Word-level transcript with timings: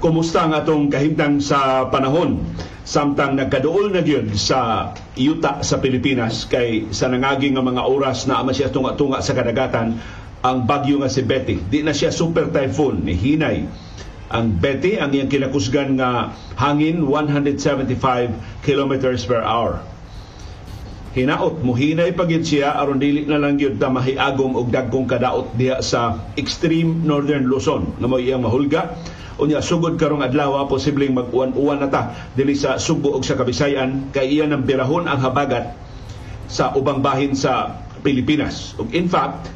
kumusta 0.00 0.48
ang 0.48 0.56
atong 0.56 0.88
kahimtang 0.88 1.44
sa 1.44 1.86
panahon 1.92 2.40
samtang 2.88 3.36
nagkaduol 3.36 3.92
na 3.92 4.00
gyud 4.00 4.32
sa 4.32 4.90
yuta 5.14 5.60
sa 5.60 5.76
Pilipinas 5.78 6.48
kay 6.48 6.88
sa 6.90 7.12
nangaging 7.12 7.54
nga 7.54 7.62
mga 7.62 7.84
oras 7.84 8.24
na 8.24 8.40
ama 8.40 8.56
siya 8.56 8.72
tunga-tunga 8.72 9.20
sa 9.20 9.36
kadagatan 9.36 10.00
ang 10.40 10.64
bagyo 10.64 11.04
nga 11.04 11.12
si 11.12 11.20
Betty. 11.20 11.60
Di 11.60 11.84
na 11.84 11.92
siya 11.92 12.08
super 12.08 12.48
typhoon, 12.48 13.04
ni 13.04 13.12
hinay 13.12 13.68
ang 14.32 14.56
Betty 14.56 14.96
ang 14.96 15.12
iyang 15.12 15.28
kinakusgan 15.28 16.00
nga 16.00 16.32
hangin 16.56 17.04
175 17.04 18.64
kilometers 18.64 19.28
per 19.28 19.44
hour. 19.44 19.84
Hinaot 21.10 21.66
mo 21.66 21.74
hinay 21.74 22.14
siya 22.40 22.78
aron 22.78 23.02
dili 23.02 23.26
na 23.26 23.42
lang 23.42 23.58
gyud 23.58 23.82
ta 23.82 23.90
mahiagom 23.90 24.54
og 24.54 24.70
dagkong 24.70 25.10
kadaot 25.10 25.58
diha 25.58 25.82
sa 25.82 26.30
extreme 26.38 27.02
northern 27.02 27.50
Luzon 27.50 27.98
nga 27.98 28.06
mo 28.06 28.16
iyang 28.16 28.46
mahulga 28.46 28.94
unya 29.40 29.64
sugod 29.64 29.96
karong 29.96 30.20
adlaw 30.20 30.68
posibleng 30.68 31.16
mag-uwan-uwan 31.16 31.80
na 31.80 31.88
ta 31.88 32.02
dili 32.36 32.52
sa 32.52 32.76
Subo 32.76 33.16
ug 33.16 33.24
sa 33.24 33.34
Kabisayan 33.34 34.12
kay 34.12 34.36
iya 34.36 34.44
nang 34.44 34.68
birahon 34.68 35.08
ang 35.08 35.18
habagat 35.18 35.72
sa 36.46 36.76
ubang 36.76 37.00
bahin 37.00 37.32
sa 37.32 37.80
Pilipinas. 38.04 38.76
Ug 38.76 38.92
in 38.92 39.08
fact, 39.08 39.48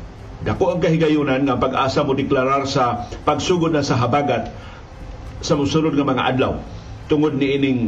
dako 0.42 0.74
ang 0.76 0.80
kahigayunan 0.80 1.44
nga 1.44 1.60
pag-asa 1.60 2.00
mo 2.02 2.16
deklarar 2.16 2.64
sa 2.64 3.08
pagsugod 3.28 3.70
na 3.76 3.84
sa 3.84 4.00
habagat 4.00 4.48
sa 5.44 5.54
musunod 5.60 5.92
nga 5.92 6.08
mga 6.08 6.24
adlaw 6.34 6.56
tungod 7.06 7.36
ni 7.36 7.52
ining 7.60 7.80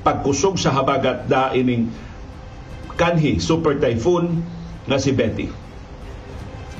pagkusog 0.00 0.56
sa 0.56 0.72
habagat 0.72 1.28
da 1.28 1.52
ining 1.52 1.92
kanhi 2.96 3.36
super 3.40 3.76
typhoon 3.76 4.40
nga 4.88 4.96
si 4.96 5.12
Betty. 5.12 5.48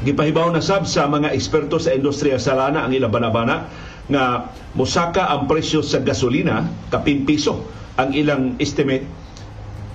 Gipahibaw 0.05 0.53
na 0.53 0.61
sab 0.61 0.85
sa 0.85 1.09
mga 1.09 1.33
eksperto 1.33 1.81
sa 1.81 1.97
industriya 1.97 2.37
sa 2.37 2.53
lana 2.53 2.85
ang 2.85 2.93
ilang 2.93 3.13
banabana 3.13 3.73
nga 4.11 4.53
musaka 4.77 5.33
ang 5.33 5.49
presyo 5.49 5.81
sa 5.81 6.01
gasolina 6.05 6.69
kapin 6.93 7.25
piso 7.25 7.65
ang 7.97 8.13
ilang 8.13 8.59
estimate 8.61 9.07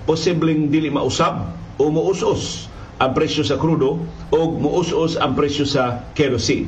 posibleng 0.10 0.74
dili 0.74 0.90
mausab 0.90 1.54
o 1.78 1.94
muusos 1.94 2.70
ang 3.00 3.16
presyo 3.16 3.46
sa 3.46 3.56
krudo 3.56 4.02
o 4.34 4.40
muusos 4.60 5.16
ang 5.16 5.32
presyo 5.38 5.64
sa 5.64 6.04
kerosene. 6.12 6.68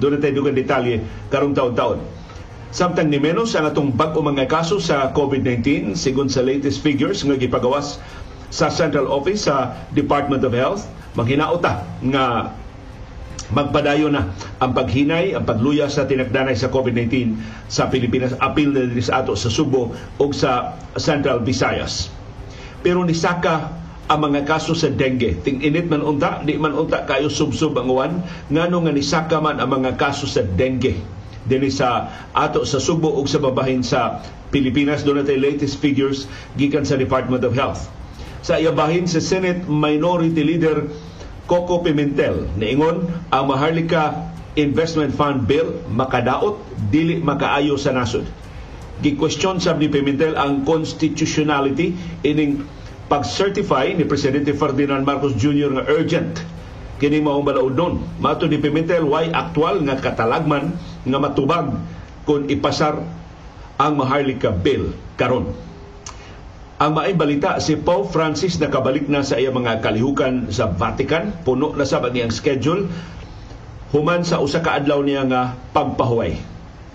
Doon 0.00 0.16
na 0.16 0.24
tayo 0.24 0.44
detalye 0.48 1.04
karong 1.28 1.52
taon-taon. 1.52 2.00
Samtang 2.72 3.08
ni 3.08 3.20
menos 3.20 3.56
ang 3.56 3.68
atong 3.68 3.92
bag-o 3.92 4.20
mga 4.20 4.48
kaso 4.48 4.80
sa 4.80 5.12
COVID-19 5.12 5.96
sigon 5.96 6.28
sa 6.28 6.44
latest 6.44 6.84
figures 6.84 7.24
nga 7.24 7.36
gipagawas 7.36 8.00
sa 8.52 8.68
Central 8.72 9.08
Office 9.08 9.48
sa 9.48 9.76
Department 9.92 10.44
of 10.44 10.52
Health, 10.52 10.84
manghinaota 11.18 11.82
nga 12.12 12.52
magpadayon 13.54 14.14
na 14.14 14.34
ang 14.58 14.72
paghinay, 14.74 15.36
ang 15.36 15.44
pagluya 15.46 15.86
sa 15.86 16.08
tinagdanay 16.08 16.58
sa 16.58 16.70
COVID-19 16.70 17.38
sa 17.70 17.86
Pilipinas, 17.86 18.34
apil 18.42 18.74
na 18.74 18.86
din 18.86 19.02
sa 19.02 19.22
ato 19.22 19.38
sa 19.38 19.50
Subo 19.52 19.94
o 19.94 20.24
sa 20.34 20.78
Central 20.98 21.46
Visayas. 21.46 22.10
Pero 22.82 23.02
nisaka 23.06 23.76
ang 24.06 24.20
mga 24.22 24.46
kaso 24.46 24.74
sa 24.74 24.86
dengue. 24.86 25.34
Ting 25.42 25.62
init 25.66 25.90
man 25.90 26.02
unta, 26.02 26.38
di 26.46 26.54
man 26.54 26.74
unta 26.78 27.02
kayo 27.02 27.26
subsub 27.26 27.74
ang 27.74 27.90
uwan, 27.90 28.12
ngano 28.50 28.86
nga 28.86 28.94
nisaka 28.94 29.42
man 29.42 29.58
ang 29.58 29.70
mga 29.70 29.98
kaso 29.98 30.30
sa 30.30 30.46
dengue 30.46 31.16
dinhi 31.46 31.70
sa 31.70 32.10
ato 32.34 32.66
sa 32.66 32.82
Subo 32.82 33.14
ug 33.14 33.30
sa 33.30 33.38
babahin 33.38 33.80
sa 33.86 34.18
Pilipinas 34.50 35.06
doon 35.06 35.22
natin 35.22 35.38
latest 35.38 35.78
figures 35.78 36.26
gikan 36.58 36.82
sa 36.82 36.98
Department 36.98 37.46
of 37.46 37.54
Health. 37.54 37.86
Sa 38.42 38.58
iyabahin 38.58 39.06
sa 39.10 39.22
Senate 39.22 39.66
Minority 39.66 40.42
Leader 40.42 40.90
Coco 41.46 41.78
Pimentel 41.82 42.50
niingon 42.58 43.06
ang 43.30 43.44
Maharlika 43.46 44.34
Investment 44.58 45.14
Fund 45.14 45.46
Bill 45.46 45.86
makadaot 45.86 46.58
dili 46.90 47.22
makaayo 47.22 47.78
sa 47.78 47.94
nasod. 47.94 48.26
Gi-question 48.98 49.60
sab 49.62 49.76
ni 49.78 49.86
Pimentel 49.86 50.34
ang 50.34 50.64
constitutionality 50.66 51.94
ining 52.24 52.64
pag-certify 53.06 53.94
ni 53.94 54.02
Presidente 54.08 54.56
Ferdinand 54.56 55.04
Marcos 55.06 55.36
Jr. 55.38 55.70
nga 55.78 55.84
urgent 55.92 56.42
kini 56.96 57.20
maong 57.20 57.44
balaod 57.44 57.76
nun. 57.76 57.94
Mato 58.18 58.48
ni 58.48 58.56
Pimentel 58.56 59.04
why 59.04 59.28
aktual 59.28 59.84
nga 59.84 60.00
katalagman 60.00 60.74
nga 61.04 61.18
matubag 61.20 61.76
kung 62.24 62.48
ipasar 62.48 63.04
ang 63.76 63.92
Maharlika 64.00 64.48
Bill 64.50 64.96
karon. 65.20 65.52
Ang 66.76 66.92
maay 66.92 67.16
balita, 67.16 67.56
si 67.56 67.72
Pope 67.72 68.12
Francis 68.12 68.60
nakabalik 68.60 69.08
na 69.08 69.24
sa 69.24 69.40
iyang 69.40 69.56
mga 69.56 69.80
kalihukan 69.80 70.52
sa 70.52 70.68
Vatican. 70.68 71.32
Puno 71.40 71.72
na 71.72 71.88
sa 71.88 72.04
niyang 72.04 72.28
schedule. 72.28 72.84
Human 73.96 74.28
sa 74.28 74.44
usa 74.44 74.60
ka 74.60 74.76
adlaw 74.76 75.00
niya 75.00 75.24
nga 75.24 75.56
pagpahuway 75.72 76.36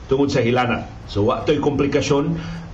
tungod 0.05 0.29
sa 0.29 0.45
hilana. 0.45 0.85
So 1.09 1.25
wa 1.25 1.41
to'y 1.41 1.57
komplikasyon 1.57 2.25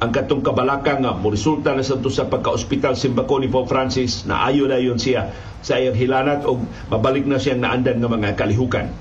ang 0.04 0.12
katong 0.12 0.44
kabalaka 0.44 1.00
nga 1.00 1.16
mo 1.16 1.32
resulta 1.32 1.72
na 1.72 1.80
sa 1.80 1.96
sa 1.96 2.28
pagka-ospital 2.28 3.00
simbako 3.00 3.40
ni 3.40 3.48
Pope 3.48 3.72
Francis 3.72 4.28
na 4.28 4.44
ayo 4.44 4.68
na 4.68 4.76
yon 4.76 5.00
siya 5.00 5.32
sa 5.64 5.80
iyang 5.80 5.96
hilanat 5.96 6.44
o 6.44 6.60
mabalik 6.92 7.24
na 7.24 7.40
siyang 7.40 7.64
naandan 7.64 8.04
nga 8.04 8.12
mga 8.12 8.36
kalihukan. 8.36 8.92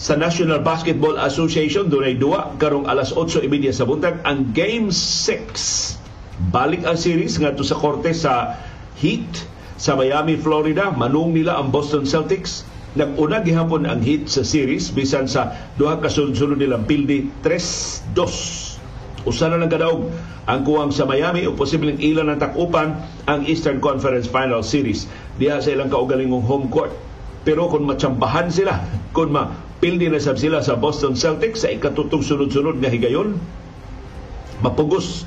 Sa 0.00 0.16
National 0.16 0.64
Basketball 0.64 1.20
Association, 1.20 1.92
dunay 1.92 2.16
duwa 2.16 2.56
karong 2.56 2.88
alas 2.88 3.12
8.30 3.12 3.76
sa 3.76 3.84
buntag 3.84 4.24
ang 4.24 4.56
Game 4.56 4.88
6 4.88 6.03
Balik 6.52 6.84
ang 6.84 6.98
series 7.00 7.40
ngadto 7.40 7.64
sa 7.64 7.78
korte 7.78 8.12
sa 8.12 8.60
Heat 9.00 9.48
sa 9.80 9.96
Miami, 9.96 10.36
Florida. 10.36 10.92
Manung 10.92 11.32
nila 11.32 11.56
ang 11.56 11.72
Boston 11.72 12.04
Celtics. 12.04 12.68
Nag-una 12.94 13.40
gihapon 13.40 13.88
ang 13.88 14.04
Heat 14.04 14.28
sa 14.28 14.44
series 14.44 14.92
bisan 14.92 15.24
sa 15.24 15.56
duha 15.80 15.96
ka 15.98 16.12
sunod 16.12 16.60
nilang 16.60 16.84
pildi 16.84 17.32
3-2. 17.40 19.24
Usa 19.24 19.48
na 19.48 19.56
lang 19.56 19.72
kadaog 19.72 20.12
ang 20.44 20.60
kuwang 20.68 20.92
sa 20.92 21.08
Miami 21.08 21.48
o 21.48 21.56
posibleng 21.56 21.96
ilan 21.96 22.28
ang 22.28 22.36
takupan 22.36 23.00
ang 23.24 23.40
Eastern 23.48 23.80
Conference 23.80 24.28
Final 24.28 24.60
Series 24.60 25.08
diha 25.40 25.64
sa 25.64 25.72
ilang 25.72 25.88
kaugalingong 25.88 26.44
home 26.44 26.68
court. 26.68 26.92
Pero 27.48 27.72
kung 27.72 27.88
matsambahan 27.88 28.52
sila, 28.52 28.84
kung 29.16 29.32
mapildi 29.32 30.12
na 30.12 30.20
sab 30.20 30.36
sila 30.36 30.60
sa 30.60 30.76
Boston 30.76 31.16
Celtics 31.16 31.64
sa 31.64 31.72
ikatutong 31.72 32.20
sunod-sunod 32.20 32.84
nga 32.84 32.92
higayon, 32.92 33.40
mapugos 34.60 35.24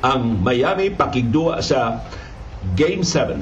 ang 0.00 0.40
Miami 0.40 0.92
pakigduwa 0.92 1.60
sa 1.60 2.00
Game 2.76 3.04
7 3.04 3.40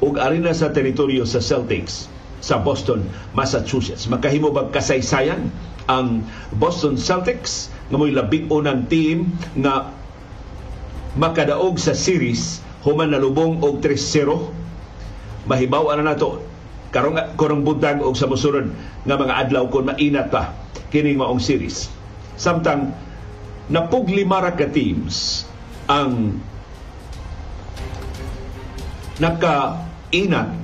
ug 0.00 0.16
arena 0.16 0.52
sa 0.56 0.72
teritoryo 0.72 1.28
sa 1.28 1.40
Celtics 1.40 2.08
sa 2.40 2.56
Boston, 2.56 3.04
Massachusetts. 3.36 4.08
Makahimo 4.08 4.48
bag 4.48 4.72
kasaysayan 4.72 5.52
ang 5.92 6.24
Boston 6.56 6.96
Celtics 6.96 7.68
nga 7.92 8.00
mo'y 8.00 8.16
labing 8.16 8.48
unang 8.48 8.88
team 8.88 9.36
nga 9.60 9.92
makadaog 11.20 11.76
sa 11.76 11.92
series 11.92 12.64
human 12.80 13.12
nalubong 13.12 13.60
og 13.60 13.84
3-0. 13.84 15.44
Mahibaw 15.44 15.92
na 16.00 16.16
nato 16.16 16.40
karong 16.90 17.36
karong 17.36 17.62
buntag 17.62 18.00
og 18.00 18.16
sa 18.16 18.26
mosunod 18.26 18.72
nga 19.04 19.20
mga 19.20 19.34
adlaw 19.46 19.68
kon 19.68 19.84
mainat 19.84 20.32
pa 20.32 20.56
kining 20.88 21.20
maong 21.20 21.38
series. 21.38 21.92
Samtang 22.40 22.96
napuglima 23.68 24.40
ra 24.40 24.56
ka 24.56 24.64
teams 24.72 25.44
ang 25.90 26.38
nakainat 29.18 30.54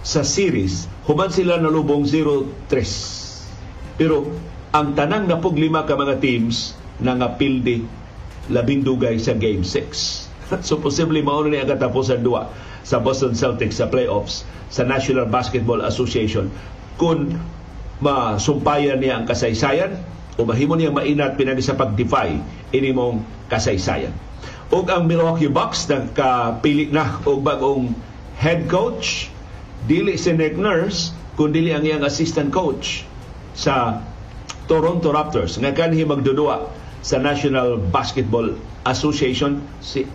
sa 0.00 0.24
series. 0.24 0.88
Human 1.04 1.28
sila 1.28 1.60
nalubong 1.60 2.08
0-3 2.08 3.22
pero 4.00 4.24
ang 4.72 4.96
tanang 4.96 5.28
napog 5.28 5.54
lima 5.54 5.84
ka 5.84 5.94
mga 5.94 6.18
teams 6.18 6.72
na 6.96 7.12
ngapildi 7.12 7.84
labing 8.48 8.82
dugay 8.82 9.20
sa 9.20 9.36
game 9.36 9.62
6 9.62 10.58
so 10.66 10.80
posible 10.80 11.20
mao 11.22 11.44
ni 11.44 11.60
ang 11.60 11.68
katapusan 11.68 12.24
duwa 12.24 12.48
sa 12.82 12.98
Boston 12.98 13.36
Celtics 13.36 13.78
sa 13.78 13.86
playoffs 13.86 14.42
sa 14.72 14.82
National 14.82 15.28
Basketball 15.28 15.84
Association. 15.84 16.48
Kung 16.96 17.36
masumpayan 18.02 18.98
niya 18.98 19.20
ang 19.20 19.28
kasaysayan 19.28 19.94
o 20.34 20.48
mahimo 20.48 20.74
niya 20.74 20.90
mainat 20.90 21.38
pinagi 21.38 21.62
sa 21.62 21.76
pag-defy 21.78 22.40
inimong 22.74 23.22
kasaysayan. 23.52 24.10
Ug 24.72 24.88
ang 24.88 25.04
Milwaukee 25.04 25.52
Bucks 25.52 25.84
nagkapili 25.84 26.88
na 26.88 27.20
og 27.28 27.44
bagong 27.44 27.92
head 28.40 28.72
coach. 28.72 29.28
Dili 29.84 30.16
si 30.16 30.32
Nick 30.32 30.56
Nurse 30.56 31.12
kundi 31.36 31.68
ang 31.68 31.84
iyang 31.84 32.00
assistant 32.08 32.48
coach 32.48 33.04
sa 33.52 34.00
Toronto 34.72 35.12
Raptors. 35.12 35.60
Nga 35.60 35.76
kanhi 35.76 36.08
magdudua 36.08 36.72
sa 37.04 37.20
National 37.20 37.76
Basketball 37.76 38.56
Association 38.88 39.60
si 39.84 40.08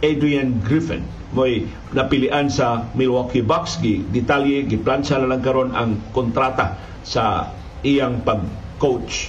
Adrian 0.00 0.56
Griffin. 0.64 1.04
Mo'y 1.36 1.68
napilian 1.92 2.48
sa 2.48 2.88
Milwaukee 2.96 3.44
Bucks. 3.44 3.76
Gi 3.76 4.08
detalye 4.08 4.64
giplansya 4.64 5.20
na 5.20 5.36
lang 5.36 5.44
karon 5.44 5.76
ang 5.76 6.00
kontrata 6.16 6.80
sa 7.04 7.52
iyang 7.84 8.24
pag-coach 8.24 9.28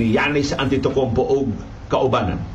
ni 0.00 0.16
Yanis 0.16 0.56
Antetokounmpo 0.56 1.20
og 1.20 1.52
kaubanan. 1.92 2.53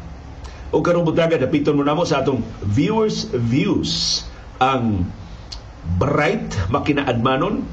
O 0.69 0.85
karong 0.85 1.01
butaga 1.01 1.33
dapiton 1.33 1.73
mo 1.73 1.81
namo 1.81 2.05
sa 2.05 2.21
atong 2.21 2.45
viewers 2.61 3.25
views 3.33 4.21
ang 4.61 5.09
bright 5.97 6.53
makinaadmanon 6.69 7.65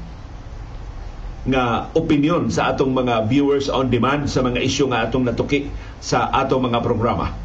nga 1.47 1.93
opinion 1.93 2.49
sa 2.49 2.73
atong 2.73 2.91
mga 2.91 3.29
viewers 3.29 3.69
on 3.69 3.93
demand 3.93 4.25
sa 4.25 4.41
mga 4.41 4.59
isyu 4.65 4.89
nga 4.89 5.05
atong 5.05 5.29
natuki 5.29 5.69
sa 6.01 6.27
atong 6.33 6.73
mga 6.73 6.81
programa. 6.81 7.37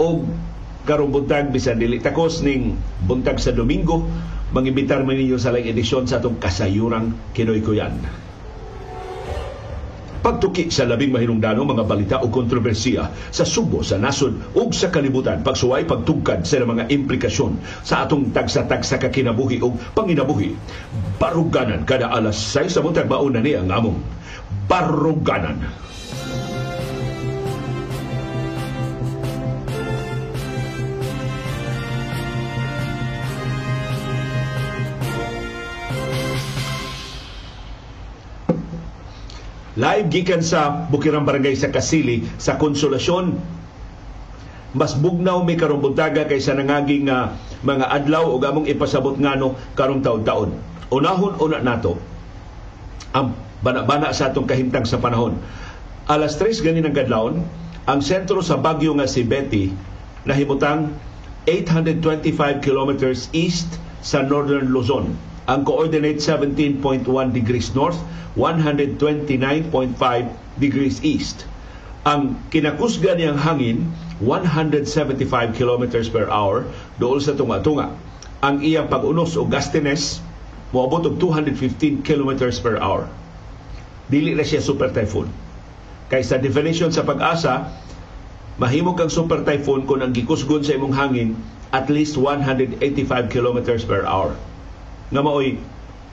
O 0.00 0.24
karong 0.88 1.12
buntag 1.12 1.52
bisan 1.52 1.76
dili 1.76 2.00
takos 2.00 2.40
ning 2.40 2.80
buntag 3.04 3.36
sa 3.36 3.52
Domingo 3.52 4.08
mangibitar 4.56 5.04
man 5.04 5.20
ninyo 5.20 5.36
sa 5.36 5.52
laing 5.52 5.68
edisyon 5.68 6.08
sa 6.08 6.20
atong 6.20 6.40
kasayurang 6.40 7.12
Kinoy 7.36 7.60
Kuyan 7.60 8.23
pagtuki 10.24 10.72
sa 10.72 10.88
labing 10.88 11.12
mahinungdanong 11.12 11.76
mga 11.76 11.84
balita 11.84 12.16
o 12.24 12.32
kontrobersiya 12.32 13.12
sa 13.28 13.44
Subo, 13.44 13.84
sa 13.84 14.00
nasod 14.00 14.56
ug 14.56 14.72
sa 14.72 14.88
kalibutan, 14.88 15.44
pagsuway 15.44 15.84
pagtugkad 15.84 16.48
sa 16.48 16.64
mga 16.64 16.88
implikasyon 16.88 17.84
sa 17.84 18.08
atong 18.08 18.32
tagsa-tagsa 18.32 18.96
kakinabuhi 18.96 19.60
o 19.60 19.76
panginabuhi. 19.92 20.56
Baruganan 21.20 21.84
kada 21.84 22.08
alas 22.08 22.40
6 22.56 22.72
sa 22.72 22.80
buntag 22.80 23.04
mauna 23.04 23.44
ni 23.44 23.52
ang 23.52 23.68
among 23.68 24.00
Baruganan. 24.64 25.60
Live 39.74 40.06
gikan 40.06 40.38
sa 40.38 40.86
Bukirang 40.86 41.26
Barangay 41.26 41.58
sa 41.58 41.66
Kasili 41.66 42.22
sa 42.38 42.54
Konsolasyon. 42.54 43.34
Mas 44.70 44.94
bugnaw 44.94 45.42
may 45.42 45.58
karong 45.58 45.82
kaysa 46.30 46.54
nangaging 46.54 47.10
uh, 47.10 47.34
mga 47.66 47.90
adlaw 47.90 48.22
o 48.22 48.38
gamong 48.38 48.70
ipasabot 48.70 49.18
ngano 49.18 49.58
karong 49.74 49.98
taon-taon. 49.98 50.54
Unahon 50.94 51.34
una 51.42 51.58
nato 51.58 51.98
ang 53.14 53.34
bana-bana 53.66 54.14
sa 54.14 54.30
atong 54.30 54.46
kahimtang 54.46 54.86
sa 54.86 55.02
panahon. 55.02 55.42
Alas 56.06 56.38
3 56.38 56.54
ganin 56.62 56.86
ang 56.86 56.94
kadlawon, 56.94 57.42
ang 57.90 57.98
sentro 57.98 58.46
sa 58.46 58.54
Bagyo 58.54 58.94
nga 58.94 59.10
si 59.10 59.26
Betty 59.26 59.74
nahimutang 60.22 60.94
825 61.50 62.62
kilometers 62.62 63.26
east 63.34 63.74
sa 64.06 64.22
northern 64.22 64.70
Luzon 64.70 65.33
ang 65.44 65.60
coordinate 65.68 66.24
17.1 66.24 67.04
degrees 67.36 67.76
north, 67.76 68.00
129.5 68.36 68.96
degrees 70.56 71.04
east. 71.04 71.44
Ang 72.08 72.40
kinakusga 72.48 73.12
niyang 73.16 73.36
hangin, 73.36 73.92
175 74.24 75.52
kilometers 75.52 76.08
per 76.08 76.32
hour 76.32 76.64
dool 76.96 77.20
sa 77.20 77.36
tunga-tunga. 77.36 77.92
Ang 78.40 78.64
iyang 78.64 78.88
pag-unos 78.88 79.36
o 79.36 79.44
gustiness, 79.44 80.24
moabot 80.72 81.04
og 81.12 81.20
215 81.20 82.00
kilometers 82.04 82.56
per 82.60 82.80
hour. 82.80 83.04
Dili 84.08 84.32
na 84.36 84.44
siya 84.44 84.64
super 84.64 84.92
typhoon. 84.92 85.28
Kay 86.08 86.24
sa 86.24 86.40
definition 86.40 86.92
sa 86.92 87.04
pag-asa, 87.04 87.68
mahimo 88.60 88.96
kang 88.96 89.12
super 89.12 89.44
typhoon 89.44 89.84
kung 89.84 90.00
ang 90.00 90.12
gikusgon 90.12 90.64
sa 90.64 90.76
imong 90.76 90.92
hangin 90.96 91.36
at 91.72 91.92
least 91.92 92.16
185 92.16 92.80
kilometers 93.28 93.84
per 93.84 94.08
hour 94.08 94.32
nga 95.14 95.22
maoy 95.22 95.62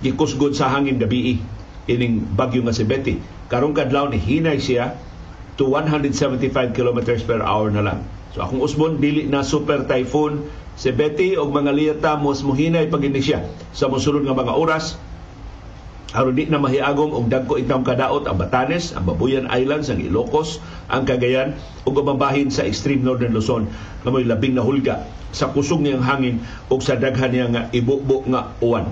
gikusgod 0.05 0.53
sa 0.53 0.69
hangin 0.69 1.01
gabi 1.01 1.41
ining 1.89 2.21
bagyo 2.37 2.61
nga 2.61 2.73
si 2.73 2.85
Betty. 2.85 3.17
Karong 3.49 3.73
kadlaw 3.73 4.13
ni 4.13 4.21
hinay 4.21 4.61
siya 4.61 4.93
to 5.57 5.73
175 5.73 6.77
kilometers 6.77 7.25
per 7.25 7.41
hour 7.41 7.73
na 7.73 7.81
lang. 7.81 7.99
So 8.31 8.45
akong 8.45 8.61
usbon 8.61 9.01
dili 9.01 9.27
na 9.27 9.41
super 9.41 9.83
typhoon 9.89 10.45
si 10.77 10.93
Betty 10.93 11.35
og 11.35 11.51
mga 11.51 11.71
liyata 11.73 12.11
mos 12.15 12.45
muhinay 12.45 12.87
pag 12.87 13.03
siya 13.19 13.43
sa 13.75 13.91
mosunod 13.91 14.23
nga 14.23 14.37
mga 14.37 14.53
oras 14.55 14.95
aron 16.11 16.35
di 16.35 16.43
na 16.51 16.59
mahiagom 16.59 17.15
og 17.15 17.31
dagko 17.31 17.55
itang 17.55 17.87
kadaot 17.87 18.27
ang 18.27 18.35
Batanes, 18.35 18.91
ang 18.91 19.07
Babuyan 19.07 19.47
Islands, 19.47 19.87
ang 19.87 20.03
Ilocos, 20.03 20.59
ang 20.91 21.07
Cagayan 21.07 21.55
ug 21.87 21.95
mabahin 21.95 22.51
sa 22.51 22.67
extreme 22.67 22.99
northern 22.99 23.31
Luzon 23.31 23.71
nga 24.03 24.09
may 24.11 24.27
labing 24.27 24.59
na 24.59 24.63
hulga 24.63 25.07
sa 25.31 25.55
kusog 25.55 25.79
niyang 25.79 26.03
hangin 26.03 26.43
ug 26.67 26.83
sa 26.83 26.99
daghan 26.99 27.31
niya 27.31 27.47
nga 27.47 27.61
ibubo 27.71 28.27
nga 28.27 28.51
uwan. 28.59 28.91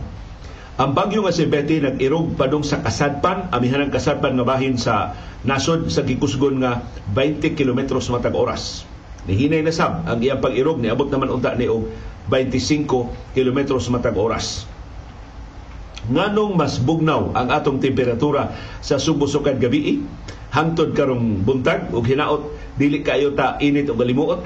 Ang 0.80 0.96
bagyo 0.96 1.28
nga 1.28 1.36
si 1.36 1.44
Betty 1.44 1.84
nag-irog 1.84 2.40
padung 2.40 2.64
sa 2.64 2.80
Kasadpan, 2.80 3.52
amihan 3.52 3.84
ang 3.84 3.92
Kasadpan 3.92 4.40
nga 4.40 4.48
bahin 4.48 4.80
sa 4.80 5.12
nasod 5.44 5.92
sa 5.92 6.08
gikusgon 6.08 6.64
nga 6.64 6.88
20 7.12 7.52
kilometros 7.60 8.08
matag 8.08 8.32
oras. 8.32 8.88
Nihinay 9.28 9.60
na 9.60 9.76
sab 9.76 10.08
ang 10.08 10.24
iyang 10.24 10.40
pag-irog 10.40 10.80
niabot 10.80 11.12
naman 11.12 11.36
unta 11.36 11.52
ni 11.52 11.68
og 11.68 11.92
25 12.32 13.36
kilometros 13.36 13.92
matag 13.92 14.16
oras 14.16 14.64
nganong 16.10 16.58
mas 16.58 16.82
bugnaw 16.82 17.32
ang 17.38 17.54
atong 17.54 17.78
temperatura 17.78 18.52
sa 18.82 18.98
Subo 18.98 19.30
sukad 19.30 19.62
gabi 19.62 20.02
hangtod 20.50 20.98
karong 20.98 21.46
buntag 21.46 21.94
ug 21.94 22.02
hinaot 22.02 22.50
dili 22.76 23.06
kayo 23.06 23.38
ta 23.38 23.62
init 23.62 23.88
o 23.88 23.96
galimuot. 23.96 24.42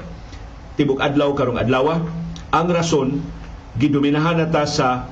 Tibok 0.76 1.00
adlaw 1.00 1.32
karong 1.32 1.56
adlaw 1.56 2.04
ang 2.52 2.68
rason 2.68 3.24
gidominahan 3.80 4.38
nata 4.38 4.68
sa 4.68 5.08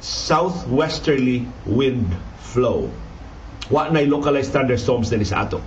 southwesterly 0.00 1.44
wind 1.68 2.08
flow. 2.40 2.88
Wa 3.70 3.92
nay 3.92 4.08
localized 4.08 4.50
thunderstorms 4.56 5.12
dinhi 5.12 5.28
sa 5.28 5.46
ato. 5.46 5.60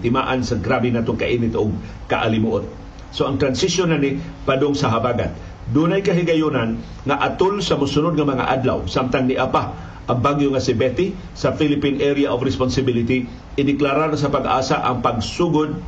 Timaan 0.00 0.46
sa 0.46 0.56
grabe 0.60 0.88
natong 0.88 1.18
kainit 1.18 1.52
og 1.58 1.74
kaalimuot. 2.06 2.64
So 3.10 3.26
ang 3.26 3.42
transition 3.42 3.90
na 3.90 3.98
ni 3.98 4.22
padung 4.46 4.78
sa 4.78 4.86
habagat 4.92 5.34
Dunay 5.70 6.02
kahigayunan 6.02 6.82
nga 7.06 7.16
atol 7.22 7.62
sa 7.62 7.78
mosunod 7.78 8.18
nga 8.18 8.26
mga 8.26 8.44
adlaw 8.58 8.90
samtang 8.90 9.30
ni 9.30 9.38
apa 9.38 9.70
ang 10.10 10.18
bagyo 10.18 10.50
nga 10.50 10.58
si 10.58 10.74
Betty 10.74 11.14
sa 11.38 11.54
Philippine 11.54 12.02
Area 12.02 12.34
of 12.34 12.42
Responsibility 12.42 13.30
ideklara 13.54 14.10
na 14.10 14.18
sa 14.18 14.34
pag-asa 14.34 14.82
ang 14.82 14.98
pagsugod 14.98 15.78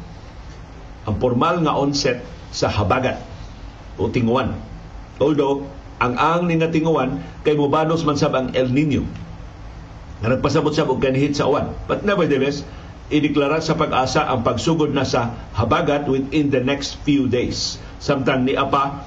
ang 1.02 1.16
formal 1.18 1.66
nga 1.66 1.74
onset 1.74 2.22
sa 2.54 2.70
habagat 2.70 3.18
o 3.98 4.06
tinguan. 4.06 4.54
Although 5.18 5.66
ang 5.98 6.14
ang 6.14 6.46
ni 6.46 6.62
nga 6.62 6.70
tinguan 6.70 7.18
kay 7.42 7.58
mobanos 7.58 8.06
man 8.06 8.14
sab 8.14 8.38
ang 8.38 8.54
El 8.54 8.70
Nino 8.70 9.02
nga 10.22 10.30
nagpasabot 10.30 10.70
sa 10.70 10.86
og 10.86 11.02
kanhit 11.02 11.34
sa 11.34 11.50
uwan. 11.50 11.74
But 11.90 12.06
nevertheless, 12.06 12.62
ideklara 13.10 13.58
sa 13.58 13.74
pag-asa 13.74 14.30
ang 14.30 14.46
pagsugod 14.46 14.94
na 14.94 15.02
sa 15.02 15.34
habagat 15.58 16.06
within 16.06 16.54
the 16.54 16.62
next 16.62 17.02
few 17.02 17.26
days. 17.26 17.82
Samtang 17.98 18.46
ni 18.46 18.54
apa 18.54 19.02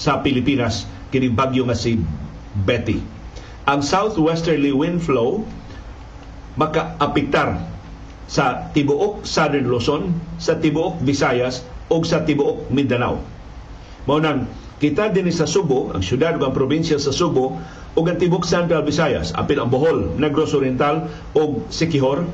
sa 0.00 0.20
Pilipinas 0.20 0.88
kining 1.14 1.34
bagyo 1.34 1.66
nga 1.66 1.78
si 1.78 2.00
Betty. 2.66 2.98
Ang 3.64 3.80
southwesterly 3.80 4.74
wind 4.74 5.00
flow 5.00 5.46
makaapektar 6.54 7.58
sa 8.30 8.70
tibuok 8.72 9.26
Southern 9.26 9.68
Luzon, 9.68 10.16
sa 10.40 10.56
tibuok 10.56 11.02
Visayas 11.04 11.66
o 11.92 12.00
sa 12.02 12.24
tibuok 12.24 12.72
Mindanao. 12.72 13.20
Mao 14.04 14.18
nang 14.20 14.48
kita 14.80 15.12
din 15.12 15.28
sa 15.32 15.48
Subo, 15.48 15.92
ang 15.92 16.04
syudad 16.04 16.36
ug 16.36 16.44
ang 16.44 16.54
probinsya 16.56 17.00
sa 17.00 17.12
Subo 17.12 17.56
ug 17.94 18.04
ang 18.04 18.18
tibuok 18.20 18.44
Central 18.44 18.84
Visayas, 18.84 19.32
apil 19.36 19.60
ang 19.60 19.70
Bohol, 19.72 20.12
Negros 20.20 20.52
Oriental 20.52 21.08
ug 21.36 21.64
Siquijor, 21.72 22.26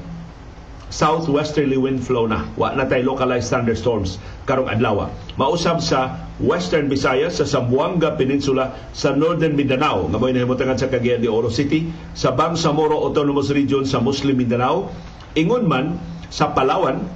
southwesterly 0.91 1.79
wind 1.79 2.03
flow 2.03 2.27
na. 2.27 2.45
Wa 2.59 2.75
na 2.75 2.85
tay 2.85 3.01
localized 3.07 3.49
thunderstorms 3.49 4.19
karong 4.45 4.69
adlaw. 4.69 5.09
Mausab 5.39 5.79
sa 5.81 6.29
Western 6.43 6.91
Visayas 6.91 7.39
sa 7.39 7.47
Zamboanga 7.47 8.19
Peninsula 8.19 8.75
sa 8.91 9.15
Northern 9.15 9.55
Mindanao 9.55 10.11
nga 10.11 10.19
mo'y 10.19 10.35
nahimutangan 10.35 10.77
sa 10.77 10.91
Cagayan 10.91 11.23
de 11.23 11.31
Oro 11.31 11.49
City, 11.49 11.89
sa 12.13 12.35
Bangsamoro 12.35 12.99
Autonomous 12.99 13.55
Region 13.55 13.87
sa 13.87 14.03
Muslim 14.03 14.37
Mindanao, 14.37 14.91
ingon 15.39 15.65
man 15.65 15.97
sa 16.29 16.51
Palawan, 16.53 17.07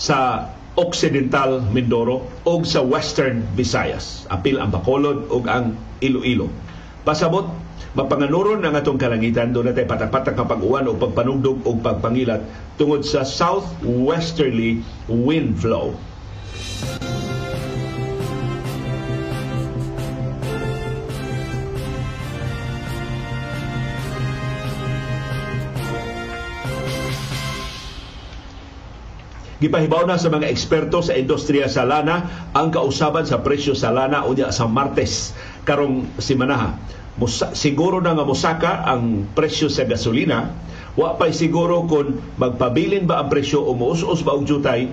sa 0.00 0.48
Occidental 0.80 1.60
Mindoro 1.60 2.24
o 2.48 2.52
sa 2.64 2.80
Western 2.80 3.44
Visayas. 3.52 4.24
Apil 4.32 4.56
ang 4.56 4.72
Bacolod 4.72 5.28
o 5.28 5.44
ang 5.44 5.76
Iloilo. 6.00 6.48
Pasabot 7.00 7.48
mapanganuron 7.96 8.60
ang 8.60 8.76
atong 8.76 9.00
kalangitan 9.00 9.56
doon 9.56 9.72
natin 9.72 9.88
patak-patak 9.88 10.36
nga 10.36 10.46
pag-uwan 10.46 10.84
o 10.84 10.94
pagpanugdog 11.00 11.64
o 11.64 11.74
pagpangilat 11.80 12.44
tungod 12.76 13.02
sa 13.08 13.24
southwesterly 13.24 14.84
wind 15.08 15.56
flow. 15.56 15.96
Gipahibaw 29.60 30.08
na 30.08 30.16
sa 30.16 30.32
mga 30.32 30.48
eksperto 30.48 31.04
sa 31.04 31.12
industriya 31.12 31.68
sa 31.68 31.84
lana 31.84 32.48
ang 32.56 32.72
kausaban 32.72 33.28
sa 33.28 33.44
presyo 33.44 33.76
sa 33.76 33.92
lana 33.92 34.24
o 34.24 34.32
sa 34.32 34.64
Martes 34.64 35.36
karong 35.64 36.08
simanaha 36.20 36.76
musa, 37.20 37.52
siguro 37.52 38.00
na 38.00 38.16
nga 38.16 38.24
musaka 38.24 38.72
ang 38.88 39.28
presyo 39.36 39.68
sa 39.68 39.84
gasolina, 39.84 40.56
wa 40.96 41.14
pa'y 41.20 41.36
siguro 41.36 41.84
kung 41.84 42.16
magpabilin 42.40 43.04
ba 43.04 43.20
ang 43.20 43.28
presyo 43.28 43.60
o 43.64 43.76
muus-us 43.76 44.24
ba 44.24 44.32
og 44.32 44.48
jutay 44.48 44.88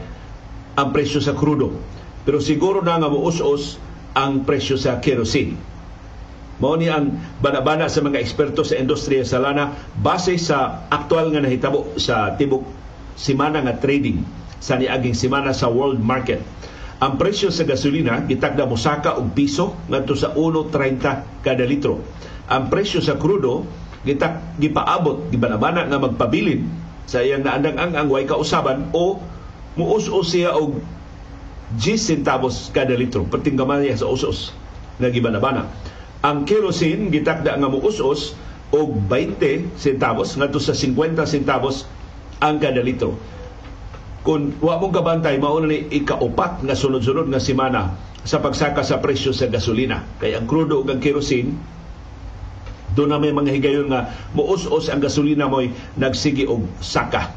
ang 0.77 0.89
presyo 0.91 1.23
sa 1.23 1.33
krudo. 1.33 1.73
Pero 2.27 2.43
siguro 2.43 2.83
na 2.83 2.99
nga 2.99 3.07
muus-us 3.07 3.79
ang 4.11 4.43
presyo 4.43 4.75
sa 4.75 4.99
kerosene. 4.99 5.55
Mao 6.57 6.73
ni 6.73 6.89
ang 6.89 7.13
banabana 7.37 7.85
sa 7.85 8.01
mga 8.01 8.17
eksperto 8.17 8.65
sa 8.65 8.81
industriya 8.81 9.21
sa 9.21 9.37
lana 9.37 9.77
base 9.93 10.41
sa 10.41 10.89
aktual 10.89 11.29
nga 11.29 11.37
nahitabo 11.37 11.93
sa 12.01 12.33
tibok 12.33 12.65
simana 13.13 13.61
nga 13.61 13.77
trading 13.77 14.25
sa 14.57 14.73
niaging 14.73 15.13
simana 15.13 15.53
sa 15.53 15.69
world 15.69 16.01
market. 16.01 16.41
Ang 16.97 17.13
presyo 17.21 17.53
sa 17.53 17.61
gasolina 17.61 18.25
gitakda 18.25 18.65
mosaka 18.65 19.21
og 19.21 19.37
piso 19.37 19.77
ngadto 19.85 20.17
sa 20.17 20.33
1.30 20.33 21.45
kada 21.45 21.61
litro. 21.61 22.01
Ang 22.49 22.73
presyo 22.73 23.05
sa 23.05 23.21
krudo 23.21 23.69
gitak 24.01 24.57
gipaabot 24.57 25.29
gibanabana 25.29 25.85
nga 25.85 25.99
magpabilin 26.01 26.65
sa 27.05 27.21
iyang 27.21 27.45
naandang 27.45 27.77
ang 27.77 27.91
ang 27.93 28.07
way 28.09 28.25
kausaban 28.25 28.89
o 28.97 29.19
muus-us 29.77 30.33
siya 30.33 30.57
og 30.57 30.79
10 31.75 31.99
centavos 31.99 32.71
kada 32.71 32.95
litro 32.95 33.27
perting 33.27 33.59
gamay 33.59 33.91
sa 33.93 34.07
usos 34.07 34.55
nga 34.97 35.11
gibanabana 35.11 35.67
ang 36.23 36.47
kerosene 36.47 37.13
gitakda 37.13 37.59
nga 37.59 37.69
muus-us 37.69 38.33
og 38.73 39.05
20 39.11 39.77
centavos 39.77 40.33
ngadto 40.33 40.57
sa 40.59 40.73
50 40.73 41.23
centavos 41.29 41.85
ang 42.41 42.57
kada 42.61 42.81
litro. 42.83 43.15
Kung 44.27 44.59
wa 44.59 44.75
mong 44.75 44.91
kabantay 44.91 45.39
mao 45.39 45.55
ni 45.63 45.87
ikaupat 45.87 46.59
nga 46.59 46.75
sunod-sunod 46.75 47.31
nga 47.31 47.39
semana 47.39 47.95
sa 48.27 48.43
pagsaka 48.43 48.83
sa 48.83 48.99
presyo 48.99 49.31
sa 49.31 49.47
gasolina. 49.47 50.03
Kay 50.19 50.35
ang 50.35 50.43
crudo 50.43 50.83
ug 50.83 50.87
ang 50.91 50.99
kerosene 50.99 51.55
doon 52.91 53.15
na 53.15 53.23
may 53.23 53.31
mga 53.31 53.55
higayon 53.55 53.87
nga 53.87 54.11
muus-us 54.35 54.91
ang 54.91 54.99
gasolina 54.99 55.47
mo'y 55.47 55.71
nagsigi 55.95 56.43
og 56.43 56.67
saka. 56.83 57.31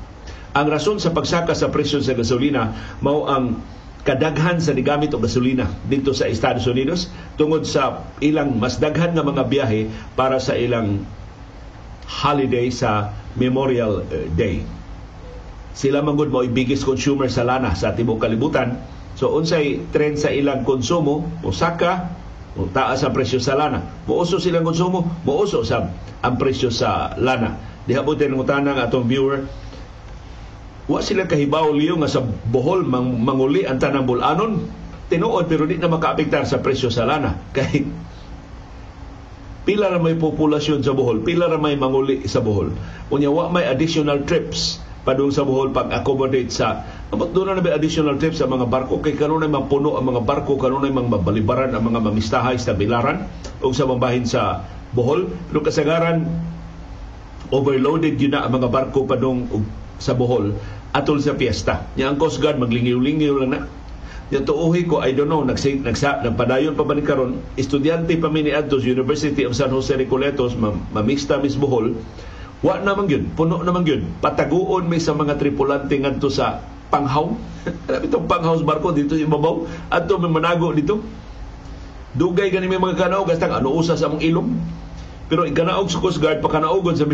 Ang 0.51 0.67
rason 0.67 0.99
sa 0.99 1.15
pagsaka 1.15 1.55
sa 1.55 1.71
presyo 1.71 2.03
sa 2.03 2.19
gasolina 2.19 2.75
mao 2.99 3.31
ang 3.31 3.63
kadaghan 4.03 4.59
sa 4.59 4.75
nigamit 4.75 5.15
og 5.15 5.23
gasolina 5.23 5.71
dito 5.87 6.11
sa 6.11 6.27
Estados 6.27 6.67
Unidos 6.67 7.07
tungod 7.39 7.71
sa 7.71 8.11
ilang 8.19 8.59
mas 8.59 8.83
daghan 8.83 9.15
nga 9.15 9.23
mga 9.23 9.47
biyahe 9.47 9.87
para 10.19 10.43
sa 10.43 10.59
ilang 10.59 11.07
holiday 12.11 12.67
sa 12.75 13.15
Memorial 13.39 14.03
eh, 14.11 14.27
Day. 14.35 14.80
Sila 15.77 16.03
man 16.03 16.19
gud 16.19 16.35
mao 16.35 16.43
biggest 16.47 16.83
consumer 16.83 17.31
sa 17.31 17.47
lana 17.47 17.75
sa 17.79 17.95
tibok 17.95 18.23
kalibutan. 18.23 18.81
So 19.15 19.35
unsay 19.37 19.85
trend 19.95 20.19
sa 20.19 20.33
ilang 20.33 20.67
konsumo, 20.67 21.29
usaka 21.45 22.15
o 22.59 22.67
taas 22.67 23.07
ang 23.07 23.15
presyo 23.15 23.39
sa 23.39 23.55
lana. 23.55 23.85
Muuso 24.07 24.43
silang 24.43 24.67
konsumo, 24.67 25.07
muuso 25.23 25.63
sa 25.63 25.93
ang 26.21 26.35
presyo 26.37 26.73
sa 26.75 27.15
lana. 27.15 27.59
Diha 27.87 28.03
po 28.03 28.19
tinungutanang 28.19 28.77
atong 28.77 29.07
viewer, 29.07 29.47
wa 30.91 30.99
sila 30.99 31.31
kahibaw 31.31 31.71
liyo 31.71 31.95
nga 32.03 32.11
sa 32.11 32.21
Bohol 32.27 32.83
mang, 32.83 33.23
manguli 33.23 33.63
ang 33.63 33.79
tanang 33.79 34.11
bulanon 34.11 34.67
tinuod 35.07 35.47
pero 35.47 35.67
di 35.67 35.79
na 35.79 35.87
makaapektar 35.87 36.47
sa 36.47 36.59
presyo 36.59 36.91
sa 36.91 37.07
lana 37.07 37.39
kay 37.57 37.87
pila 39.63 39.87
ra 39.87 40.03
may 40.03 40.19
populasyon 40.19 40.83
sa 40.83 40.95
Bohol 40.95 41.23
pila 41.23 41.47
ra 41.47 41.59
may 41.63 41.79
manguli 41.79 42.27
sa 42.27 42.43
Bohol 42.43 42.75
unya 43.15 43.31
wa 43.31 43.47
may 43.51 43.67
additional 43.71 44.27
trips 44.27 44.83
padung 45.03 45.33
sa 45.33 45.47
Bohol 45.47 45.73
pag 45.73 45.89
accommodate 45.93 46.53
sa 46.53 46.85
Amot 47.11 47.35
doon 47.35 47.59
na 47.59 47.59
may 47.59 47.75
additional 47.75 48.15
trips 48.23 48.39
sa 48.39 48.47
mga 48.47 48.71
barko 48.71 49.03
kay 49.03 49.19
kanunay 49.19 49.51
mapuno 49.51 49.99
ang 49.99 50.15
mga 50.15 50.23
barko 50.23 50.55
kanunay 50.55 50.95
mang 50.95 51.11
mabalibaran 51.11 51.75
ang 51.75 51.83
mga 51.83 52.07
mamistahay 52.07 52.55
sa 52.55 52.71
Bilaran 52.71 53.27
o 53.59 53.75
sa 53.75 53.91
mambahin 53.91 54.23
sa 54.23 54.63
Bohol 54.95 55.27
pero 55.51 55.67
kasagaran 55.67 56.23
overloaded 57.51 58.15
yun 58.15 58.39
na 58.39 58.47
ang 58.47 58.55
mga 58.55 58.71
barko 58.71 59.11
padung 59.11 59.51
sa 59.99 60.15
Bohol 60.15 60.55
atol 60.91 61.23
sa 61.23 61.35
piyesta. 61.35 61.87
Nya 61.95 62.11
ang 62.11 62.19
Coast 62.19 62.43
Guard 62.43 62.59
maglingiw-lingiw 62.59 63.35
lang 63.43 63.51
na. 63.55 63.61
Nya 64.31 64.47
tuuhi 64.47 64.87
ko, 64.87 65.03
I 65.03 65.11
don't 65.11 65.27
know, 65.27 65.43
nagsig, 65.43 65.83
nagsa, 65.83 66.23
nagpadayon 66.23 66.79
pa 66.79 66.87
ba 66.87 66.95
ni 66.95 67.03
karon 67.03 67.43
estudyante 67.59 68.15
pa 68.19 68.31
mi 68.31 68.47
ni 68.47 68.55
Adtos 68.55 68.87
University 68.87 69.43
of 69.43 69.59
San 69.59 69.75
Jose 69.75 69.91
Recoletos, 69.99 70.55
mamista 70.95 71.43
mis 71.43 71.59
Bohol, 71.59 71.99
wa 72.61 72.75
naman 72.81 73.09
yun, 73.09 73.33
puno 73.33 73.65
naman 73.65 73.85
yun. 73.89 74.05
Pataguon 74.21 74.89
may 74.89 75.01
sa 75.01 75.17
mga 75.17 75.41
tripulante 75.41 75.97
ngadto 75.97 76.29
sa 76.29 76.61
panghaw. 76.93 77.33
Alam 77.89 78.03
itong 78.05 78.27
panghaw 78.29 78.55
sa 78.57 78.65
barko 78.67 78.93
dito 78.93 79.17
sa 79.17 79.25
ibabaw. 79.25 79.65
Ato 79.89 80.21
may 80.21 80.29
manago 80.29 80.73
dito. 80.73 81.01
Dugay 82.11 82.51
gani 82.51 82.67
may 82.67 82.83
mga 82.83 83.07
kanaog, 83.07 83.31
gastang 83.31 83.55
ano 83.55 83.71
usa 83.71 83.95
sa 83.95 84.11
among 84.11 84.21
ilong. 84.21 84.51
Pero 85.31 85.47
ikanaog 85.47 85.87
sa 85.87 86.03
Coast 86.03 86.19
Guard, 86.19 86.43
pakanaogon 86.43 86.99
sa 86.99 87.07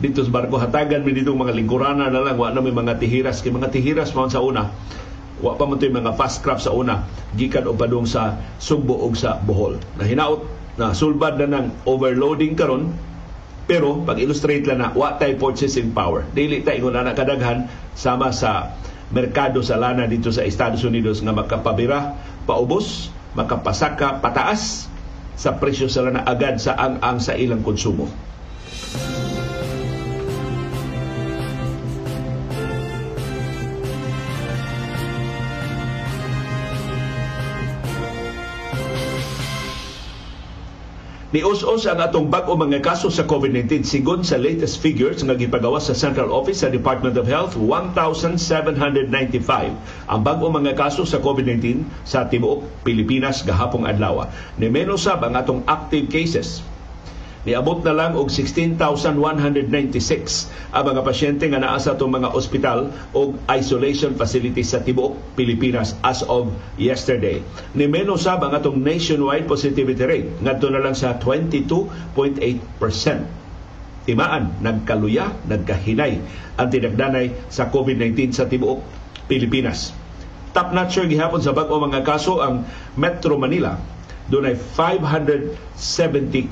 dito 0.00 0.24
sa 0.24 0.32
barko 0.32 0.56
hatagan 0.56 1.04
mi 1.04 1.12
dito 1.12 1.36
mga 1.36 1.52
lingkurana 1.52 2.08
na 2.08 2.24
lang 2.24 2.40
wa 2.40 2.48
na 2.48 2.64
may 2.64 2.72
mga 2.72 2.96
tihiras 2.96 3.44
kay 3.44 3.52
mga 3.52 3.68
tihiras 3.68 4.16
pa 4.16 4.24
sa 4.32 4.40
una 4.40 4.72
wa 5.44 5.52
pa 5.60 5.68
man 5.68 5.76
mga 5.76 6.16
fast 6.16 6.40
craft 6.40 6.64
sa 6.64 6.72
una 6.72 7.04
gikan 7.36 7.68
og 7.68 7.76
padung 7.76 8.08
sa 8.08 8.40
Sugbo 8.56 8.96
ug 8.96 9.12
sa 9.12 9.36
Bohol 9.44 9.76
na 10.00 10.08
hinaot 10.08 10.40
na 10.80 10.96
sulbad 10.96 11.36
na 11.36 11.52
ng 11.52 11.84
overloading 11.84 12.56
karon 12.56 12.96
pero 13.70 14.02
pag 14.02 14.18
illustrate 14.18 14.66
lang 14.66 14.82
na 14.82 14.90
wa 14.90 15.14
tay 15.14 15.38
purchasing 15.38 15.94
power 15.94 16.26
dili 16.34 16.66
ta 16.66 16.74
ingon 16.74 16.90
na 16.90 17.14
kadaghan 17.14 17.70
sama 17.94 18.34
sa 18.34 18.74
merkado 19.14 19.62
sa 19.62 19.78
lana 19.78 20.10
dito 20.10 20.34
sa 20.34 20.42
Estados 20.42 20.82
Unidos 20.82 21.22
nga 21.22 21.30
makapabira 21.30 22.18
paubos 22.50 23.14
makapasaka 23.38 24.18
pataas 24.18 24.90
sa 25.38 25.54
presyo 25.54 25.86
sa 25.86 26.02
lana 26.02 26.26
agad 26.26 26.58
sa 26.58 26.74
ang-ang 26.74 27.22
sa 27.22 27.38
ilang 27.38 27.62
konsumo. 27.62 28.10
Nius-us 41.30 41.86
ang 41.86 42.02
atong 42.02 42.26
bag-o 42.26 42.58
mga 42.58 42.82
kaso 42.82 43.06
sa 43.06 43.22
COVID-19 43.22 43.86
sigon 43.86 44.26
sa 44.26 44.34
latest 44.34 44.82
figures 44.82 45.22
nga 45.22 45.38
gipagawas 45.38 45.86
sa 45.86 45.94
Central 45.94 46.34
Office 46.34 46.66
sa 46.66 46.74
Department 46.74 47.14
of 47.14 47.30
Health 47.30 47.54
1,795 47.54 49.14
ang 50.10 50.20
bag-o 50.26 50.50
mga 50.50 50.74
kaso 50.74 51.06
sa 51.06 51.22
COVID-19 51.22 51.86
sa 52.02 52.26
tibuok 52.26 52.82
Pilipinas 52.82 53.46
gahapong 53.46 53.86
adlaw. 53.86 54.26
Ni 54.58 54.74
menos 54.74 55.06
sab 55.06 55.22
ang 55.22 55.38
atong 55.38 55.62
active 55.70 56.10
cases 56.10 56.66
Niabot 57.40 57.80
na 57.80 57.96
lang 57.96 58.20
og 58.20 58.28
16,196 58.28 59.16
ang 60.76 60.84
mga 60.84 61.00
pasyente 61.00 61.48
nga 61.48 61.56
naa 61.56 61.80
sa 61.80 61.96
itong 61.96 62.20
mga 62.20 62.36
ospital 62.36 62.92
o 63.16 63.32
isolation 63.48 64.12
facilities 64.12 64.76
sa 64.76 64.84
tibuok 64.84 65.16
Pilipinas 65.40 65.96
as 66.04 66.20
of 66.28 66.52
yesterday. 66.76 67.40
Ni 67.72 67.88
menos 67.88 68.28
sab 68.28 68.44
ang 68.44 68.52
atong 68.52 68.84
nationwide 68.84 69.48
positivity 69.48 70.04
rate 70.04 70.28
ngadto 70.44 70.68
na 70.68 70.84
lang 70.84 70.92
sa 70.92 71.16
22.8%. 71.16 72.36
Timaan, 74.04 74.60
nagkaluya, 74.60 75.32
nagkahinay 75.48 76.20
ang 76.60 76.68
tinagdanay 76.68 77.32
sa 77.48 77.72
COVID-19 77.72 78.36
sa 78.36 78.52
tibuok 78.52 78.84
Pilipinas. 79.32 79.96
Top 80.52 80.76
notcher 80.76 81.08
gihapon 81.08 81.40
sa 81.40 81.56
bag-o 81.56 81.80
mga 81.80 82.04
kaso 82.04 82.44
ang 82.44 82.68
Metro 83.00 83.40
Manila. 83.40 83.80
Doon 84.28 84.52
ay 84.52 84.60
570 84.60 85.56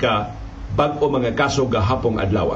ka 0.01 0.38
bag-o 0.79 1.11
mga 1.11 1.35
kaso 1.35 1.67
gahapong 1.67 2.23
adlaw. 2.23 2.55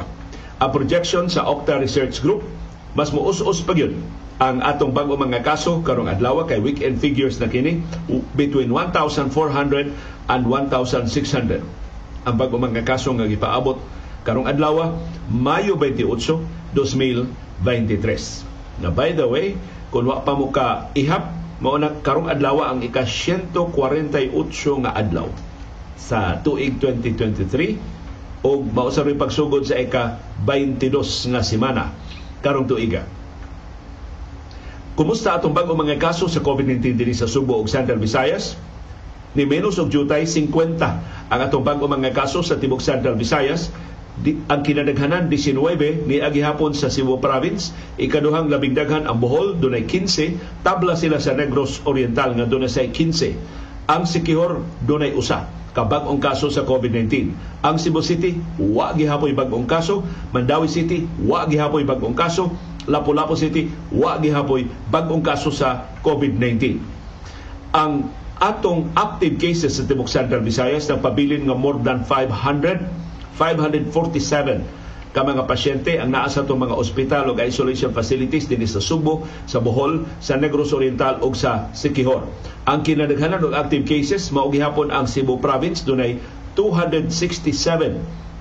Ang 0.64 0.72
projection 0.72 1.28
sa 1.28 1.44
Octa 1.44 1.76
Research 1.76 2.24
Group, 2.24 2.48
mas 2.96 3.12
muus-us 3.12 3.60
pa 3.68 3.76
yun 3.76 4.00
ang 4.40 4.64
atong 4.64 4.96
bag-o 4.96 5.20
mga 5.20 5.44
kaso 5.44 5.84
karong 5.84 6.08
adlaw 6.08 6.48
kay 6.48 6.64
weekend 6.64 7.04
figures 7.04 7.36
na 7.44 7.52
kini 7.52 7.84
between 8.32 8.72
1,400 8.72 9.92
and 10.32 10.42
1,600. 10.48 11.60
Ang 12.24 12.36
bag-o 12.40 12.56
mga 12.56 12.88
kaso 12.88 13.12
nga 13.12 13.28
gipaabot 13.28 13.76
karong 14.24 14.48
adlaw 14.48 14.96
Mayo 15.28 15.76
28, 15.76 16.72
2023. 16.72 18.80
Na 18.80 18.88
by 18.88 19.12
the 19.12 19.28
way, 19.28 19.60
kung 19.92 20.08
wa 20.08 20.24
pa 20.24 20.32
mo 20.32 20.48
ka 20.48 20.88
ihap, 20.96 21.28
mao 21.60 21.76
na 21.76 21.92
karong 22.00 22.32
adlaw 22.32 22.72
ang 22.72 22.80
ika 22.80 23.04
148 23.04 24.32
nga 24.88 24.96
adlaw 24.96 25.28
sa 26.00 26.40
tuig 26.40 26.80
2023 26.80 28.03
o 28.44 28.60
mausap 28.60 29.08
rin 29.08 29.16
pagsugod 29.16 29.64
sa 29.64 29.80
ika 29.80 30.20
22 30.44 31.32
nga 31.32 31.42
semana 31.42 31.96
karong 32.44 32.68
tuiga. 32.68 33.08
Kumusta 34.94 35.34
atong 35.34 35.56
bago 35.56 35.74
mga 35.74 35.98
kaso 35.98 36.30
sa 36.30 36.44
COVID-19 36.44 36.94
dinhi 36.94 37.18
sa 37.18 37.26
Subo 37.26 37.58
ug 37.58 37.66
Central 37.66 37.98
Visayas? 37.98 38.54
Ni 39.34 39.50
menos 39.50 39.82
og 39.82 39.90
jutay 39.90 40.30
50 40.30 40.78
ang 41.34 41.40
atong 41.42 41.66
bago 41.66 41.90
mga 41.90 42.14
kaso 42.14 42.46
sa 42.46 42.62
tibok 42.62 42.84
Central 42.84 43.18
Visayas. 43.18 43.74
Di, 44.14 44.38
ang 44.46 44.62
kinadaghanan 44.62 45.26
19 45.26 46.06
ni 46.06 46.22
agihapon 46.22 46.78
sa 46.78 46.94
Cebu 46.94 47.18
Province. 47.18 47.74
Ikaduhang 47.98 48.54
labing 48.54 48.78
daghan 48.78 49.10
ang 49.10 49.18
Bohol 49.18 49.58
dunay 49.58 49.90
15 49.90 50.62
tabla 50.62 50.94
sila 50.94 51.18
sa 51.18 51.34
Negros 51.34 51.82
Oriental 51.90 52.38
nga 52.38 52.46
dunay 52.46 52.70
15 52.70 53.63
ang 53.90 54.08
Sikihor 54.08 54.64
dunay 54.84 55.12
usa 55.16 55.48
kabag-ong 55.74 56.22
kaso 56.22 56.54
sa 56.54 56.62
COVID-19. 56.64 57.34
Ang 57.66 57.76
Cebu 57.82 58.06
City, 58.06 58.38
wa 58.62 58.94
gihapoy 58.94 59.34
bag-ong 59.34 59.66
kaso. 59.66 60.06
Mandawi 60.30 60.70
City, 60.70 61.10
wa 61.26 61.50
gihapoy 61.50 61.82
bag-ong 61.82 62.14
kaso. 62.14 62.54
Lapu-Lapu 62.86 63.34
City, 63.34 63.74
wa 63.90 64.22
gihapoy 64.22 64.70
bag-ong 64.94 65.26
kaso 65.26 65.50
sa 65.50 65.90
COVID-19. 66.06 66.78
Ang 67.74 68.06
atong 68.38 68.94
active 68.94 69.42
cases 69.42 69.82
sa 69.82 69.84
Tibok 69.90 70.06
Central 70.06 70.46
Visayas 70.46 70.86
nang 70.92 71.02
pabilin 71.02 71.50
nga 71.50 71.58
more 71.58 71.82
than 71.82 72.06
500 72.06 72.86
547 73.34 74.83
ka 75.14 75.22
mga 75.22 75.46
pasyente 75.46 76.02
ang 76.02 76.10
naa 76.10 76.26
sa 76.26 76.42
itong 76.42 76.66
mga 76.66 76.74
ospital 76.74 77.30
o 77.30 77.38
isolation 77.38 77.94
facilities 77.94 78.50
dinhi 78.50 78.66
sa 78.66 78.82
Subo, 78.82 79.30
sa 79.46 79.62
Bohol, 79.62 80.10
sa 80.18 80.42
Negros 80.42 80.74
Oriental 80.74 81.22
ug 81.22 81.38
sa 81.38 81.70
Siquijor. 81.78 82.26
Ang 82.66 82.82
kinadaghanan 82.82 83.46
og 83.46 83.54
active 83.54 83.86
cases 83.86 84.34
mao 84.34 84.50
gihapon 84.50 84.90
ang 84.90 85.06
Cebu 85.06 85.38
Province 85.38 85.86
dunay 85.86 86.18
267. 86.58 87.14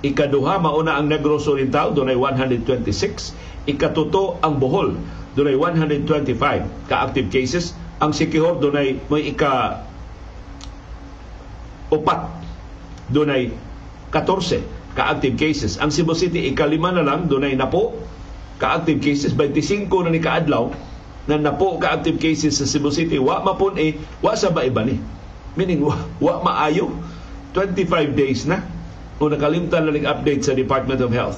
Ikaduha 0.01 0.57
mauna 0.57 0.97
ang 0.97 1.05
Negros 1.05 1.45
Oriental 1.45 1.93
dunay 1.93 2.17
126. 2.17 3.69
Ikatuto 3.69 4.41
ang 4.41 4.57
Bohol 4.57 4.97
dunay 5.37 5.53
125 5.53 6.89
ka 6.89 6.95
active 7.05 7.29
cases. 7.29 7.77
Ang 8.01 8.17
Siquijor 8.17 8.57
dunay 8.57 8.97
may 9.13 9.29
ika 9.29 9.85
upat 11.93 12.33
dunay 13.13 13.53
14 14.09 14.82
ka-active 14.93 15.35
cases. 15.37 15.81
Ang 15.81 15.89
Cebu 15.89 16.13
City, 16.13 16.49
ikalima 16.49 16.93
na 16.93 17.01
lang, 17.01 17.25
dunay 17.25 17.57
napo 17.57 17.97
ka-active 18.61 19.01
cases. 19.01 19.33
25 19.35 19.89
na 20.05 20.09
ni 20.13 20.21
kaadlaw 20.21 20.69
na 21.25 21.39
napo 21.39 21.81
ka-active 21.81 22.21
cases 22.21 22.61
sa 22.61 22.65
Cebu 22.69 22.93
City. 22.93 23.17
Wa 23.17 23.41
mapun 23.41 23.75
eh, 23.81 23.97
wa 24.21 24.37
sa 24.37 24.53
ba 24.53 24.63
iba 24.63 24.85
ni. 24.85 25.01
Meaning, 25.57 25.81
wa, 25.85 25.97
wa 26.21 26.41
maayo. 26.45 26.93
25 27.57 28.17
days 28.17 28.45
na. 28.49 28.65
O 29.21 29.29
nakalimtan 29.29 29.85
na 29.85 29.93
update 30.09 30.45
sa 30.45 30.57
Department 30.57 31.01
of 31.01 31.13
Health. 31.13 31.37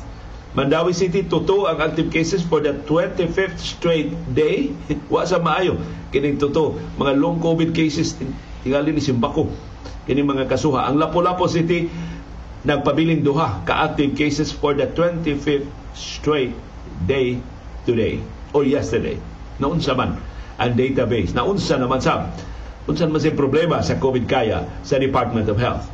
Mandawi 0.55 0.95
City, 0.95 1.27
tuto 1.27 1.67
ang 1.67 1.83
active 1.83 2.07
cases 2.07 2.39
for 2.39 2.63
the 2.63 2.71
25th 2.87 3.59
straight 3.59 4.15
day. 4.31 4.71
wa 5.11 5.27
sa 5.27 5.39
maayo. 5.43 5.75
Kining 6.15 6.39
tuto, 6.39 6.79
mga 6.95 7.19
long 7.19 7.43
COVID 7.43 7.75
cases, 7.75 8.15
tingali 8.63 8.95
ni 8.95 9.03
Simbako. 9.03 9.51
Kini 10.07 10.23
mga 10.23 10.47
kasuha. 10.47 10.87
Ang 10.87 11.01
Lapu-Lapu 11.01 11.43
City, 11.51 11.91
nagpabiling 12.65 13.21
duha 13.21 13.61
ka-active 13.63 14.17
cases 14.17 14.49
for 14.49 14.73
the 14.73 14.89
25th 14.97 15.69
straight 15.93 16.51
day 17.05 17.37
today 17.85 18.19
or 18.51 18.65
yesterday. 18.65 19.21
Naunsa 19.61 19.93
man 19.93 20.17
ang 20.57 20.73
database. 20.73 21.31
Naunsa 21.37 21.77
naman 21.77 22.01
sa 22.01 22.33
unsa 22.89 23.05
man 23.05 23.21
sa 23.21 23.33
problema 23.33 23.81
sa 23.85 23.97
COVID 24.01 24.25
kaya 24.25 24.65
sa 24.81 24.97
Department 24.97 25.45
of 25.47 25.61
Health. 25.61 25.85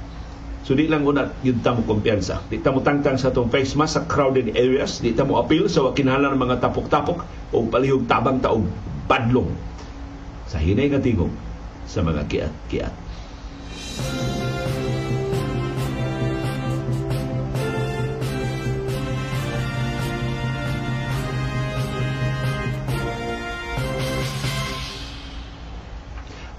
So 0.62 0.78
di 0.78 0.86
lang 0.88 1.04
una 1.04 1.34
yun 1.42 1.60
tamo 1.60 1.84
kumpiyansa. 1.84 2.48
Di 2.48 2.62
tamo 2.64 2.80
tangtang 2.86 3.18
sa 3.20 3.34
itong 3.34 3.52
face 3.52 3.76
mask 3.76 3.94
sa 3.98 4.02
crowded 4.08 4.54
areas. 4.56 5.04
Di 5.04 5.12
tamo 5.12 5.42
appeal 5.42 5.68
sa 5.68 5.90
wakinhalan 5.90 6.38
ng 6.38 6.42
mga 6.42 6.58
tapok-tapok 6.64 7.26
o 7.52 7.66
palihog 7.68 8.06
tabang 8.08 8.40
taog 8.40 8.64
badlong 9.10 9.50
sa 10.48 10.62
hinay 10.62 10.88
nga 10.88 11.02
tingog 11.02 11.34
sa 11.90 12.06
mga 12.06 12.24
kiat-kiat. 12.30 12.94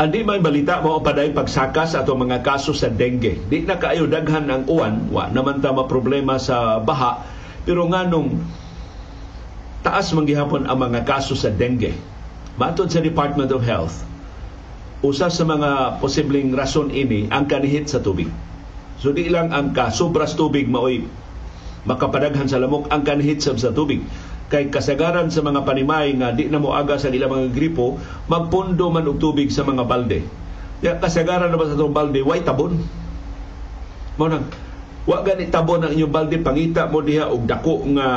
Andi 0.02 0.26
may 0.26 0.42
balita 0.42 0.82
mo 0.82 0.98
paday 0.98 1.30
pagsakas 1.30 1.94
ato 1.94 2.18
mga 2.18 2.42
kaso 2.42 2.74
sa 2.74 2.90
dengue. 2.90 3.38
Di 3.46 3.62
na 3.62 3.78
kaayo 3.78 4.10
daghan 4.10 4.50
ang 4.50 4.66
uwan, 4.66 5.06
wa 5.14 5.30
naman 5.30 5.62
ta 5.62 5.70
problema 5.86 6.42
sa 6.42 6.82
baha, 6.82 7.22
pero 7.62 7.86
nganong 7.86 8.34
taas 9.86 10.10
man 10.10 10.26
gihapon 10.26 10.66
ang 10.66 10.82
mga 10.82 11.06
kaso 11.06 11.38
sa 11.38 11.54
dengue. 11.54 11.94
Matod 12.58 12.90
sa 12.90 12.98
Department 12.98 13.54
of 13.54 13.62
Health, 13.62 14.02
usa 15.06 15.30
sa 15.30 15.46
mga 15.46 16.02
posibleng 16.02 16.50
rason 16.50 16.90
ini 16.90 17.30
ang 17.30 17.46
kanihit 17.46 17.86
sa 17.86 18.02
tubig. 18.02 18.26
So 18.98 19.14
di 19.14 19.30
lang 19.30 19.54
ang 19.54 19.70
kasubras 19.70 20.34
tubig 20.34 20.66
maoy 20.66 21.06
makapadaghan 21.86 22.50
sa 22.50 22.58
lamok 22.58 22.90
ang 22.90 23.06
kanihit 23.06 23.38
sa 23.42 23.54
tubig 23.70 24.02
kay 24.52 24.68
kasagaran 24.68 25.32
sa 25.32 25.40
mga 25.40 25.64
panimay 25.64 26.12
nga 26.20 26.36
di 26.36 26.44
na 26.52 26.60
mo 26.60 26.76
aga 26.76 27.00
sa 27.00 27.08
ilang 27.08 27.32
mga 27.32 27.56
gripo 27.56 27.96
magpundo 28.28 28.92
man 28.92 29.08
og 29.08 29.16
tubig 29.16 29.48
sa 29.48 29.64
mga 29.64 29.88
balde. 29.88 30.20
Ya 30.84 31.00
kasagaran 31.00 31.48
naman 31.48 31.72
sa 31.72 31.80
itong 31.80 31.96
balde? 31.96 32.20
Way 32.20 32.44
tabon? 32.44 32.76
Mo 34.20 34.24
nang 34.28 34.52
wa 35.08 35.24
gani 35.24 35.48
tabon 35.48 35.80
ang 35.80 35.96
inyong 35.96 36.12
balde. 36.12 36.36
Pangita 36.44 36.92
mo 36.92 37.00
diha 37.00 37.32
og 37.32 37.48
dako 37.48 37.88
nga 37.96 38.08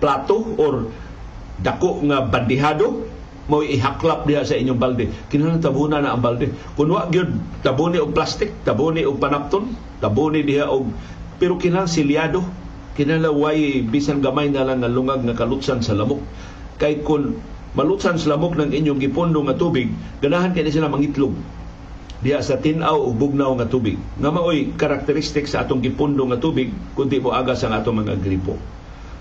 plato 0.00 0.56
or 0.56 0.88
dako 1.60 2.00
nga 2.08 2.24
bandihado 2.24 3.04
mo 3.52 3.60
ihaklap 3.60 4.24
diha 4.24 4.48
sa 4.48 4.56
inyong 4.56 4.80
balde. 4.80 5.12
Kinahanglan 5.28 5.60
tabuna 5.60 6.00
na 6.00 6.16
ang 6.16 6.24
balde. 6.24 6.56
Kun 6.72 6.88
wa 6.88 7.04
gyud 7.12 7.36
tabuni 7.60 8.00
og 8.00 8.16
plastic 8.16 8.48
tabuni 8.64 9.04
og 9.04 9.20
panapton 9.20 9.76
tabuni 10.00 10.40
diha 10.40 10.72
og 10.72 10.88
pero 11.36 11.60
kinahanglan 11.60 11.92
silyado 11.92 12.40
kinalaway 12.92 13.80
bisan 13.88 14.20
gamay 14.20 14.52
na 14.52 14.68
lang 14.68 14.84
nga 14.84 14.90
lungag 14.90 15.24
nga 15.24 15.36
kalutsan 15.36 15.80
sa 15.80 15.96
lamok? 15.96 16.20
Kay 16.76 17.00
kun 17.00 17.40
malutsan 17.72 18.20
sa 18.20 18.36
lamok 18.36 18.60
ng 18.60 18.70
inyong 18.72 19.00
gipondo 19.00 19.40
nga 19.48 19.56
tubig 19.56 19.88
ganahan 20.20 20.52
kay 20.52 20.68
sila 20.68 20.92
mangitlog. 20.92 21.32
Diha 22.22 22.38
sa 22.38 22.60
tinaw 22.60 22.94
o 22.94 23.10
bugnaw 23.10 23.58
nga 23.58 23.66
tubig. 23.66 23.98
Nga 24.22 24.30
maoy 24.30 24.78
karakteristik 24.78 25.50
sa 25.50 25.66
atong 25.66 25.82
gipondo 25.82 26.22
nga 26.30 26.38
tubig 26.38 26.70
kundi 26.94 27.18
mo 27.18 27.34
aga 27.34 27.56
sa 27.58 27.72
atong 27.72 28.04
mga 28.04 28.20
gripo. 28.22 28.54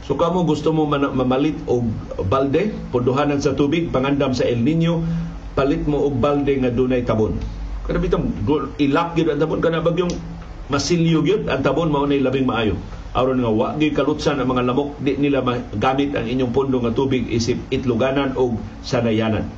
So 0.06 0.20
kamo 0.20 0.46
gusto 0.46 0.70
mo 0.76 0.86
man- 0.86 1.16
mamalit 1.16 1.58
og 1.66 1.88
balde 2.30 2.76
punduhanan 2.94 3.42
sa 3.42 3.58
tubig 3.58 3.90
pangandam 3.90 4.36
sa 4.36 4.46
El 4.46 4.62
Nino 4.62 5.02
palit 5.58 5.88
mo 5.88 6.06
og 6.06 6.20
balde 6.22 6.54
nga 6.62 6.70
dunay 6.70 7.02
tabon. 7.08 7.40
Kada 7.88 7.98
bitong 7.98 8.46
ilak 8.78 9.18
gyud 9.18 9.34
ang 9.34 9.40
tabon 9.42 9.64
kana 9.64 9.82
bagyong 9.82 10.14
masilyo 10.70 11.26
gyud 11.26 11.50
ang 11.50 11.66
tabon 11.66 11.90
mao 11.90 12.06
nay 12.06 12.22
labing 12.22 12.46
maayo 12.46 12.78
aron 13.12 13.44
nga 13.44 13.52
wa 13.52 13.76
gi 13.76 13.92
kalutsan 13.92 14.40
ang 14.40 14.56
mga 14.56 14.72
lamok 14.72 14.96
di 15.04 15.20
nila 15.20 15.44
gamit 15.76 16.16
ang 16.16 16.32
inyong 16.32 16.56
pondo 16.56 16.80
nga 16.80 16.96
tubig 16.96 17.28
isip 17.28 17.60
itluganan 17.68 18.40
o 18.40 18.56
sanayanan. 18.88 19.52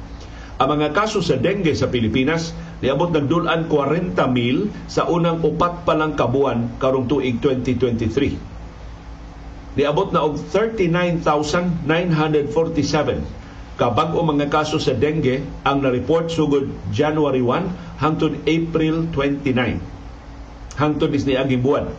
Ang 0.57 0.69
mga 0.77 0.93
kaso 0.93 1.21
sa 1.21 1.37
dengue 1.37 1.73
sa 1.77 1.87
Pilipinas 1.89 2.53
niabot 2.81 3.13
nagdulan 3.13 3.69
40 3.69 4.17
mil 4.33 4.69
sa 4.89 5.05
unang 5.05 5.45
upat 5.45 5.85
pa 5.85 5.93
lang 5.93 6.17
kabuan 6.17 6.69
karong 6.81 7.05
tuig 7.05 7.37
2023. 7.41 9.77
Niabot 9.77 10.09
na 10.13 10.21
og 10.25 10.37
39,947 10.49 13.43
kabag-o 13.73 14.21
mga 14.21 14.53
kaso 14.53 14.77
sa 14.77 14.93
dengue 14.93 15.41
ang 15.65 15.81
na-report 15.81 16.29
sugod 16.29 16.69
January 16.93 17.41
1 17.41 18.01
hangtod 18.01 18.37
April 18.45 19.09
29 19.09 19.81
hangtod 20.77 21.09
is 21.13 21.25
ni 21.25 21.33
aging 21.33 21.65
buwan 21.65 21.89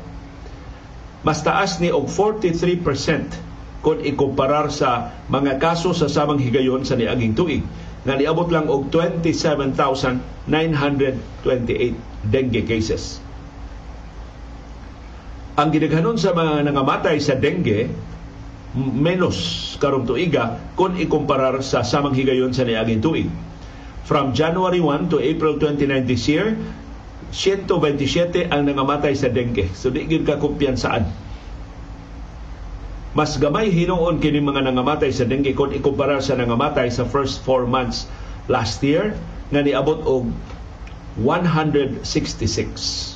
mas 1.25 1.41
taas 1.41 1.81
ni 1.81 1.89
og 1.89 2.07
43% 2.13 3.81
kung 3.81 4.01
ikumparar 4.01 4.69
sa 4.73 5.13
mga 5.29 5.57
kaso 5.61 5.97
sa 5.97 6.09
samang 6.09 6.41
higayon 6.41 6.85
sa 6.85 6.97
niaging 6.97 7.33
tuig 7.37 7.65
nga 8.05 8.17
niabot 8.21 8.53
lang 8.53 8.69
og 8.69 8.93
27,928 8.93 10.45
dengue 12.29 12.63
cases. 12.69 13.21
Ang 15.57 15.73
gidaghanon 15.73 16.21
sa 16.21 16.37
mga 16.37 16.69
nangamatay 16.69 17.17
sa 17.21 17.37
dengue 17.41 17.89
menos 18.75 19.39
karong 19.79 20.05
tuiga 20.05 20.61
kung 20.77 20.99
ikumparar 21.01 21.63
sa 21.65 21.81
samang 21.81 22.13
higayon 22.13 22.53
sa 22.53 22.69
niaging 22.69 23.01
tuig. 23.01 23.29
From 24.05 24.37
January 24.37 24.85
1 24.85 25.09
to 25.09 25.17
April 25.17 25.57
29 25.57 26.05
this 26.05 26.29
year, 26.29 26.53
127 27.33 28.51
ang 28.51 28.67
nangamatay 28.67 29.15
sa 29.17 29.31
dengue. 29.31 29.71
So 29.73 29.89
di 29.89 30.05
gid 30.05 30.27
ka 30.29 30.37
kumpiyansaan. 30.37 31.07
Mas 33.15 33.39
gamay 33.39 33.71
hinuon 33.71 34.19
kini 34.19 34.43
mga 34.43 34.67
nangamatay 34.67 35.15
sa 35.15 35.23
dengue 35.23 35.55
kung 35.55 35.71
ikumpara 35.71 36.19
sa 36.19 36.35
nangamatay 36.35 36.91
sa 36.91 37.07
first 37.07 37.47
4 37.47 37.71
months 37.71 38.11
last 38.51 38.83
year 38.83 39.15
nga 39.55 39.63
niabot 39.63 40.03
og 40.03 40.27
166. 41.23 43.15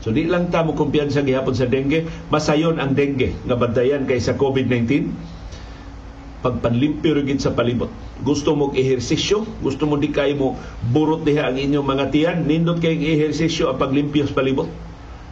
So 0.00 0.08
di 0.16 0.24
lang 0.24 0.48
ta 0.48 0.64
mo 0.64 0.72
kumpiyansa 0.72 1.20
gihapon 1.20 1.52
sa 1.52 1.68
dengue, 1.68 2.08
masayon 2.32 2.80
ang 2.80 2.96
dengue 2.96 3.36
nga 3.44 3.52
bantayan 3.52 4.08
kay 4.08 4.16
sa 4.16 4.32
COVID-19 4.32 5.12
pagpanlimpyo 6.40 7.20
rin 7.20 7.36
sa 7.36 7.52
palibot. 7.52 7.92
Gusto 8.20 8.52
mo 8.52 8.68
ehersisyo, 8.76 9.48
gusto 9.64 9.88
mo 9.88 9.96
di 9.96 10.12
kayo 10.12 10.36
mo 10.36 10.48
burot 10.92 11.24
diha 11.24 11.48
ang 11.48 11.56
inyong 11.56 11.86
mga 11.88 12.04
tiyan, 12.12 12.38
nindot 12.44 12.76
kay 12.76 13.00
ehersisyo 13.00 13.72
ang 13.72 13.80
paglimpyo 13.80 14.28
sa 14.28 14.36
palibot. 14.36 14.68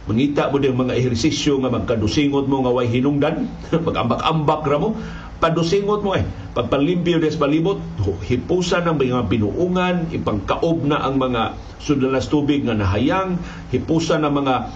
Mangita 0.09 0.49
mo 0.49 0.57
din 0.57 0.73
mga 0.73 0.97
ehersisyo 0.97 1.61
nga 1.61 1.69
magkadusingot 1.69 2.49
mo 2.49 2.65
nga 2.65 2.73
way 2.73 2.89
hinungdan, 2.89 3.45
magambak-ambak 3.87 4.65
ra 4.65 4.77
mo, 4.81 4.97
padusingot 5.37 6.01
mo 6.01 6.17
eh. 6.17 6.25
Pagpanlimpyo 6.57 7.21
sa 7.29 7.45
palibot, 7.45 7.77
hipusan 8.25 8.89
ang 8.89 8.97
mga 8.97 9.29
binuungan, 9.29 10.09
ipangkaob 10.09 10.81
na 10.89 11.05
ang 11.05 11.21
mga 11.21 11.53
sudalas 11.77 12.25
tubig 12.25 12.65
nga 12.65 12.73
nahayang, 12.73 13.37
hipusan 13.69 14.25
ang 14.25 14.33
mga 14.33 14.73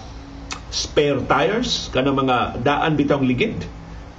spare 0.70 1.18
tires, 1.26 1.90
kana 1.90 2.14
mga 2.14 2.62
daan 2.62 2.94
bitang 2.94 3.26
ligid, 3.26 3.58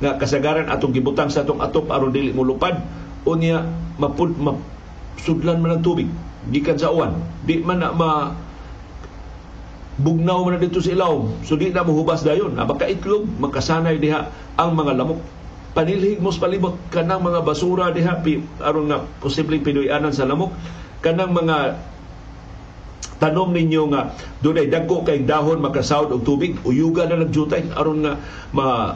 nga 0.03 0.19
kasagaran 0.19 0.67
atong 0.67 0.91
gibutang 0.91 1.31
sa 1.31 1.47
atong 1.47 1.63
atop 1.63 1.87
aron 1.87 2.11
dili 2.11 2.35
mo 2.35 2.43
lupad 2.43 3.04
unya 3.25 3.65
mapud 3.97 4.37
mapsudlan 4.37 5.59
man 5.59 5.77
ang 5.77 5.83
tubig. 5.83 6.07
Gikan 6.53 6.77
sa 6.77 6.93
uwan. 6.93 7.17
Di 7.43 7.59
man 7.59 7.81
na 7.81 7.89
ma 7.89 8.31
bugnaw 9.97 10.45
man 10.45 10.61
dito 10.61 10.79
sa 10.79 10.93
ilaw. 10.93 11.41
So 11.41 11.57
di 11.57 11.73
na 11.73 11.81
mohubas 11.81 12.21
dayon. 12.21 12.53
Na 12.53 12.69
makaitlog 12.69 13.25
makasanay 13.41 13.97
diha 13.97 14.29
ang 14.55 14.77
mga 14.77 14.93
lamok. 15.01 15.19
Panilhig 15.75 16.21
mos 16.21 16.37
palibot. 16.37 16.77
Kanang 16.93 17.25
mga 17.25 17.43
basura 17.43 17.91
diha 17.91 18.21
pi, 18.21 18.39
aron 18.61 18.87
nga 18.87 19.03
posibleng 19.19 19.65
pinuyanan 19.65 20.13
sa 20.13 20.29
lamok. 20.29 20.53
Kanang 21.01 21.33
mga 21.33 21.75
tanom 23.15 23.51
ninyo 23.55 23.83
nga 23.95 24.11
dunay 24.43 24.67
dagko 24.67 25.07
kay 25.07 25.23
dahon 25.25 25.59
makasawd 25.59 26.13
og 26.13 26.21
tubig. 26.23 26.61
Uyuga 26.63 27.09
na 27.09 27.25
nagjutay 27.25 27.73
aron 27.73 28.05
nga 28.05 28.13
ma 28.53 28.95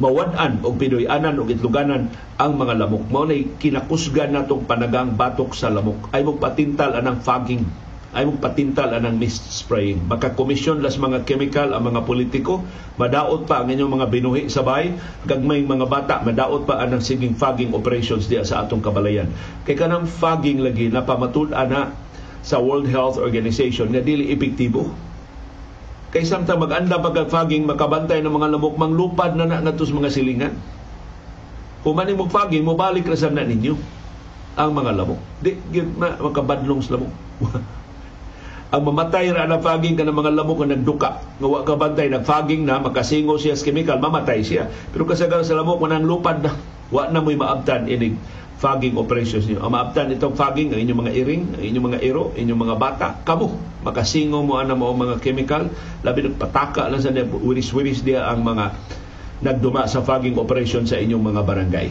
mawad-an 0.00 0.64
og 0.64 0.80
pinuy-anan 0.80 1.36
og 1.36 1.52
itluganan 1.52 2.08
ang 2.40 2.52
mga 2.56 2.80
lamok. 2.80 3.04
Mao 3.12 3.28
nay 3.28 3.44
kinakusgan 3.60 4.32
natong 4.32 4.64
panagang 4.64 5.12
batok 5.18 5.52
sa 5.52 5.68
lamok. 5.68 6.08
Ay 6.16 6.24
mo 6.24 6.40
patintal 6.40 6.96
anang 6.96 7.20
fogging 7.20 7.68
ay 8.12 8.28
mo 8.28 8.36
patintal 8.36 8.92
anang 8.92 9.16
mist 9.16 9.40
spraying. 9.48 10.04
Makakomisyon 10.04 10.84
las 10.84 11.00
mga 11.00 11.24
chemical 11.24 11.72
ang 11.72 11.88
mga 11.88 12.04
politiko, 12.04 12.60
madaot 13.00 13.48
pa 13.48 13.64
ang 13.64 13.72
inyong 13.72 13.88
mga 13.88 14.06
binuhi 14.12 14.42
sa 14.52 14.60
bahay, 14.60 14.92
gagmay 15.24 15.64
mga 15.64 15.88
bata, 15.88 16.20
madaot 16.20 16.68
pa 16.68 16.84
anang 16.84 17.00
siging 17.00 17.32
fogging 17.32 17.72
operations 17.72 18.28
diya 18.28 18.44
sa 18.44 18.68
atong 18.68 18.84
kabalayan. 18.84 19.32
Kay 19.64 19.80
kanang 19.80 20.04
fogging 20.04 20.60
lagi 20.60 20.92
na 20.92 21.08
pamatud 21.08 21.56
ana 21.56 21.96
sa 22.44 22.60
World 22.60 22.84
Health 22.92 23.16
Organization 23.16 23.88
nga 23.88 24.04
dili 24.04 24.28
epektibo 24.28 25.11
kay 26.12 26.28
samtang 26.28 26.60
maganda 26.60 27.00
pagka-fogging 27.00 27.64
makabantay 27.64 28.20
ng 28.20 28.28
mga 28.28 28.52
lamok 28.52 28.76
manglupad 28.76 29.32
na 29.32 29.48
na 29.48 29.72
mga 29.72 30.12
silingan. 30.12 30.54
Kung 31.82 31.98
maning 31.98 32.20
mo 32.20 32.28
fogging 32.28 32.62
mo 32.62 32.76
balik 32.76 33.08
ra 33.08 33.16
na 33.32 33.42
ninyo 33.42 33.74
ang 34.54 34.70
mga 34.76 34.92
lamok. 34.92 35.20
Di 35.40 35.56
gyud 35.72 35.96
makabadlong 35.98 36.84
sa 36.84 37.00
lamok. 37.00 37.12
ang 38.76 38.82
mamatay 38.84 39.32
ra 39.32 39.48
na 39.48 39.58
fogging 39.58 39.96
ka 39.96 40.04
ng 40.04 40.14
mga 40.14 40.36
lamok 40.36 40.62
nga 40.62 40.76
nagduka 40.76 41.10
nga 41.40 41.48
wa 41.48 41.64
ka 41.64 41.74
bantay 41.80 42.12
nag-fogging 42.12 42.68
na 42.68 42.78
makasingo 42.78 43.40
siya 43.40 43.56
sa 43.56 43.64
chemical 43.64 43.96
mamatay 43.96 44.44
siya. 44.44 44.68
Pero 44.92 45.08
kasagaran 45.08 45.48
sa 45.48 45.56
lamok 45.56 45.80
manang 45.80 46.04
lupad 46.04 46.44
na 46.44 46.52
wa 46.92 47.08
na 47.08 47.24
mo'y 47.24 47.40
maabtan 47.40 47.88
inig 47.88 48.20
fogging 48.62 48.94
operations 48.94 49.50
niyo. 49.50 49.58
Ang 49.66 49.74
maabtan 49.74 50.14
itong 50.14 50.38
fogging, 50.38 50.70
ang 50.70 50.78
inyong 50.78 51.00
mga 51.02 51.12
iring, 51.18 51.42
ang 51.58 51.62
inyong 51.66 51.86
mga 51.90 52.00
iro, 52.06 52.30
inyong 52.38 52.60
mga 52.62 52.76
bata, 52.78 53.06
kamo, 53.26 53.58
makasingo 53.82 54.46
mo 54.46 54.62
ana 54.62 54.78
mo 54.78 54.94
mga 54.94 55.18
chemical, 55.18 55.66
labi 56.06 56.30
pataka 56.30 56.86
lang 56.86 57.02
sa 57.02 57.10
wiris-wiris 57.10 58.06
dia 58.06 58.22
ang 58.22 58.46
mga 58.46 58.70
nagduma 59.42 59.90
sa 59.90 60.06
fogging 60.06 60.38
operation 60.38 60.86
sa 60.86 60.94
inyong 61.02 61.34
mga 61.34 61.42
barangay. 61.42 61.88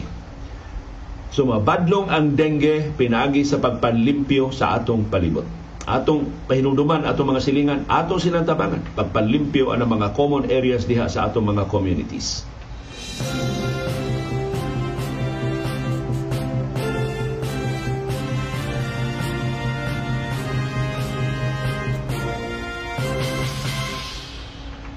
So 1.32 1.44
mabadlong 1.44 2.08
ang 2.08 2.32
dengue 2.32 2.96
pinaagi 2.96 3.44
sa 3.44 3.60
pagpanlimpyo 3.60 4.48
sa 4.56 4.80
atong 4.80 5.12
palibot. 5.12 5.44
Atong 5.84 6.28
pahinumduman, 6.48 7.04
atong 7.04 7.36
mga 7.36 7.42
silingan, 7.44 7.80
atong 7.90 8.20
silang 8.22 8.48
pagpanlimpyo 8.48 9.76
ang 9.76 9.84
mga 9.84 10.16
common 10.16 10.48
areas 10.48 10.88
diha 10.88 11.10
sa 11.10 11.28
atong 11.28 11.52
mga 11.52 11.68
communities. 11.68 12.48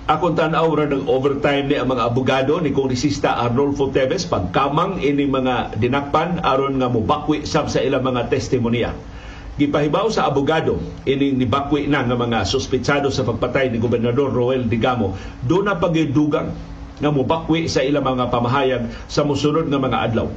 Akong 0.06 0.38
tanaw 0.38 0.70
ra 0.70 0.86
ng 0.86 1.10
overtime 1.10 1.66
ni 1.66 1.82
ang 1.82 1.90
mga 1.90 2.14
abogado 2.14 2.62
ni 2.62 2.70
Kongresista 2.70 3.42
Arnolfo 3.42 3.90
Teves 3.90 4.30
pagkamang 4.30 5.02
ini 5.02 5.26
mga 5.26 5.82
dinakpan 5.82 6.46
aron 6.46 6.78
nga 6.78 6.94
mubakwi 6.94 7.50
sab 7.50 7.74
sa 7.74 7.82
ilang 7.82 8.06
mga 8.06 8.30
testimonya. 8.30 8.94
Gipahibaw 9.58 10.06
sa 10.14 10.30
abogado 10.30 10.78
ini 11.10 11.34
nibakwi 11.34 11.90
na 11.90 12.06
nga 12.06 12.14
mga 12.14 12.46
suspitsado 12.46 13.10
sa 13.10 13.26
pagpatay 13.26 13.74
ni 13.74 13.82
Gobernador 13.82 14.30
Roel 14.30 14.70
Digamo 14.70 15.18
do 15.42 15.66
na 15.66 15.74
pagidugang 15.74 16.54
nga 17.02 17.10
mubakwi 17.10 17.66
sa 17.66 17.82
ilang 17.82 18.06
mga 18.06 18.30
pamahayag 18.30 19.10
sa 19.10 19.26
musunod 19.26 19.66
nga 19.66 19.82
mga 19.82 20.06
adlaw. 20.06 20.30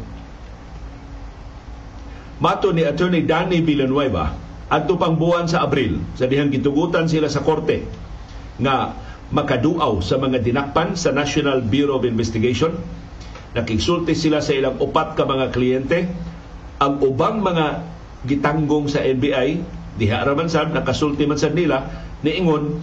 Mato 2.40 2.72
ni 2.72 2.88
Attorney 2.88 3.20
Danny 3.20 3.60
Villanueva 3.60 4.32
adto 4.72 4.96
pang 4.96 5.12
buwan 5.12 5.44
sa 5.44 5.60
Abril 5.60 6.00
sa 6.16 6.24
dihang 6.24 6.48
gitugutan 6.48 7.04
sila 7.04 7.28
sa 7.28 7.44
korte 7.44 7.84
nga 8.56 9.04
makaduaw 9.28 10.00
sa 10.00 10.16
mga 10.16 10.40
dinakpan 10.40 10.96
sa 10.96 11.12
National 11.12 11.60
Bureau 11.60 12.00
of 12.00 12.08
Investigation. 12.08 12.72
Nakigsulti 13.52 14.16
sila 14.16 14.40
sa 14.40 14.56
ilang 14.56 14.80
upat 14.80 15.16
ka 15.16 15.28
mga 15.28 15.52
kliyente. 15.52 16.08
Ang 16.80 16.94
ubang 17.04 17.44
mga 17.44 17.84
gitanggong 18.24 18.88
sa 18.88 19.04
NBI, 19.04 19.60
diha 19.98 20.22
raman 20.22 20.46
sad 20.46 20.70
nakasulti 20.70 21.26
man 21.26 21.36
sad 21.36 21.58
nila 21.58 21.82
niingon 22.22 22.78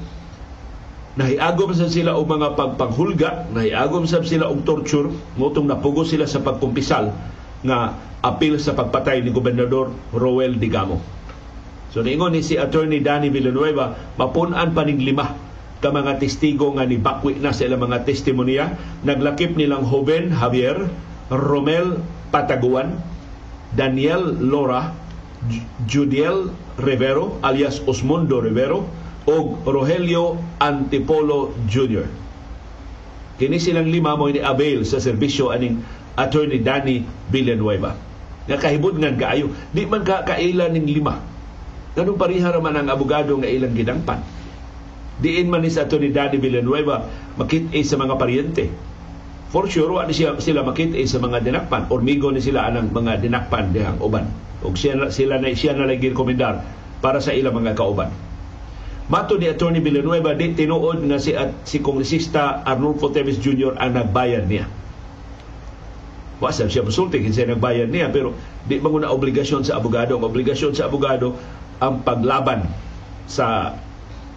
nahiagom 1.15 1.71
sa 1.71 1.87
sila 1.87 2.11
og 2.19 2.27
mga 2.27 2.59
pagpanghulga, 2.59 3.47
nahiagom 3.55 4.03
sa 4.03 4.19
sila 4.19 4.51
og 4.51 4.67
torture, 4.67 5.07
motong 5.39 5.63
napugo 5.63 6.03
sila 6.03 6.27
sa 6.27 6.43
pagkumpisal 6.43 7.15
nga 7.63 7.95
apil 8.19 8.59
sa 8.59 8.75
pagpatay 8.75 9.23
ni 9.23 9.31
Gobernador 9.31 9.95
Roel 10.11 10.59
Digamo. 10.59 10.99
So 11.95 12.03
niingon 12.03 12.35
ni 12.35 12.43
si 12.43 12.59
Attorney 12.59 12.99
Danny 12.99 13.31
Villanueva, 13.31 13.95
mapunan 14.19 14.75
pa 14.75 14.83
ning 14.83 14.99
lima 14.99 15.54
ka 15.83 15.91
mga 15.91 16.17
testigo 16.21 16.71
nga 16.75 16.87
ni 16.87 16.95
bakwi 16.95 17.37
na 17.39 17.51
sa 17.51 17.67
ilang 17.67 17.83
mga 17.83 18.07
testimonya 18.07 18.79
naglakip 19.03 19.59
nilang 19.59 19.83
Joven 19.83 20.31
Javier 20.31 20.87
Romel 21.27 21.99
Pataguan 22.31 22.95
Daniel 23.75 24.39
Lora 24.39 24.95
Judiel 25.85 26.49
Rivero 26.79 27.37
alias 27.43 27.83
Osmundo 27.83 28.39
Rivero 28.39 28.87
o 29.25 29.57
Rogelio 29.65 30.37
Antipolo 30.61 31.53
Jr. 31.65 32.05
Kini 33.35 33.57
silang 33.59 33.89
lima 33.89 34.15
mo 34.15 34.31
ni 34.31 34.39
avail 34.39 34.87
sa 34.87 35.01
serbisyo 35.01 35.51
aning 35.51 35.81
Attorney 36.15 36.61
Danny 36.63 37.03
Villanueva. 37.27 37.97
Nga 38.45 38.57
kahibod 38.61 38.95
nga 39.01 39.11
kaayo, 39.11 39.51
di 39.73 39.83
man 39.89 40.05
ka 40.05 40.23
kailan 40.23 40.77
ning 40.77 40.87
lima. 40.87 41.19
Ganun 41.97 42.15
pariha 42.15 42.53
man 42.61 42.77
ang 42.77 42.87
abogado 42.87 43.33
nga 43.41 43.49
ilang 43.49 43.73
gidangpan 43.73 44.34
diin 45.19 45.47
man 45.47 45.63
ni 45.63 45.71
sa 45.71 45.87
ato 45.87 45.95
ni 45.95 46.11
Daddy 46.11 46.39
Villanueva 46.39 47.07
makit 47.39 47.71
sa 47.83 47.95
mga 47.95 48.15
paryente. 48.19 48.65
For 49.55 49.71
sure, 49.71 49.87
wa 49.87 50.03
siya, 50.11 50.35
sila 50.43 50.67
makit 50.67 50.91
sa 51.07 51.21
mga 51.23 51.39
dinakpan. 51.39 51.87
Ormigo 51.87 52.27
ni 52.33 52.43
sila 52.43 52.67
anang 52.67 52.91
mga 52.91 53.23
dinakpan 53.23 53.71
dihang 53.71 54.03
uban. 54.03 54.27
O 54.65 54.75
siya, 54.75 55.07
sila 55.13 55.39
na, 55.39 55.55
siya 55.55 55.77
na 55.77 55.87
lagi 55.87 56.11
rekomendar 56.11 56.59
para 56.99 57.23
sa 57.23 57.31
ilang 57.31 57.55
mga 57.55 57.77
kauban. 57.77 58.11
Mato 59.05 59.37
ni 59.37 59.45
Attorney 59.45 59.85
Villanueva, 59.85 60.33
di 60.33 60.57
tinuod 60.57 61.05
nga 61.05 61.21
si, 61.21 61.37
at, 61.37 61.53
si 61.61 61.77
Kongresista 61.77 62.65
Arnulfo 62.65 63.13
Teves 63.13 63.37
Jr. 63.37 63.77
ang 63.77 63.93
nagbayad 63.93 64.49
niya. 64.49 64.65
Wasap 66.41 66.67
siya 66.67 66.83
musulti 66.83 67.23
kasi 67.23 67.47
nagbayad 67.47 67.87
niya 67.87 68.11
pero 68.11 68.35
di 68.67 68.81
ba 68.83 68.91
na 68.99 69.13
obligasyon 69.13 69.63
sa 69.63 69.79
abogado. 69.79 70.19
Ang 70.19 70.25
obligasyon 70.25 70.75
sa 70.75 70.91
abogado 70.91 71.37
ang 71.79 72.03
paglaban 72.03 72.67
sa 73.29 73.77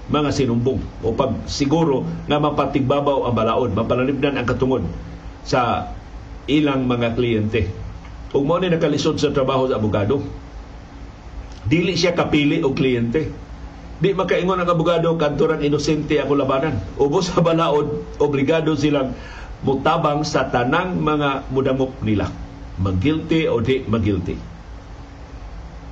mga 0.09 0.31
sinumbong 0.33 0.81
o 1.05 1.13
pag 1.13 1.45
siguro 1.45 2.05
nga 2.25 2.41
mapatigbabaw 2.41 3.29
ang 3.29 3.35
balaod, 3.37 3.71
mapalanibdan 3.77 4.41
ang 4.41 4.49
katungod 4.49 4.85
sa 5.45 5.93
ilang 6.49 6.89
mga 6.89 7.13
kliyente. 7.13 7.69
Ug 8.33 8.45
mo 8.45 8.57
ni 8.57 8.73
nakalisod 8.73 9.21
sa 9.21 9.33
trabaho 9.33 9.69
sa 9.69 9.77
abogado. 9.77 10.25
Dili 11.69 11.93
siya 11.97 12.17
kapili 12.17 12.65
og 12.65 12.73
kliyente. 12.73 13.29
Di 13.99 14.17
makaingon 14.17 14.65
ang 14.65 14.71
abogado 14.71 15.13
kantorang 15.21 15.61
inosente 15.61 16.17
ako 16.17 16.33
labanan. 16.41 16.81
Ubos 16.97 17.29
sa 17.29 17.45
balaod, 17.45 18.17
obligado 18.17 18.73
silang 18.81 19.13
mutabang 19.61 20.25
sa 20.25 20.49
tanang 20.49 20.97
mga 20.97 21.53
mudangop 21.53 21.93
nila. 22.01 22.33
Magguilty 22.81 23.51
o 23.51 23.61
di 23.61 23.85
magguilty 23.85 24.58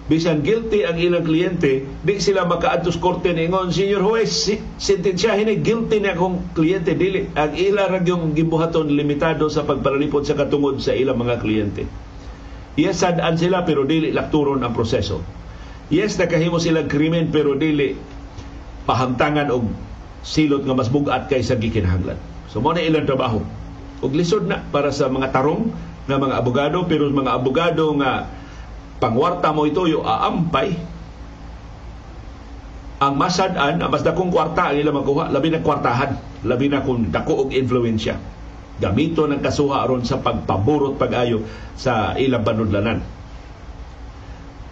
bisan 0.07 0.47
guilty 0.47 0.87
ang 0.87 0.97
ilang 1.03 1.27
kliyente, 1.27 1.83
di 1.83 2.15
sila 2.23 2.47
makaadtos 2.47 2.95
korte 3.03 3.35
ningon, 3.35 3.75
Senior 3.75 4.07
Huwes, 4.07 4.47
sentensyahin 4.79 5.51
ni 5.51 5.59
guilty 5.59 5.99
ni 5.99 6.15
akong 6.15 6.55
kliyente. 6.55 6.95
Dili, 6.95 7.27
ang 7.35 7.53
ilang 7.59 8.07
yung 8.07 8.31
gibuhaton 8.31 8.87
limitado 8.87 9.51
sa 9.51 9.67
pagpalalipod 9.67 10.23
sa 10.23 10.39
katungod 10.39 10.79
sa 10.79 10.95
ilang 10.95 11.19
mga 11.19 11.43
kliyente. 11.43 11.85
Yes, 12.77 13.03
sadaan 13.03 13.41
sila 13.41 13.65
pero 13.65 13.89
dili 13.89 14.13
lakturon 14.13 14.61
ang 14.61 14.77
proseso. 14.77 15.25
Yes, 15.89 16.21
nakahimo 16.21 16.61
silang 16.61 16.93
krimen 16.93 17.33
pero 17.33 17.57
dili 17.57 17.97
pahamtangan 18.87 19.49
og 19.49 19.67
silot 20.23 20.63
nga 20.63 20.77
mas 20.77 20.93
bugat 20.93 21.27
kaysa 21.27 21.57
gikinahanglan. 21.57 22.21
So 22.53 22.61
mo 22.61 22.77
na 22.77 22.85
ilang 22.85 23.09
trabaho. 23.09 23.41
Og 24.05 24.13
lisod 24.13 24.45
na 24.45 24.61
para 24.61 24.93
sa 24.93 25.09
mga 25.09 25.33
tarong 25.33 25.73
nga 26.05 26.21
mga 26.21 26.37
abogado 26.37 26.85
pero 26.85 27.09
mga 27.09 27.33
abogado 27.33 27.97
nga 27.97 28.29
pangwarta 28.99 29.53
mo 29.53 29.69
ito 29.69 29.85
yung 29.89 30.05
aampay. 30.05 30.77
Ang 32.97 33.15
masadan 33.21 33.85
ang 33.85 33.93
mas 33.93 34.01
dakong 34.01 34.33
kwarta 34.33 34.73
ang 34.73 34.81
ilang 34.81 34.97
makuha 34.97 35.29
labi 35.29 35.53
na 35.53 35.61
kwartahan 35.61 36.17
labi 36.49 36.73
na 36.73 36.81
kung 36.81 37.13
dako 37.13 37.47
og 37.47 37.51
influensya. 37.53 38.17
Gamito 38.77 39.25
ng 39.29 39.41
kasuha 39.41 39.85
aron 39.85 40.05
sa 40.05 40.21
pagpaburot 40.21 41.01
pag-ayo 41.01 41.45
sa 41.77 42.13
ilang 42.17 42.45
banudlanan 42.45 43.17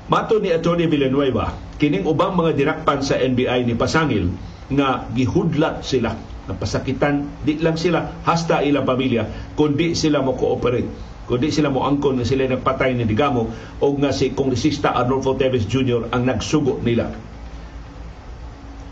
Mato 0.04 0.36
ni 0.36 0.52
Atty. 0.52 0.84
Villanueva, 0.84 1.56
kining 1.80 2.04
ubang 2.04 2.36
mga 2.36 2.52
dinakpan 2.52 3.00
sa 3.00 3.16
NBI 3.16 3.64
ni 3.64 3.72
Pasangil 3.72 4.28
nga 4.68 5.08
gihudlat 5.08 5.80
sila. 5.80 6.12
Napasakitan 6.44 7.40
di 7.40 7.56
lang 7.56 7.80
sila 7.80 8.20
hasta 8.20 8.60
ilang 8.60 8.84
pamilya 8.84 9.56
kundi 9.56 9.96
sila 9.96 10.20
mo 10.20 10.36
cooperate 10.36 11.13
kundi 11.24 11.48
sila 11.48 11.72
mo 11.72 11.88
angkon 11.88 12.20
nga 12.20 12.26
sila 12.28 12.44
nagpatay 12.48 12.92
ni 12.96 13.08
Digamo 13.08 13.48
o 13.80 13.86
nga 13.96 14.12
si 14.12 14.36
Kongresista 14.36 14.92
Arnolfo 14.92 15.36
Teves 15.40 15.64
Jr. 15.64 16.12
ang 16.12 16.28
nagsugo 16.28 16.80
nila 16.84 17.08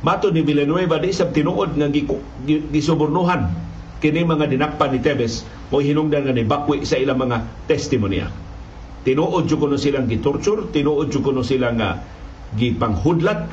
Mato 0.03 0.35
ni 0.35 0.43
Villanueva 0.43 0.99
di 0.99 1.15
sa 1.15 1.31
tinuod 1.31 1.79
nga 1.79 1.87
gisubornuhan 2.75 3.43
kini 4.03 4.27
mga 4.27 4.51
dinakpan 4.51 4.91
ni 4.91 4.99
Teves 4.99 5.47
o 5.71 5.79
hinungdan 5.79 6.27
nga 6.27 6.35
ni 6.35 6.43
bakwi 6.43 6.83
sa 6.83 6.99
ilang 6.99 7.23
mga 7.23 7.71
testimonya. 7.71 8.27
Tinuod 9.07 9.47
jud 9.47 9.63
kuno 9.63 9.79
silang 9.79 10.11
gitorture, 10.11 10.67
tinuod 10.75 11.07
jud 11.15 11.23
kuno 11.23 11.47
silang 11.47 11.79
nga 11.79 12.03
gipanghudlat 12.59 13.47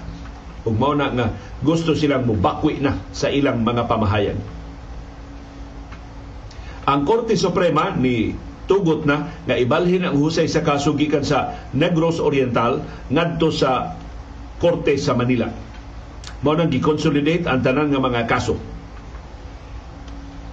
ug 0.66 0.74
mao 0.74 0.98
na 0.98 1.14
nga 1.14 1.28
gusto 1.62 1.94
silang 1.94 2.26
mubakwi 2.26 2.82
na 2.82 2.98
sa 3.14 3.30
ilang 3.30 3.62
mga 3.62 3.86
pamahayan. 3.86 4.42
Ang 6.90 7.06
Korte 7.06 7.38
Suprema 7.38 7.94
ni 7.94 8.34
tugot 8.70 9.04
na 9.10 9.34
nga 9.50 9.58
ibalhin 9.58 10.06
ang 10.06 10.16
husay 10.22 10.46
sa 10.46 10.62
kaso 10.62 10.94
gikan 10.94 11.26
sa 11.26 11.58
Negros 11.74 12.22
Oriental 12.22 12.86
ngadto 13.10 13.50
sa 13.50 13.98
Korte 14.62 14.94
sa 15.02 15.18
Manila 15.18 15.50
mao 16.40 16.56
nang 16.56 16.72
gi-consolidate 16.72 17.50
ang 17.50 17.60
tanan 17.60 17.92
nga 17.92 18.00
mga 18.00 18.24
kaso 18.30 18.56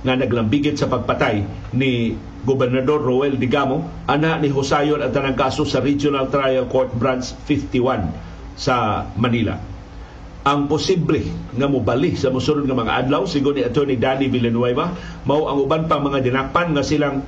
nga 0.03 0.15
naglambigit 0.15 0.79
sa 0.79 0.91
pagpatay 0.91 1.47
ni 1.75 2.15
Gobernador 2.47 3.03
Roel 3.03 3.35
Digamo 3.35 4.07
ana 4.07 4.39
ni 4.39 4.47
Husayon 4.51 5.03
ang 5.03 5.11
tanang 5.11 5.35
kaso 5.35 5.67
sa 5.67 5.83
Regional 5.83 6.31
Trial 6.31 6.71
Court 6.71 6.95
Branch 6.95 7.27
51 7.27 8.55
sa 8.55 9.07
Manila. 9.19 9.59
Ang 10.47 10.71
posible 10.71 11.27
nga 11.59 11.67
mobali 11.67 12.15
sa 12.15 12.31
mosunod 12.31 12.71
nga 12.71 12.79
mga 12.79 12.95
adlaw 13.03 13.27
sigon 13.27 13.59
ni 13.59 13.67
Attorney 13.67 13.99
Danny 13.99 14.31
Villanueva 14.31 14.95
mao 15.27 15.51
ang 15.51 15.59
uban 15.67 15.91
pang 15.91 16.07
mga 16.07 16.23
dinakpan 16.23 16.71
nga 16.71 16.87
silang 16.87 17.27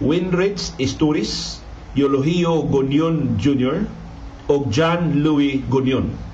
Winrich 0.00 0.76
Isturis, 0.76 1.62
Eulogio 1.96 2.64
Gunion 2.68 3.40
Jr. 3.40 3.88
o 4.46 4.68
John 4.68 5.24
Louis 5.24 5.64
Gunion 5.66 6.26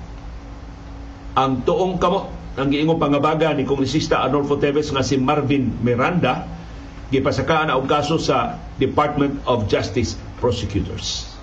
ang 1.33 1.65
tuong 1.65 1.97
kamot 1.97 2.29
ang 2.53 2.69
giingong 2.69 3.01
pangabaga 3.01 3.49
ni 3.57 3.65
Kongresista 3.65 4.21
Adolfo 4.21 4.61
Teves 4.61 4.93
nga 4.93 5.01
si 5.01 5.17
Marvin 5.17 5.73
Miranda 5.81 6.45
gipasakaan 7.09 7.73
og 7.73 7.89
kaso 7.89 8.21
sa 8.21 8.61
Department 8.77 9.41
of 9.49 9.65
Justice 9.65 10.13
prosecutors. 10.37 11.33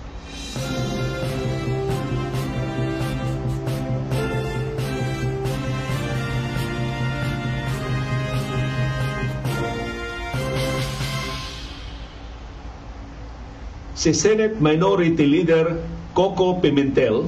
Si 14.01 14.17
Senate 14.17 14.57
Minority 14.57 15.29
Leader 15.29 15.77
Coco 16.17 16.57
Pimentel 16.57 17.21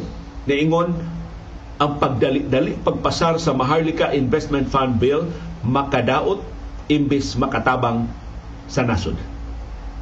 niingon 0.50 0.98
ang 1.78 2.02
pagdali-dali 2.02 2.82
pagpasar 2.82 3.38
sa 3.38 3.54
Maharlika 3.54 4.10
Investment 4.10 4.74
Fund 4.74 4.98
Bill 4.98 5.30
makadaot 5.62 6.42
imbis 6.90 7.38
makatabang 7.38 8.10
sa 8.66 8.82
nasod. 8.82 9.14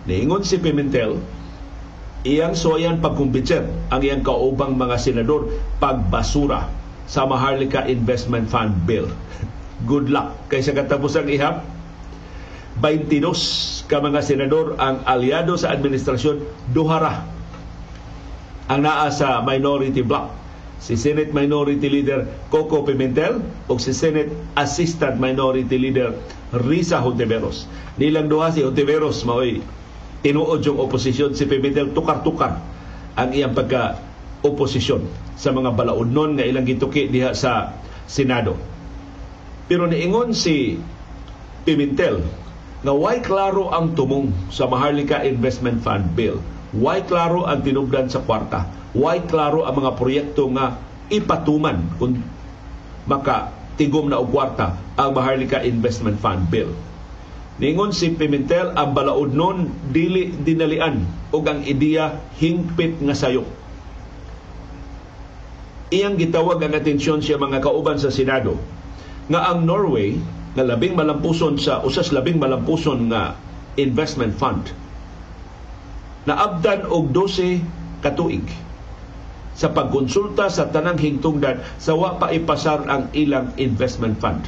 Niingon 0.08 0.48
si 0.48 0.64
Pimentel, 0.64 1.20
iyang 2.24 2.56
soyan 2.56 3.04
pagkumbitser 3.04 3.68
ang 3.92 4.00
iyang 4.00 4.24
kaubang 4.24 4.80
mga 4.80 4.96
senador 4.96 5.52
pagbasura 5.84 6.72
sa 7.04 7.28
Maharlika 7.28 7.84
Investment 7.92 8.48
Fund 8.48 8.88
Bill. 8.88 9.12
Good 9.92 10.08
luck 10.08 10.48
kaysa 10.48 10.72
katapos 10.72 11.20
ang 11.20 11.28
ihap. 11.28 11.68
22 12.82 13.86
ka 13.86 14.02
mga 14.02 14.20
senador 14.26 14.74
ang 14.82 15.06
aliado 15.06 15.54
sa 15.54 15.70
administrasyon 15.70 16.42
duhara 16.74 17.24
ang 18.66 18.82
naa 18.82 19.08
sa 19.14 19.46
minority 19.46 20.02
bloc 20.02 20.42
si 20.82 20.98
Senate 20.98 21.30
Minority 21.30 21.86
Leader 21.86 22.26
Coco 22.50 22.82
Pimentel 22.82 23.46
o 23.70 23.78
si 23.78 23.94
Senate 23.94 24.34
Assistant 24.58 25.22
Minority 25.22 25.78
Leader 25.78 26.18
Risa 26.58 26.98
Hontiveros. 26.98 27.70
Nilang 28.02 28.34
duha 28.34 28.50
si 28.50 28.66
Hontiveros 28.66 29.22
maoy 29.22 29.62
tinuod 30.26 30.66
yung 30.66 30.82
oposisyon 30.82 31.38
si 31.38 31.46
Pimentel 31.46 31.94
tukar-tukar 31.94 32.58
ang 33.14 33.30
iyang 33.30 33.54
pagka 33.54 34.02
oposisyon 34.42 35.06
sa 35.38 35.54
mga 35.54 35.78
balaudnon 35.78 36.42
nga 36.42 36.50
ilang 36.50 36.66
gituki 36.66 37.06
diha 37.14 37.38
sa 37.38 37.78
Senado. 38.10 38.58
Pero 39.70 39.86
niingon 39.86 40.34
si 40.34 40.82
Pimentel 41.62 42.26
nga 42.82 42.94
why 42.94 43.22
klaro 43.22 43.70
ang 43.70 43.94
tumong 43.94 44.34
sa 44.50 44.66
Maharlika 44.66 45.22
Investment 45.22 45.86
Fund 45.86 46.18
Bill. 46.18 46.42
Why 46.74 47.04
klaro 47.06 47.46
ang 47.46 47.62
tinubdan 47.62 48.08
sa 48.08 48.24
kwarta 48.24 48.82
Why 48.92 49.24
klaro 49.24 49.64
ang 49.64 49.80
mga 49.80 49.92
proyekto 49.96 50.52
nga 50.52 50.76
ipatuman 51.08 51.96
kung 51.96 52.20
maka 53.08 53.56
tigom 53.80 54.12
na 54.12 54.20
og 54.20 54.36
kwarta 54.36 54.76
ang 55.00 55.16
Maharlika 55.16 55.64
Investment 55.64 56.20
Fund 56.20 56.52
Bill. 56.52 56.76
Ningon 57.56 57.96
si 57.96 58.12
Pimentel 58.12 58.76
ang 58.76 58.92
balaod 58.92 59.32
nun 59.32 59.72
dili 59.96 60.36
dinalian 60.36 61.08
og 61.32 61.44
ang 61.48 61.64
ideya 61.64 62.20
hingpit 62.36 63.00
nga 63.00 63.16
sayo. 63.16 63.48
Iyang 65.92 66.20
gitawag 66.20 66.60
ang 66.60 66.76
atensyon 66.76 67.24
siya 67.24 67.40
mga 67.40 67.64
kauban 67.64 68.00
sa 68.00 68.12
Senado 68.12 68.60
nga 69.32 69.56
ang 69.56 69.64
Norway 69.64 70.20
nga 70.52 70.64
labing 70.68 70.96
malampuson 70.98 71.56
sa 71.56 71.80
usas 71.84 72.12
labing 72.12 72.40
malampuson 72.40 73.08
nga 73.08 73.40
investment 73.80 74.36
fund 74.36 74.76
na 76.28 76.38
abdan 76.38 76.86
og 76.86 77.16
12 77.16 77.64
katuig 78.04 78.46
sa 79.56 79.72
pagkonsulta 79.72 80.48
sa 80.48 80.72
tanang 80.72 80.98
hingtungdan 80.98 81.62
sa 81.78 81.94
wa 81.94 82.18
pa 82.18 82.32
ipasar 82.34 82.88
ang 82.88 83.12
ilang 83.14 83.54
investment 83.60 84.18
fund. 84.18 84.48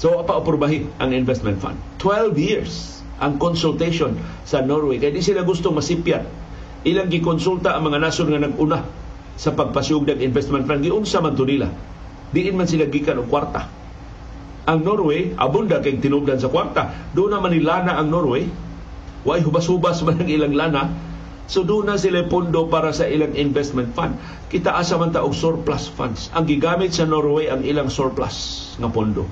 So 0.00 0.16
wa 0.16 0.22
pa 0.24 0.40
aprubahin 0.40 0.88
ang 1.02 1.12
investment 1.12 1.60
fund. 1.60 1.76
12 2.00 2.38
years 2.40 3.02
ang 3.20 3.36
consultation 3.36 4.16
sa 4.48 4.64
Norway. 4.64 4.96
Kaya 4.96 5.12
di 5.12 5.20
sila 5.20 5.44
gusto 5.44 5.68
masipyat. 5.74 6.24
Ilang 6.88 7.12
gikonsulta 7.12 7.76
ang 7.76 7.92
mga 7.92 8.00
nasyon 8.00 8.32
nga 8.32 8.40
nag-una 8.40 8.78
sa 9.36 9.52
pagpasiyog 9.52 10.08
ng 10.08 10.20
investment 10.24 10.64
fund. 10.64 10.80
Giunsa 10.80 11.20
man 11.20 11.36
to 11.36 11.44
nila. 11.44 11.68
Diin 12.32 12.56
man 12.56 12.64
sila 12.64 12.88
gikan 12.88 13.20
og 13.20 13.28
kwarta. 13.28 13.79
Ang 14.68 14.84
Norway, 14.84 15.32
abunda 15.38 15.80
kay 15.80 15.96
tinubdan 16.00 16.36
sa 16.36 16.52
kwarta. 16.52 16.92
Doon 17.16 17.36
naman 17.36 17.56
nilana 17.56 17.96
ang 17.96 18.12
Norway. 18.12 18.48
Way 19.24 19.40
hubas-hubas 19.44 20.00
man 20.04 20.20
ang 20.24 20.30
ilang 20.32 20.56
lana 20.56 20.82
So 21.50 21.66
doon 21.66 21.90
na 21.90 21.98
sila 21.98 22.30
pondo 22.30 22.70
para 22.70 22.94
sa 22.94 23.10
ilang 23.10 23.34
investment 23.34 23.90
fund. 23.90 24.14
Kita 24.46 24.70
asa 24.70 24.94
man 24.94 25.10
ta 25.10 25.26
og 25.26 25.34
surplus 25.34 25.90
funds. 25.90 26.30
Ang 26.30 26.46
gigamit 26.46 26.94
sa 26.94 27.10
Norway 27.10 27.50
ang 27.50 27.66
ilang 27.66 27.90
surplus 27.90 28.70
nga 28.78 28.86
pondo. 28.86 29.26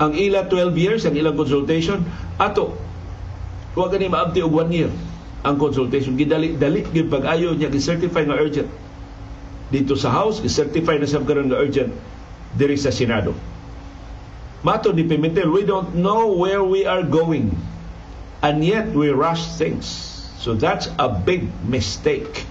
Ang 0.00 0.16
ila 0.16 0.48
12 0.48 0.72
years 0.80 1.04
ang 1.04 1.20
ilang 1.20 1.36
consultation 1.36 2.00
ato 2.40 2.80
wa 3.76 3.92
gani 3.92 4.08
maabti 4.08 4.40
og 4.40 4.56
1 4.56 4.72
year 4.72 4.92
ang 5.44 5.60
consultation 5.60 6.16
gidali 6.16 6.56
dali 6.56 6.84
gid 6.88 7.12
pag-ayo 7.12 7.52
niya 7.52 7.68
gi-certify 7.68 8.24
nga 8.24 8.40
urgent 8.40 8.68
dito 9.68 9.96
sa 10.00 10.16
House 10.16 10.40
gi-certify 10.40 10.96
na 10.96 11.08
sa 11.08 11.20
karon 11.20 11.48
nga 11.52 11.60
urgent 11.60 11.92
diri 12.56 12.80
sa 12.80 12.88
Senado. 12.88 13.36
Mato 14.64 14.90
ni 14.90 15.04
Pimentel, 15.04 15.52
we 15.52 15.62
don't 15.62 15.94
know 15.94 16.32
where 16.32 16.64
we 16.64 16.88
are 16.88 17.04
going 17.04 17.54
and 18.42 18.64
yet 18.64 18.90
we 18.96 19.12
rush 19.12 19.46
things. 19.54 19.86
So 20.40 20.56
that's 20.56 20.90
a 20.98 21.06
big 21.06 21.46
mistake. 21.68 22.48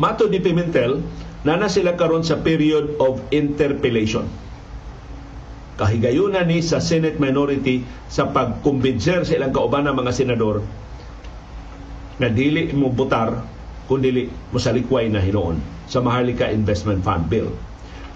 Mato 0.00 0.32
di 0.32 0.40
Pimentel, 0.40 1.04
nana 1.44 1.68
sila 1.68 1.92
karon 1.92 2.24
sa 2.24 2.40
period 2.40 2.96
of 2.96 3.20
interpellation. 3.28 4.24
Kahigayunan 5.76 6.48
ni 6.48 6.64
sa 6.64 6.80
Senate 6.80 7.20
minority 7.20 7.84
sa 8.08 8.32
pagkumbinser 8.32 9.28
sa 9.28 9.32
ilang 9.36 9.52
kauban 9.52 9.84
ng 9.88 9.96
mga 9.96 10.12
senador 10.12 10.64
na 12.20 12.28
dili 12.28 12.68
mo 12.76 12.92
butar 12.92 13.40
kundi 13.88 14.28
mo 14.28 14.58
salikway 14.60 15.08
na 15.08 15.18
hinoon 15.18 15.58
sa 15.90 16.04
Maharlika 16.04 16.46
Investment 16.52 17.02
Fund 17.02 17.26
Bill. 17.26 17.50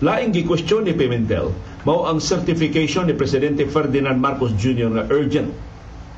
Laing 0.05 0.31
gikwestiyon 0.31 0.85
ni 0.85 0.93
Pimentel 0.93 1.51
mao 1.89 2.05
ang 2.05 2.21
certification 2.21 3.09
ni 3.09 3.17
Presidente 3.17 3.65
Ferdinand 3.65 4.21
Marcos 4.21 4.53
Jr. 4.61 4.93
na 4.93 5.09
urgent 5.09 5.51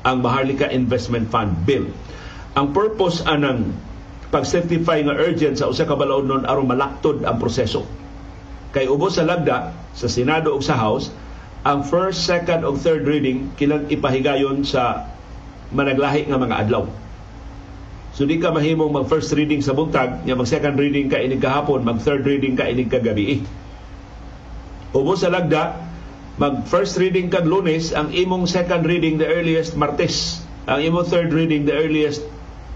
ang 0.03 0.19
Maharlika 0.21 0.67
Investment 0.69 1.31
Fund 1.31 1.63
Bill. 1.63 1.87
Ang 2.59 2.75
purpose 2.75 3.23
anang 3.25 3.71
pag-certify 4.29 5.07
nga 5.07 5.15
urgent 5.15 5.55
sa 5.55 5.71
usa 5.71 5.87
ka 5.87 5.95
balaod 5.95 6.27
nun 6.27 6.43
aron 6.43 6.67
malaktod 6.67 7.23
ang 7.23 7.39
proseso. 7.39 7.87
Kay 8.75 8.91
ubos 8.91 9.15
sa 9.15 9.23
lagda 9.23 9.71
sa 9.95 10.11
Senado 10.11 10.51
ug 10.51 10.61
sa 10.61 10.75
House 10.75 11.09
ang 11.63 11.81
first, 11.83 12.27
second, 12.27 12.63
o 12.63 12.75
third 12.75 13.07
reading 13.07 13.51
kilang 13.55 13.87
ipahigayon 13.91 14.63
sa 14.67 15.07
managlahi 15.71 16.27
nga 16.27 16.37
mga 16.39 16.55
adlaw. 16.67 16.85
So 18.17 18.25
di 18.25 18.41
ka 18.41 18.49
mahimong 18.49 18.97
mag 18.97 19.05
first 19.05 19.29
reading 19.37 19.61
sa 19.61 19.77
buntag, 19.77 20.25
nya 20.25 20.33
mag 20.33 20.49
second 20.49 20.73
reading 20.73 21.05
ka 21.05 21.21
inig 21.21 21.37
kahapon, 21.37 21.85
mag 21.85 22.01
third 22.01 22.25
reading 22.25 22.57
ka 22.57 22.65
inig 22.65 22.89
kagabi. 22.89 23.45
Ubo 24.89 25.13
sa 25.13 25.29
lagda, 25.29 25.77
mag 26.41 26.65
first 26.65 26.97
reading 26.97 27.29
kag 27.29 27.45
lunes, 27.45 27.93
ang 27.93 28.09
imong 28.09 28.49
second 28.49 28.89
reading 28.89 29.21
the 29.21 29.29
earliest 29.29 29.77
martes, 29.77 30.41
ang 30.65 30.81
imong 30.81 31.05
third 31.05 31.29
reading 31.29 31.69
the 31.69 31.77
earliest 31.77 32.25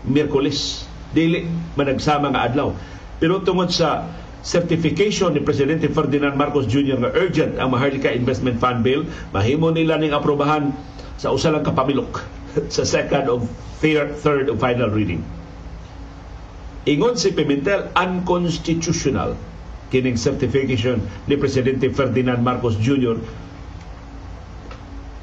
Miyerkules. 0.05 0.85
Dili 1.09 1.49
managsama 1.73 2.29
nga 2.29 2.45
adlaw. 2.45 2.77
Pero 3.17 3.41
tungod 3.41 3.73
sa 3.73 4.13
certification 4.45 5.33
ni 5.33 5.41
Presidente 5.41 5.89
Ferdinand 5.89 6.37
Marcos 6.37 6.69
Jr. 6.69 7.01
nga 7.01 7.13
urgent 7.17 7.57
ang 7.57 7.73
Maharlika 7.73 8.13
Investment 8.13 8.61
Fund 8.61 8.85
Bill, 8.85 9.09
mahimo 9.33 9.73
nila 9.73 9.97
ning 9.97 10.13
aprobahan 10.13 10.69
sa 11.17 11.33
usa 11.33 11.49
lang 11.49 11.65
kapamilok 11.65 12.40
sa 12.75 12.83
second 12.83 13.27
of 13.31 13.47
third, 13.79 14.15
third 14.19 14.45
of 14.51 14.59
final 14.59 14.91
reading. 14.91 15.23
Ingon 16.89 17.13
si 17.13 17.29
Pimentel, 17.29 17.93
unconstitutional 17.93 19.37
kining 19.93 20.17
certification 20.17 21.03
ni 21.27 21.35
Presidente 21.37 21.91
Ferdinand 21.91 22.41
Marcos 22.41 22.79
Jr. 22.79 23.19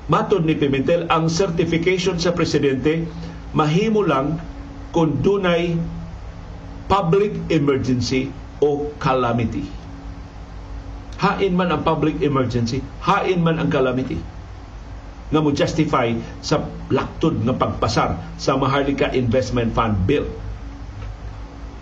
Matod 0.09 0.45
ni 0.47 0.55
Pimentel, 0.57 1.09
ang 1.11 1.29
certification 1.29 2.17
sa 2.17 2.33
Presidente 2.33 3.05
mahimo 3.53 4.05
lang 4.05 4.38
kung 4.95 5.21
dunay 5.21 5.77
public 6.88 7.37
emergency 7.53 8.33
o 8.64 8.88
calamity. 8.97 9.67
Hain 11.19 11.53
man 11.59 11.75
ang 11.75 11.83
public 11.83 12.23
emergency, 12.23 12.81
hain 13.05 13.43
man 13.43 13.59
ang 13.59 13.69
calamity 13.69 14.17
nga 15.29 15.41
mo 15.45 15.53
justify 15.53 16.12
sa 16.41 16.64
laktod 16.88 17.37
nga 17.45 17.53
pagpasar 17.53 18.17
sa 18.41 18.57
Maharlika 18.57 19.12
Investment 19.12 19.77
Fund 19.77 20.09
Bill. 20.09 20.25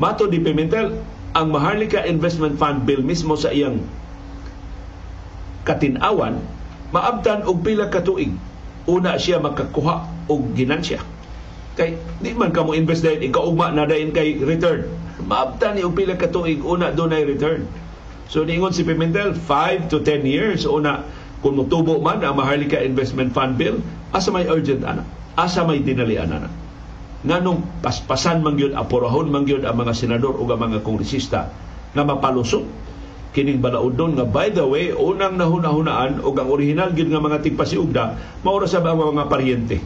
Mato 0.02 0.26
di 0.26 0.42
Pimentel, 0.42 0.98
ang 1.32 1.46
Maharlika 1.54 2.02
Investment 2.04 2.58
Fund 2.58 2.84
Bill 2.84 3.00
mismo 3.00 3.38
sa 3.38 3.54
iyang 3.54 3.80
katinawan, 5.62 6.42
maabtan 6.90 7.46
og 7.46 7.62
pila 7.62 7.90
ka 7.90 8.02
tuig. 8.02 8.34
Una 8.86 9.18
siya 9.18 9.42
makakuha 9.42 10.30
og 10.30 10.54
ginansya. 10.54 11.02
Kay 11.74 11.98
di 12.22 12.32
man 12.32 12.54
ka 12.54 12.62
mo 12.62 12.72
invest 12.72 13.02
dahil 13.02 13.20
ikaw 13.26 13.50
ugma 13.50 13.74
na 13.74 13.84
dahil 13.84 14.14
kay 14.14 14.40
return 14.40 14.86
maabta 15.30 15.74
ni 15.74 15.84
og 15.84 15.92
pila 15.92 16.14
ka 16.16 16.30
tuig 16.30 16.62
una 16.62 16.94
dunay 16.94 17.26
return. 17.26 17.66
So 18.30 18.42
niingon 18.42 18.74
si 18.74 18.82
Pimentel 18.86 19.34
5 19.34 19.90
to 19.90 20.02
10 20.02 20.26
years 20.26 20.66
una 20.66 21.02
kung 21.46 21.62
mutubo 21.62 22.02
man 22.02 22.18
ang 22.26 22.34
Maharlika 22.34 22.82
Investment 22.82 23.30
Fund 23.30 23.54
Bill 23.54 23.78
asa 24.10 24.34
may 24.34 24.50
urgent 24.50 24.82
ana? 24.82 25.06
Asa 25.38 25.62
may 25.62 25.78
dinalian 25.78 26.26
ana? 26.26 26.50
Nganong 27.22 27.86
paspasan 27.86 28.42
man 28.42 28.58
gyud 28.58 28.74
apurahon 28.74 29.30
man 29.30 29.46
gyud 29.46 29.62
ang 29.62 29.78
mga 29.78 29.94
senador 29.94 30.34
ug 30.34 30.50
ang 30.50 30.66
mga 30.66 30.82
kongresista 30.82 31.46
nga 31.94 32.02
mapalusot 32.02 32.66
kining 33.30 33.62
balaudon 33.62 34.18
nga 34.18 34.26
by 34.26 34.50
the 34.50 34.66
way 34.66 34.90
unang 34.90 35.38
nahunahunaan 35.38 36.18
og 36.26 36.34
ang 36.34 36.50
original 36.50 36.90
gyud 36.90 37.14
nga 37.14 37.22
mga 37.22 37.38
tigpasiugda 37.46 38.04
mao 38.42 38.58
sa 38.66 38.82
mga 38.82 39.30
paryente? 39.30 39.78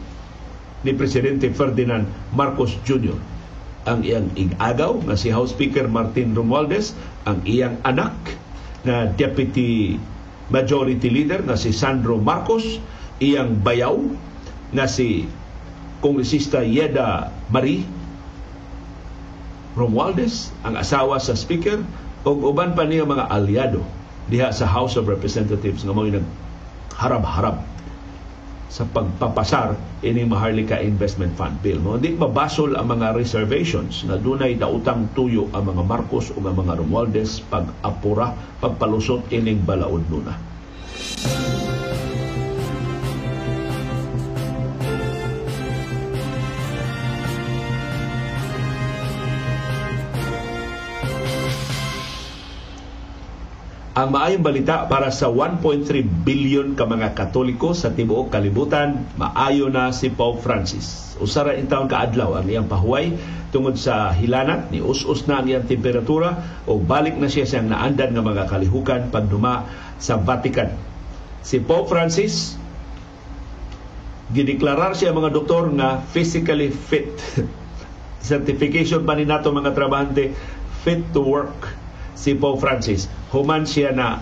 Ni 0.81 0.97
presidente 0.97 1.45
Ferdinand 1.53 2.09
Marcos 2.33 2.73
Jr 2.81 3.29
ang 3.85 4.05
iyang 4.05 4.29
igagaw 4.37 5.01
nga 5.05 5.17
si 5.17 5.33
House 5.33 5.57
Speaker 5.57 5.89
Martin 5.89 6.37
Romualdez, 6.37 6.93
ang 7.25 7.41
iyang 7.49 7.81
anak 7.81 8.13
na 8.85 9.09
Deputy 9.09 9.97
Majority 10.51 11.07
Leader 11.07 11.41
na 11.41 11.55
si 11.55 11.71
Sandro 11.71 12.19
Marcos, 12.19 12.83
iyang 13.23 13.63
bayaw 13.63 13.95
na 14.75 14.85
si 14.85 15.25
Kongresista 16.03 16.61
Yeda 16.61 17.31
Marie 17.47 17.87
Romualdez, 19.71 20.51
ang 20.67 20.75
asawa 20.75 21.15
sa 21.23 21.31
Speaker, 21.31 21.79
o 22.27 22.29
uban 22.51 22.75
pa 22.75 22.83
niya 22.83 23.07
mga 23.07 23.31
aliado 23.31 23.81
diha 24.27 24.51
sa 24.51 24.67
House 24.67 24.99
of 24.99 25.07
Representatives 25.07 25.87
nga 25.87 25.95
mga 25.95 26.21
harab-harab 26.99 27.63
sa 28.71 28.87
pagpapasar 28.87 29.75
ini 29.99 30.23
Maharlika 30.23 30.79
Investment 30.79 31.35
Fund 31.35 31.59
Bill. 31.59 31.83
Mo 31.83 31.99
di 31.99 32.15
mabasol 32.15 32.79
ang 32.79 32.87
mga 32.87 33.11
reservations 33.11 34.07
na 34.07 34.15
dunay 34.15 34.55
dautang 34.55 35.11
tuyo 35.11 35.51
ang 35.51 35.75
mga 35.75 35.83
Marcos 35.83 36.31
o 36.31 36.39
ang 36.39 36.55
mga 36.55 36.79
Romualdez 36.79 37.43
pag-apura, 37.51 38.31
pagpalusot 38.63 39.27
ining 39.35 39.59
balaod 39.67 40.07
nuna. 40.07 40.39
Ang 54.01 54.17
maayong 54.17 54.41
balita 54.41 54.89
para 54.89 55.13
sa 55.13 55.29
1.3 55.29 55.85
billion 56.25 56.73
ka 56.73 56.89
mga 56.89 57.13
Katoliko 57.13 57.77
sa 57.77 57.93
tibuok 57.93 58.33
kalibutan, 58.33 59.05
maayo 59.13 59.69
na 59.69 59.93
si 59.93 60.09
Pope 60.09 60.41
Francis. 60.41 61.13
Usara 61.21 61.53
in 61.53 61.69
taon 61.69 61.85
kaadlaw 61.85 62.41
ang 62.41 62.49
iyang 62.49 62.65
pahuway 62.65 63.13
tungod 63.53 63.77
sa 63.77 64.09
hilanat 64.09 64.73
ni 64.73 64.81
us-us 64.81 65.29
na 65.29 65.37
ang 65.37 65.45
iyang 65.45 65.69
temperatura 65.69 66.33
o 66.65 66.81
balik 66.81 67.13
na 67.21 67.29
siya 67.29 67.45
siyang 67.45 67.69
naandan 67.69 68.17
ng 68.17 68.25
mga 68.25 68.49
kalihukan 68.49 69.13
pagduma 69.13 69.69
sa 70.01 70.17
Vatican. 70.17 70.73
Si 71.45 71.61
Pope 71.61 71.93
Francis 71.93 72.57
gideklarar 74.33 74.97
siya 74.97 75.13
mga 75.13 75.29
doktor 75.29 75.69
nga 75.77 76.01
physically 76.09 76.73
fit. 76.73 77.21
Certification 78.33 79.05
pa 79.05 79.13
ni 79.13 79.29
nato 79.29 79.53
mga 79.53 79.77
trabahante 79.77 80.33
fit 80.81 81.05
to 81.13 81.21
work 81.21 81.80
si 82.15 82.35
Pope 82.35 82.61
Francis. 82.61 83.07
Human 83.31 83.63
siya 83.63 83.95
na 83.95 84.19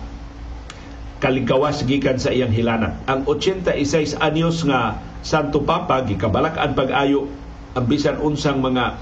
kalingkawas 1.20 1.84
gikan 1.84 2.16
sa 2.16 2.32
iyang 2.32 2.54
hilanat. 2.54 2.96
Ang 3.10 3.28
86 3.28 4.16
anyos 4.20 4.64
nga 4.64 5.00
Santo 5.20 5.60
Papa 5.68 6.04
gikabalak-an 6.08 6.74
pag-ayo 6.74 7.28
ang 7.76 7.86
bisan 7.86 8.18
unsang 8.24 8.64
mga 8.64 8.98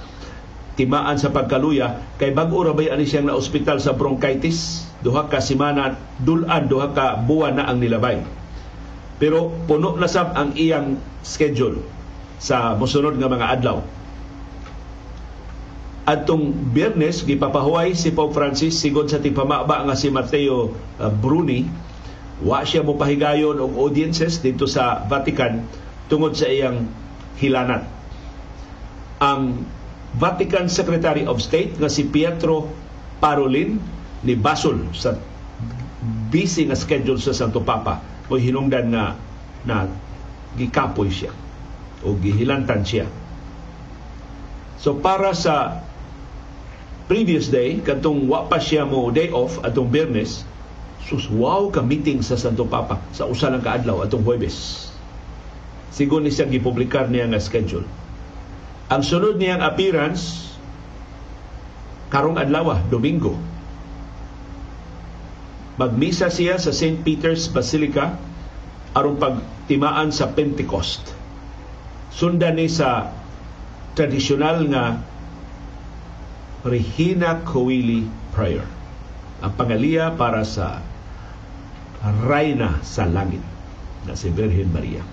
timaan 0.77 1.17
sa 1.17 1.33
pagkaluya 1.33 2.17
kay 2.21 2.33
bag-o 2.33 2.61
ra 2.61 2.73
bay 2.77 2.93
ani 2.93 3.09
siyang 3.09 3.29
na 3.29 3.37
ospital 3.37 3.81
sa 3.81 3.97
bronchitis 3.97 4.85
duha 5.01 5.25
ka 5.25 5.41
semana 5.41 5.97
dulan 6.21 6.69
duha 6.69 6.93
ka 6.93 7.17
buwan 7.25 7.57
na 7.57 7.65
ang 7.65 7.81
nilabay 7.81 8.21
pero 9.17 9.49
puno 9.65 9.97
na 9.97 10.05
sab 10.05 10.37
ang 10.37 10.53
iyang 10.53 11.01
schedule 11.25 11.81
sa 12.37 12.77
mosunod 12.77 13.17
nga 13.17 13.25
mga 13.25 13.47
adlaw 13.57 13.81
Adtong 16.07 16.71
Biyernes 16.71 17.27
gipapahuway 17.27 17.91
si 17.91 18.15
Pope 18.15 18.31
Francis 18.31 18.79
sigon 18.79 19.11
sa 19.11 19.19
tigpamaba 19.19 19.83
nga 19.83 19.91
si 19.91 20.07
Matteo 20.07 20.71
uh, 20.71 21.11
Bruni 21.11 21.67
wa 22.47 22.63
siya 22.63 22.79
mo 22.79 22.95
pahigayon 22.95 23.59
og 23.59 23.75
audiences 23.75 24.39
dito 24.39 24.63
sa 24.71 25.03
Vatican 25.03 25.67
tungod 26.07 26.31
sa 26.31 26.47
iyang 26.47 26.87
hilanat. 27.43 27.83
Ang 29.19 29.67
Vatican 30.15 30.71
Secretary 30.71 31.27
of 31.27 31.43
State 31.43 31.75
nga 31.75 31.91
si 31.91 32.07
Pietro 32.07 32.71
Parolin 33.19 33.75
ni 34.23 34.39
Basol 34.39 34.87
sa 34.95 35.11
busy 36.31 36.71
nga 36.71 36.79
schedule 36.79 37.19
sa 37.19 37.35
Santo 37.35 37.59
Papa 37.59 37.99
mo 38.31 38.39
hinungdan 38.39 38.95
nga 38.95 39.19
na 39.67 39.91
gikapoy 40.55 41.11
siya 41.11 41.35
o 41.99 42.15
gihilantan 42.15 42.87
siya. 42.87 43.11
So 44.79 45.03
para 45.03 45.35
sa 45.35 45.86
previous 47.07 47.47
day, 47.47 47.79
katong 47.79 48.27
wa 48.27 48.45
pa 48.51 48.59
siya 48.59 48.83
mo 48.83 49.07
day 49.09 49.31
off 49.31 49.63
atong 49.63 49.87
Biyernes, 49.87 50.43
sus 51.07 51.31
wow 51.31 51.71
ka 51.71 51.79
meeting 51.79 52.19
sa 52.19 52.35
Santo 52.35 52.67
Papa 52.67 52.99
sa 53.15 53.23
usa 53.31 53.47
lang 53.47 53.63
kaadlaw 53.63 54.03
atong 54.03 54.27
Huwebes. 54.27 54.91
Sigon 55.95 56.27
ni 56.27 56.31
siya 56.35 56.51
gipublikar 56.51 57.07
niya 57.07 57.31
nga 57.31 57.39
schedule. 57.39 57.87
Ang 58.91 59.01
sunod 59.01 59.39
niyang 59.39 59.63
appearance 59.63 60.51
karong 62.11 62.35
adlaw, 62.35 62.75
Domingo. 62.91 63.35
Magmisa 65.79 66.27
siya 66.27 66.59
sa 66.59 66.75
St. 66.75 67.03
Peter's 67.07 67.47
Basilica 67.47 68.19
aron 68.95 69.15
pagtimaan 69.15 70.11
sa 70.11 70.31
Pentecost. 70.31 71.15
Sundan 72.11 72.57
ni 72.57 72.67
sa 72.67 73.13
tradisyonal 73.93 74.65
nga 74.73 74.85
Regina 76.67 77.47
Coeli 77.47 78.03
Prayer. 78.35 78.67
Ang 79.39 79.53
pangaliya 79.55 80.11
para 80.19 80.43
sa 80.43 80.83
Rayna 82.03 82.83
sa 82.83 83.07
Langit 83.07 83.41
na 84.03 84.13
si 84.19 84.27
Virgin 84.27 84.67
Maria. 84.75 85.03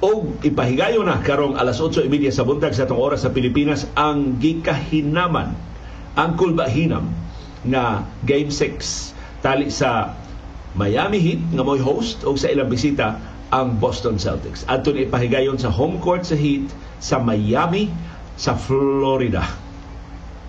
o 0.00 0.24
ipahigayo 0.40 1.04
na 1.04 1.20
karong 1.20 1.60
alas 1.60 1.76
8:30 1.76 2.32
sa 2.32 2.48
buntag 2.48 2.72
sa 2.72 2.88
tong 2.88 2.96
oras 2.96 3.20
sa 3.20 3.36
Pilipinas 3.36 3.84
ang 3.92 4.40
gikahinaman 4.40 5.52
ang 6.16 6.30
kulbahinam 6.40 7.12
na 7.66 8.06
Game 8.24 8.48
6 8.48 9.12
tali 9.44 9.68
sa 9.72 10.16
Miami 10.76 11.18
Heat 11.18 11.42
nga 11.56 11.64
mo'y 11.66 11.82
host 11.82 12.22
o 12.22 12.36
sa 12.38 12.48
ilang 12.52 12.70
bisita 12.70 13.18
ang 13.50 13.82
Boston 13.82 14.16
Celtics. 14.16 14.62
Adto 14.70 14.94
ni 14.94 15.10
ipahigayon 15.10 15.58
sa 15.58 15.68
home 15.74 15.98
court 15.98 16.22
sa 16.22 16.38
Heat 16.38 16.70
sa 17.02 17.18
Miami 17.18 17.90
sa 18.38 18.54
Florida. 18.54 19.42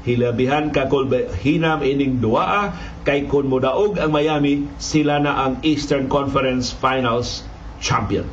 Hilabihan 0.02 0.74
ka 0.74 0.90
kung 0.90 1.14
hinam 1.42 1.86
ining 1.86 2.22
duaa 2.22 2.74
kay 3.06 3.30
kun 3.30 3.50
modaog 3.50 4.02
ang 4.02 4.14
Miami, 4.14 4.66
sila 4.82 5.22
na 5.22 5.46
ang 5.46 5.62
Eastern 5.62 6.10
Conference 6.10 6.74
Finals 6.74 7.46
champion. 7.82 8.26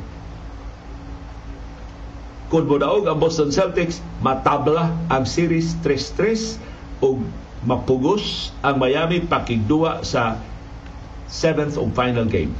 Kung 2.49 2.65
modaog 2.65 3.05
ang 3.05 3.21
Boston 3.21 3.53
Celtics, 3.53 4.01
matabla 4.25 4.89
ang 5.13 5.25
series 5.29 5.77
3-3 5.85 6.57
ug 7.05 7.21
mapugos 7.63 8.55
ang 8.63 8.79
Miami 8.79 9.23
pakigduwa 9.23 10.03
sa 10.07 10.39
7th 11.29 11.77
o 11.77 11.85
final 11.91 12.25
game 12.25 12.55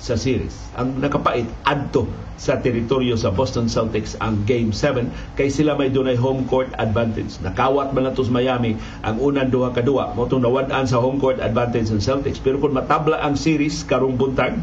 sa 0.00 0.16
series. 0.16 0.56
Ang 0.80 1.04
nakapait 1.04 1.44
adto 1.68 2.08
sa 2.40 2.56
teritoryo 2.56 3.20
sa 3.20 3.28
Boston 3.28 3.68
Celtics 3.68 4.16
ang 4.16 4.48
Game 4.48 4.72
7 4.72 5.36
kay 5.36 5.52
sila 5.52 5.76
may 5.76 5.92
dunay 5.92 6.16
home 6.16 6.48
court 6.48 6.72
advantage. 6.80 7.36
Nakawat 7.44 7.92
man 7.92 8.08
natos 8.08 8.32
Miami 8.32 8.80
ang 9.04 9.20
unang 9.20 9.52
duha 9.52 9.76
ka 9.76 9.84
duha 9.84 10.16
mo 10.16 10.24
nawad-an 10.24 10.88
sa 10.88 11.04
home 11.04 11.20
court 11.20 11.36
advantage 11.36 11.92
ng 11.92 12.00
Celtics. 12.00 12.40
Pero 12.40 12.56
kung 12.56 12.72
matabla 12.72 13.20
ang 13.20 13.36
series 13.36 13.84
karong 13.84 14.16
buntag 14.16 14.56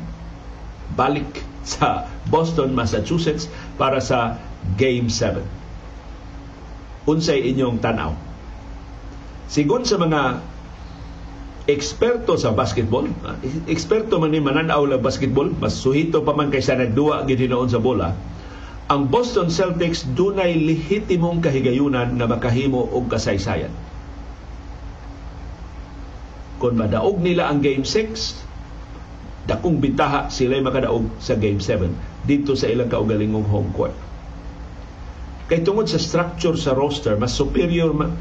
balik 0.97 1.45
sa 1.61 2.09
Boston, 2.33 2.73
Massachusetts 2.73 3.45
para 3.77 4.01
sa 4.01 4.41
Game 4.73 5.13
7. 5.13 5.45
Unsay 7.05 7.45
inyong 7.53 7.77
tanaw? 7.77 8.26
Sigon 9.47 9.87
sa 9.87 9.95
mga 9.95 10.43
eksperto 11.67 12.39
sa 12.39 12.55
basketball, 12.55 13.07
ah, 13.27 13.35
eksperto 13.67 14.19
man 14.19 14.31
ni 14.31 14.39
mananaw 14.39 14.87
lang 14.87 15.03
basketball, 15.03 15.51
mas 15.59 15.75
suhito 15.75 16.23
pa 16.23 16.31
man 16.35 16.47
kaysa 16.47 16.79
nagduwa 16.79 17.27
gid 17.27 17.43
sa 17.47 17.79
bola. 17.79 18.15
Ang 18.87 19.11
Boston 19.11 19.51
Celtics 19.51 20.07
dunay 20.15 20.55
lehitimong 20.55 21.43
kahigayunan 21.43 22.15
na 22.15 22.23
makahimo 22.23 22.87
og 22.87 23.11
kasaysayan. 23.11 23.71
Kung 26.57 26.79
madaog 26.79 27.19
nila 27.19 27.51
ang 27.51 27.59
Game 27.59 27.83
6, 27.83 28.47
dakong 29.47 29.83
bintaha 29.83 30.31
sila 30.31 30.59
makadaog 30.63 31.07
sa 31.19 31.35
Game 31.35 31.59
7 31.59 31.91
dito 32.23 32.55
sa 32.55 32.71
ilang 32.71 32.87
kaugalingong 32.87 33.47
home 33.47 33.71
court. 33.75 33.95
Kay 35.47 35.63
tungod 35.63 35.87
sa 35.87 35.99
structure 35.99 36.55
sa 36.59 36.75
roster, 36.75 37.15
mas 37.15 37.31
superior 37.35 37.91
man, 37.95 38.15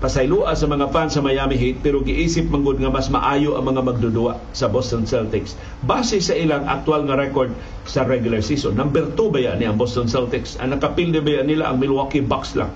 pasaylua 0.00 0.56
sa 0.56 0.64
mga 0.64 0.88
fans 0.88 1.12
sa 1.12 1.20
Miami 1.20 1.60
Heat 1.60 1.84
pero 1.84 2.00
giisip 2.00 2.48
manggod 2.48 2.80
nga 2.80 2.88
mas 2.88 3.12
maayo 3.12 3.60
ang 3.60 3.68
mga 3.68 3.84
magdudua 3.84 4.40
sa 4.56 4.72
Boston 4.72 5.04
Celtics 5.04 5.60
base 5.84 6.24
sa 6.24 6.32
ilang 6.32 6.64
aktual 6.64 7.04
nga 7.04 7.20
record 7.20 7.52
sa 7.84 8.08
regular 8.08 8.40
season. 8.40 8.80
Number 8.80 9.12
2 9.12 9.28
ba 9.28 9.40
yan 9.44 9.60
ni 9.60 9.68
ang 9.68 9.76
Boston 9.76 10.08
Celtics? 10.08 10.56
Ang 10.56 10.72
nakapilde 10.72 11.20
ba 11.20 11.44
yan 11.44 11.52
nila 11.52 11.68
ang 11.68 11.76
Milwaukee 11.76 12.24
Bucks 12.24 12.56
lang. 12.56 12.72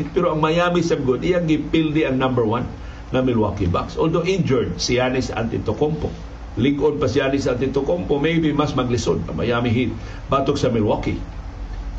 pero 0.16 0.32
ang 0.32 0.40
Miami 0.40 0.80
sabgod 0.80 1.20
iyang 1.20 1.44
gipilde 1.44 2.08
ang 2.08 2.16
number 2.16 2.44
1 2.48 3.12
na 3.12 3.20
Milwaukee 3.20 3.68
Bucks. 3.68 4.00
Although 4.00 4.24
injured 4.24 4.80
si 4.80 4.96
Giannis 4.96 5.28
Antetokounmpo. 5.28 6.08
Ligon 6.56 6.96
pa 6.96 7.04
si 7.04 7.20
Giannis 7.20 7.44
Antetokounmpo 7.44 8.16
maybe 8.16 8.52
mas 8.56 8.72
maglisod 8.72 9.20
ang 9.28 9.36
Miami 9.36 9.68
Heat 9.68 9.92
batok 10.32 10.56
sa 10.56 10.72
Milwaukee. 10.72 11.20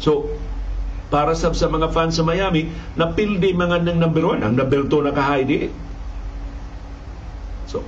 So, 0.01 0.33
para 1.13 1.37
sa, 1.37 1.53
sa 1.53 1.69
mga 1.69 1.93
fans 1.93 2.17
sa 2.17 2.25
Miami, 2.25 2.73
napildi 2.97 3.53
mga 3.53 3.85
ng 3.85 4.01
number 4.01 4.25
one. 4.25 4.41
Ang 4.41 4.57
number 4.57 4.81
two 4.89 5.05
nakahay 5.05 5.45
di. 5.45 5.69
So, 7.69 7.85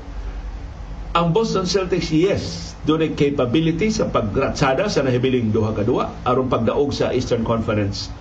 ang 1.17 1.33
Boston 1.33 1.65
Celtics, 1.65 2.13
yes, 2.13 2.77
doon 2.85 3.09
ay 3.09 3.11
capability 3.17 3.89
sa 3.89 4.05
pagratsada 4.05 4.85
sa 4.93 5.01
nahibiling 5.01 5.49
duha 5.49 5.73
ka 5.73 5.81
duha 5.81 6.13
aron 6.21 6.53
pagdaog 6.53 6.93
sa 6.93 7.09
Eastern 7.17 7.41
Conference 7.41 8.13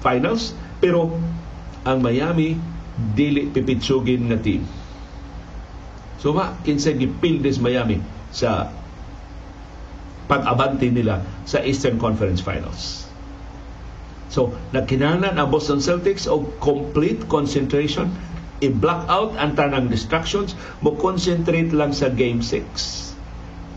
Finals. 0.00 0.56
Pero 0.80 1.12
ang 1.84 2.00
Miami, 2.00 2.56
dili 3.12 3.44
pipitsugin 3.44 4.32
na 4.32 4.40
team. 4.40 4.64
So 6.16 6.32
ma, 6.32 6.56
kinsa 6.64 6.96
gipildes 6.96 7.60
Miami 7.60 8.00
sa 8.32 8.72
pag-abante 10.32 10.88
nila 10.88 11.20
sa 11.44 11.60
Eastern 11.60 12.00
Conference 12.00 12.40
Finals. 12.40 13.11
So, 14.32 14.48
nagkinahanglan 14.72 15.36
ang 15.36 15.52
Boston 15.52 15.84
Celtics 15.84 16.24
og 16.24 16.56
complete 16.56 17.28
concentration, 17.28 18.08
i-block 18.64 19.04
out 19.12 19.36
ang 19.36 19.52
tanang 19.60 19.92
distractions, 19.92 20.56
mo 20.80 20.96
concentrate 20.96 21.68
lang 21.76 21.92
sa 21.92 22.08
Game 22.08 22.40
6. 22.40 23.12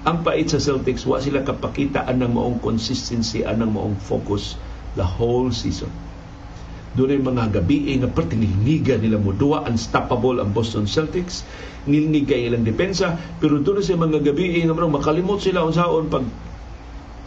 Ang 0.08 0.24
pait 0.24 0.48
sa 0.48 0.64
Celtics, 0.64 1.04
wa 1.04 1.20
sila 1.20 1.44
kapakita 1.44 2.08
anang 2.08 2.40
maong 2.40 2.64
consistency, 2.64 3.44
anang 3.44 3.76
maong 3.76 4.00
focus 4.00 4.56
the 4.96 5.04
whole 5.04 5.52
season. 5.52 5.92
Doon 6.96 7.20
mga 7.20 7.60
gabi 7.60 7.92
nga 8.00 8.08
pertinilniga 8.08 8.96
nila 8.96 9.20
mo 9.20 9.36
duwa, 9.36 9.68
unstoppable 9.68 10.40
ang 10.40 10.56
Boston 10.56 10.88
Celtics, 10.88 11.44
nilnig 11.84 12.32
kay 12.32 12.48
ilang 12.48 12.64
depensa, 12.64 13.20
pero 13.44 13.60
doon 13.60 13.84
sa 13.84 14.00
mga 14.00 14.24
gabi 14.24 14.64
nga 14.64 14.72
makalimot 14.72 15.44
sila 15.44 15.68
unsaon 15.68 16.08
pag 16.08 16.24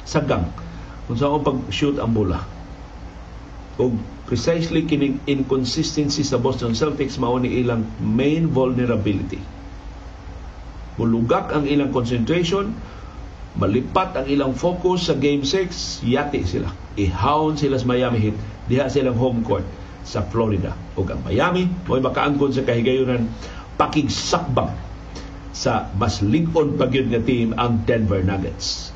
sagang, 0.08 0.48
unsaon 1.12 1.44
pag 1.44 1.60
shoot 1.68 2.00
ang 2.00 2.16
bola 2.16 2.56
o 3.78 3.94
precisely 4.26 4.84
kining 4.84 5.22
inconsistency 5.24 6.26
sa 6.26 6.36
Boston 6.36 6.74
Celtics 6.74 7.16
mao 7.16 7.38
ni 7.38 7.62
ilang 7.62 7.86
main 8.02 8.50
vulnerability. 8.50 9.38
Mulugak 10.98 11.54
ang 11.54 11.64
ilang 11.64 11.94
concentration, 11.94 12.74
malipat 13.54 14.18
ang 14.18 14.26
ilang 14.26 14.52
focus 14.58 15.08
sa 15.08 15.14
Game 15.14 15.46
6, 15.46 16.02
yati 16.02 16.42
sila. 16.42 16.74
Ihawon 16.98 17.54
sila 17.54 17.78
sa 17.78 17.86
Miami 17.86 18.18
Heat, 18.18 18.36
diha 18.66 18.90
silang 18.90 19.14
home 19.14 19.46
court 19.46 19.64
sa 20.02 20.26
Florida. 20.26 20.74
O 20.98 21.06
ang 21.06 21.22
Miami, 21.22 21.70
mo'y 21.86 22.02
makaangkon 22.02 22.50
sa 22.50 22.66
kahigayunan, 22.66 23.30
pakigsakbang 23.78 24.74
sa 25.54 25.90
mas 25.94 26.18
ligon 26.20 26.74
pa 26.74 26.90
nga 26.90 27.22
team 27.22 27.54
ang 27.54 27.86
Denver 27.86 28.26
Nuggets. 28.26 28.90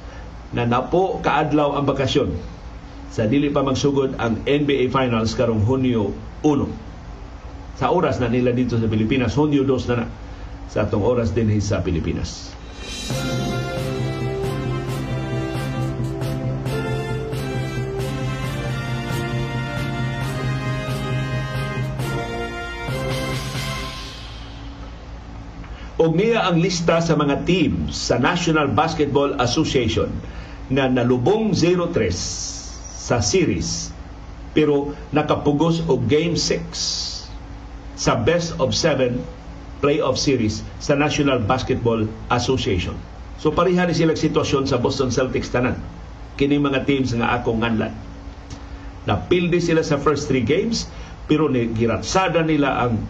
Na 0.53 0.67
napo 0.67 1.23
kaadlaw 1.23 1.79
ang 1.79 1.87
bakasyon 1.87 2.52
sa 3.13 3.29
dili 3.29 3.53
pa 3.53 3.61
magsugod 3.61 4.17
ang 4.17 4.41
NBA 4.49 4.89
Finals 4.89 5.37
karong 5.37 5.61
Hunyo 5.69 6.17
1. 6.41 7.77
Sa 7.77 7.93
oras 7.93 8.17
na 8.17 8.33
nila 8.33 8.57
dito 8.57 8.81
sa 8.81 8.89
Pilipinas, 8.89 9.37
Hunyo 9.37 9.69
2 9.69 9.93
na 9.93 9.97
na 10.01 10.07
sa 10.73 10.89
atong 10.89 11.05
oras 11.05 11.37
din 11.37 11.53
sa 11.61 11.85
Pilipinas. 11.85 12.57
og 26.03 26.19
niya 26.19 26.51
ang 26.51 26.59
lista 26.59 26.99
sa 26.99 27.15
mga 27.15 27.47
teams 27.47 27.95
sa 27.95 28.19
National 28.19 28.67
Basketball 28.75 29.39
Association 29.39 30.11
na 30.67 30.91
nalubong 30.91 31.55
0-3 31.55 32.52
sa 33.03 33.19
series 33.19 33.91
pero 34.55 34.95
nakapugos 35.11 35.83
og 35.91 36.07
game 36.07 36.39
6 36.39 37.99
sa 37.99 38.15
best 38.15 38.55
of 38.63 38.71
7 38.71 39.19
playoff 39.83 40.15
series 40.15 40.63
sa 40.79 40.95
National 40.95 41.43
Basketball 41.43 42.07
Association. 42.31 42.95
So 43.43 43.51
pareha 43.51 43.83
ni 43.91 43.99
silang 43.99 44.15
sitwasyon 44.15 44.71
sa 44.71 44.79
Boston 44.79 45.11
Celtics 45.11 45.51
tanan. 45.51 45.75
Kini 46.39 46.63
mga 46.63 46.87
teams 46.87 47.11
nga 47.11 47.43
akong 47.43 47.67
nganlan. 47.67 47.91
Napildi 49.11 49.59
sila 49.59 49.83
sa 49.83 49.99
first 49.99 50.31
three 50.31 50.47
games 50.47 50.87
pero 51.27 51.51
giratsada 51.51 52.47
nila 52.47 52.87
ang 52.87 53.03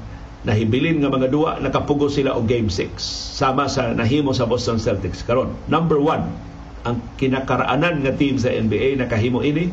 nahibilin 0.48 1.04
nga 1.04 1.12
mga 1.12 1.28
duwa 1.28 1.60
nakapugos 1.60 2.16
sila 2.16 2.32
og 2.32 2.48
game 2.48 2.72
6 2.72 2.96
sama 3.36 3.68
sa 3.68 3.92
nahimo 3.92 4.32
sa 4.32 4.48
Boston 4.48 4.80
Celtics 4.80 5.20
karon. 5.20 5.52
Number 5.68 6.00
1 6.00 6.51
ang 6.82 6.98
kinakaraanan 7.18 8.02
nga 8.02 8.12
team 8.14 8.38
sa 8.38 8.50
NBA 8.50 8.98
nakahimo 8.98 9.42
ini 9.42 9.70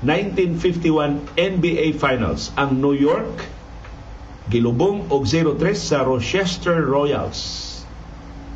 1951 0.00 1.36
NBA 1.36 2.00
Finals. 2.00 2.48
Ang 2.56 2.80
New 2.80 2.96
York 2.96 3.44
gilubong 4.48 5.06
og 5.12 5.28
0-3 5.28 5.60
sa 5.76 6.02
Rochester 6.02 6.80
Royals. 6.80 7.68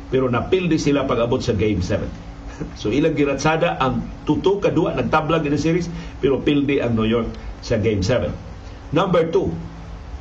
Pero 0.09 0.25
napildi 0.27 0.81
sila 0.81 1.05
pag-abot 1.05 1.39
sa 1.41 1.53
Game 1.53 1.81
7 1.81 2.25
so 2.79 2.87
ilang 2.87 3.15
giratsada 3.17 3.75
ang 3.83 4.05
tuto 4.23 4.63
kadua 4.63 4.95
nagtablag 4.95 5.43
in 5.43 5.59
series 5.59 5.91
pero 6.23 6.39
pildi 6.39 6.79
ang 6.79 6.95
New 6.95 7.07
York 7.07 7.27
sa 7.59 7.75
Game 7.75 7.99
7 7.99 8.31
number 8.95 9.27
2 9.27 9.75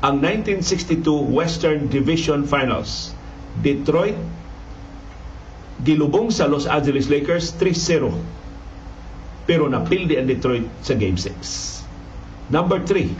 ang 0.04 0.20
1962 0.20 1.00
Western 1.32 1.88
Division 1.88 2.44
Finals. 2.44 3.16
Detroit 3.64 4.18
gilubong 5.84 6.32
sa 6.32 6.48
Los 6.48 6.64
Angeles 6.64 7.12
Lakers 7.12 7.54
3-0. 7.60 8.42
pero 9.44 9.68
napildi 9.68 10.16
ang 10.16 10.24
Detroit 10.24 10.64
sa 10.80 10.96
Game 10.96 11.20
6. 11.20 12.48
Number 12.48 12.80
3, 12.80 13.12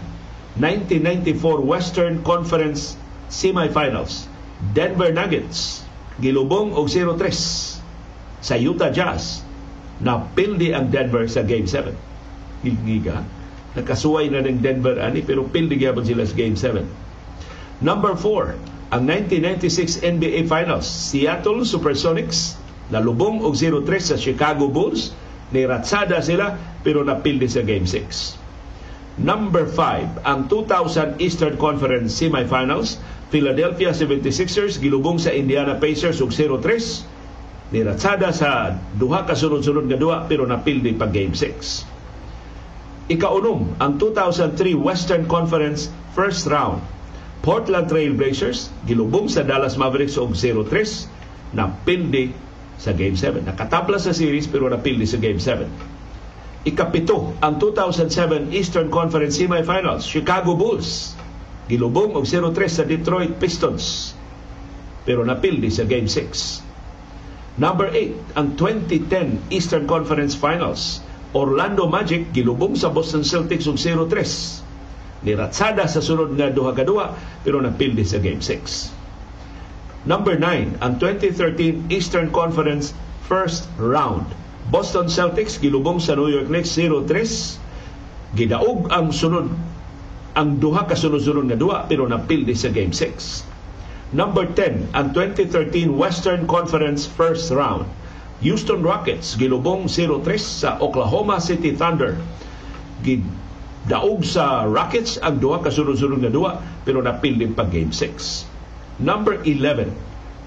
1994 0.57 1.61
Western 1.61 2.15
Conference 2.25 2.97
Semifinals. 3.29 4.29
Denver 4.73 5.13
Nuggets 5.13 5.85
gilubong 6.23 6.73
og 6.73 6.89
0-3 6.89 7.29
sa 8.41 8.55
Utah 8.57 8.89
Jazz. 8.89 9.45
Napildi 10.01 10.73
ang 10.73 10.89
Denver 10.89 11.29
sa 11.29 11.45
Game 11.45 11.69
7. 11.69 11.93
Gigiga. 12.65 13.21
Nakasuway 13.77 14.33
na 14.33 14.41
ng 14.41 14.65
Denver 14.65 14.97
ani 15.03 15.21
pero 15.21 15.45
pildi 15.45 15.77
gyapon 15.77 16.07
sila 16.07 16.25
sa 16.25 16.35
Game 16.37 16.57
7. 16.57 16.81
Number 17.85 18.17
4, 18.17 18.57
ang 18.95 19.11
1996 19.11 20.07
NBA 20.07 20.47
Finals. 20.47 20.87
Seattle 20.87 21.67
Supersonics 21.67 22.55
nalubong 22.95 23.43
og 23.43 23.59
0-3 23.59 23.83
sa 23.99 24.15
Chicago 24.15 24.71
Bulls 24.71 25.11
Niratsada 25.51 26.23
sila 26.23 26.55
pero 26.87 27.03
napildi 27.03 27.51
sa 27.51 27.67
Game 27.67 27.91
6. 27.91 28.39
Number 29.19 29.67
5, 29.67 30.27
ang 30.27 30.51
2000 30.51 31.23
Eastern 31.23 31.55
Conference 31.55 32.19
Semifinals, 32.19 32.99
Philadelphia 33.31 33.95
76ers 33.95 34.79
gilubong 34.83 35.19
sa 35.19 35.31
Indiana 35.31 35.79
Pacers 35.79 36.19
og 36.23 36.31
0-3. 36.35 37.03
Niratsada 37.75 38.31
sa 38.31 38.79
duha 38.95 39.27
ka 39.27 39.35
sunod-sunod 39.35 39.91
nga 39.91 39.99
duha 39.99 40.19
pero 40.31 40.47
napildi 40.47 40.95
pa 40.95 41.11
Game 41.11 41.35
6. 41.35 43.11
Ikaunom, 43.11 43.75
ang 43.83 43.99
2003 43.99 44.75
Western 44.79 45.27
Conference 45.27 45.91
First 46.15 46.47
Round. 46.47 46.94
Portland 47.45 47.93
Trail 47.93 48.17
Blazers 48.17 48.73
gilubong 48.89 49.29
sa 49.29 49.45
Dallas 49.45 49.77
Mavericks 49.77 50.17
og 50.17 50.33
0-3 50.33 51.53
napildi 51.53 52.33
sa 52.81 52.97
Game 52.97 53.15
7. 53.15 53.45
Nakatabla 53.45 54.01
sa 54.01 54.17
series 54.17 54.49
pero 54.49 54.65
napildi 54.67 55.05
sa 55.05 55.21
Game 55.21 55.37
7. 55.37 55.69
Ikapito, 56.65 57.37
ang 57.45 57.61
2007 57.61 58.49
Eastern 58.57 58.89
Conference 58.89 59.37
Semifinals, 59.37 60.09
Chicago 60.09 60.57
Bulls. 60.57 61.13
Gilubong 61.69 62.17
og 62.17 62.25
0-3 62.25 62.57
sa 62.65 62.85
Detroit 62.89 63.37
Pistons 63.37 64.17
pero 65.05 65.21
napildi 65.21 65.69
sa 65.69 65.85
Game 65.85 66.09
6. 66.09 66.65
Number 67.61 67.93
8, 67.93 68.41
ang 68.41 68.57
2010 68.57 69.53
Eastern 69.53 69.85
Conference 69.85 70.33
Finals. 70.33 71.05
Orlando 71.37 71.87
Magic 71.87 72.33
gilubong 72.33 72.73
sa 72.73 72.89
Boston 72.89 73.23
Celtics 73.23 73.69
og 73.69 73.77
0-3. 73.77 74.64
Niratsada 75.25 75.89
sa 75.89 76.05
sunod 76.05 76.37
nga 76.37 76.53
duha 76.53 76.77
ka 76.77 76.85
duha 76.85 77.17
pero 77.41 77.59
napildi 77.59 78.05
sa 78.05 78.21
Game 78.21 78.45
6. 78.45 78.93
Number 80.05 80.37
9, 80.37 80.85
ang 80.85 81.01
2013 81.01 81.89
Eastern 81.89 82.29
Conference 82.29 82.93
First 83.25 83.73
Round. 83.81 84.29
Boston 84.69 85.09
Celtics 85.09 85.57
gilubong 85.57 85.97
sa 85.97 86.13
New 86.13 86.29
York 86.29 86.53
Knicks 86.53 86.77
0-3. 86.77 87.25
Gidaog 88.37 88.93
ang 88.93 89.09
sunod 89.09 89.49
ang 90.35 90.59
duha 90.59 90.85
ka 90.85 90.99
sunod-sunod 90.99 91.47
nga 91.49 91.57
duha 91.57 91.79
pero 91.89 92.05
napildi 92.05 92.53
sa 92.53 92.69
Game 92.69 92.93
6. 92.93 93.55
Number 94.13 94.45
10, 94.51 94.93
ang 94.93 95.11
2013 95.17 95.89
Western 95.95 96.45
Conference 96.45 97.09
First 97.09 97.49
Round. 97.49 97.89
Houston 98.45 98.85
Rockets 98.85 99.41
gilubong 99.41 99.89
0-3 99.89 100.37
sa 100.37 100.77
Oklahoma 100.85 101.41
City 101.41 101.73
Thunder. 101.73 102.19
Gidaog 103.85 104.25
sa 104.25 104.65
Rockets 104.65 105.21
ang 105.21 105.45
duha 105.45 105.61
ka 105.61 105.69
sunod-sunod 105.69 106.25
nga 106.25 106.33
duha 106.33 106.57
pero 106.89 107.05
napildi 107.05 107.53
pa 107.53 107.69
Game 107.69 107.93
6. 107.93 108.49
Number 108.97 109.45
11, 109.45 109.93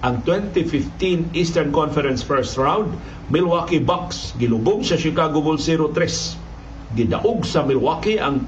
ang 0.01 0.25
2015 0.25 1.37
Eastern 1.37 1.69
Conference 1.69 2.25
First 2.25 2.57
Round, 2.57 2.97
Milwaukee 3.29 3.77
Bucks 3.77 4.33
gilubog 4.41 4.81
sa 4.81 4.97
Chicago 4.97 5.45
Bulls 5.45 5.69
0-3. 5.69 6.97
Gidaog 6.97 7.45
sa 7.45 7.61
Milwaukee 7.61 8.17
ang 8.17 8.41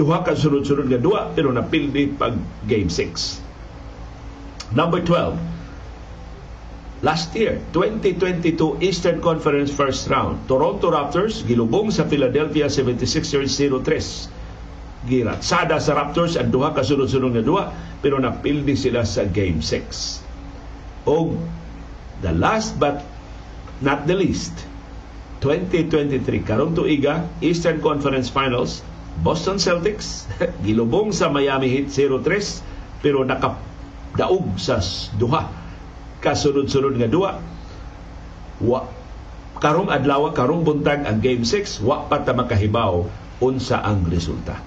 duha 0.00 0.24
ka 0.24 0.32
sunod-sunod 0.32 0.88
nga 0.88 1.00
duha 1.00 1.28
pero 1.36 1.52
napildi 1.52 2.08
pag 2.08 2.40
Game 2.64 2.88
6. 2.88 4.72
Number 4.72 5.04
12, 5.04 5.36
Last 6.98 7.30
year, 7.38 7.62
2022 7.70 8.82
Eastern 8.82 9.22
Conference 9.22 9.70
First 9.70 10.10
Round, 10.10 10.50
Toronto 10.50 10.90
Raptors 10.90 11.46
gilubong 11.46 11.94
sa 11.94 12.02
Philadelphia 12.10 12.66
76ers 12.66 13.54
0-3 13.54 15.06
giratsada 15.06 15.78
sa 15.78 15.94
Raptors 15.94 16.34
ang 16.34 16.50
duha 16.50 16.74
ka 16.74 16.82
sunod-sunod 16.82 17.38
nga 17.38 17.44
duha 17.46 17.64
pero 18.02 18.18
napildi 18.18 18.74
sila 18.74 19.06
sa 19.06 19.22
game 19.30 19.62
6 19.62 21.06
o 21.06 21.38
the 22.18 22.34
last 22.34 22.74
but 22.82 23.06
not 23.78 24.10
the 24.10 24.16
least 24.18 24.66
2023 25.46 26.42
karong 26.42 26.74
tuiga 26.74 27.22
Eastern 27.38 27.78
Conference 27.78 28.26
Finals 28.26 28.82
Boston 29.22 29.62
Celtics 29.62 30.26
gilubong 30.66 31.14
sa 31.14 31.30
Miami 31.30 31.70
Heat 31.70 31.94
0-3 31.94 32.26
pero 33.06 33.22
nakadaog 33.22 34.58
sa 34.58 34.82
duha 35.14 35.57
kasunod-sunod 36.18 36.98
nga 36.98 37.08
duha 37.10 37.32
wa 38.58 38.80
karong 39.58 39.90
adlaw 39.90 40.30
karong 40.34 40.66
buntag 40.66 41.06
ang 41.06 41.22
game 41.22 41.46
6 41.46 41.82
wa 41.86 42.06
pa 42.06 42.22
ta 42.22 42.34
makahibaw 42.34 43.06
unsa 43.38 43.78
ang 43.82 44.06
resulta 44.06 44.58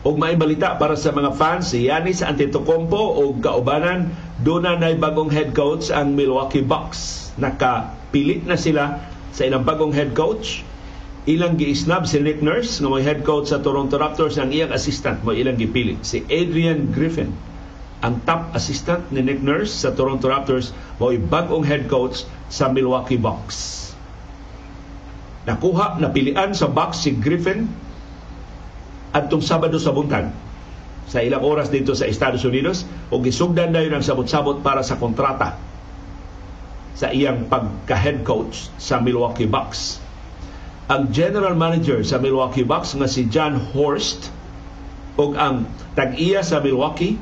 Og 0.00 0.16
may 0.16 0.32
balita 0.32 0.80
para 0.80 0.96
sa 0.96 1.12
mga 1.12 1.36
fans, 1.36 1.76
si 1.76 1.92
Yanis 1.92 2.24
Antetokounmpo 2.24 3.20
o 3.20 3.36
kaubanan, 3.36 4.10
doon 4.40 4.64
na 4.64 4.90
bagong 4.96 5.28
head 5.28 5.52
coach 5.52 5.92
ang 5.92 6.16
Milwaukee 6.16 6.64
Bucks. 6.64 7.30
Nakapilit 8.10 8.42
na 8.42 8.58
sila 8.58 9.06
sa 9.30 9.46
ilang 9.46 9.62
bagong 9.62 9.94
head 9.94 10.18
coach. 10.18 10.66
Ilang 11.30 11.54
giisnab 11.62 12.10
si 12.10 12.18
Nick 12.18 12.42
Nurse, 12.42 12.82
nga 12.82 12.90
may 12.90 13.06
head 13.06 13.22
coach 13.22 13.54
sa 13.54 13.62
Toronto 13.62 13.94
Raptors, 14.02 14.34
ang 14.34 14.50
iyang 14.50 14.74
assistant 14.74 15.22
mo 15.22 15.30
ilang 15.30 15.54
gipili, 15.54 15.94
si 16.02 16.26
Adrian 16.26 16.90
Griffin. 16.90 17.30
Ang 18.02 18.18
top 18.26 18.50
assistant 18.50 19.06
ni 19.14 19.22
Nick 19.22 19.46
Nurse 19.46 19.70
sa 19.70 19.94
Toronto 19.94 20.26
Raptors 20.26 20.74
mo 20.98 21.14
bagong 21.14 21.62
head 21.62 21.86
coach 21.86 22.26
sa 22.50 22.66
Milwaukee 22.66 23.14
Bucks. 23.14 23.94
Nakuha, 25.46 26.02
napilian 26.02 26.50
sa 26.50 26.66
Bucks 26.66 27.06
si 27.06 27.14
Griffin 27.14 27.70
adtong 29.14 29.46
Sabado 29.46 29.78
sa 29.78 29.94
buntag 29.94 30.34
sa 31.06 31.22
ilang 31.22 31.46
oras 31.46 31.70
dito 31.70 31.94
sa 31.94 32.10
Estados 32.10 32.42
Unidos 32.42 32.82
o 33.06 33.22
gisugdan 33.22 33.70
na 33.70 33.86
yun 33.86 33.94
ang 33.94 34.02
sabot-sabot 34.02 34.66
para 34.66 34.82
sa 34.82 34.98
kontrata 34.98 35.70
sa 36.94 37.10
iyang 37.14 37.46
pagka-head 37.46 38.26
coach 38.26 38.68
sa 38.76 38.98
Milwaukee 38.98 39.48
Bucks. 39.48 40.02
Ang 40.90 41.14
general 41.14 41.54
manager 41.54 42.02
sa 42.02 42.18
Milwaukee 42.18 42.66
Bucks 42.66 42.98
nga 42.98 43.06
si 43.06 43.30
John 43.30 43.54
Horst 43.54 44.34
o 45.14 45.30
ang 45.38 45.70
tag-iya 45.94 46.42
sa 46.42 46.58
Milwaukee 46.58 47.14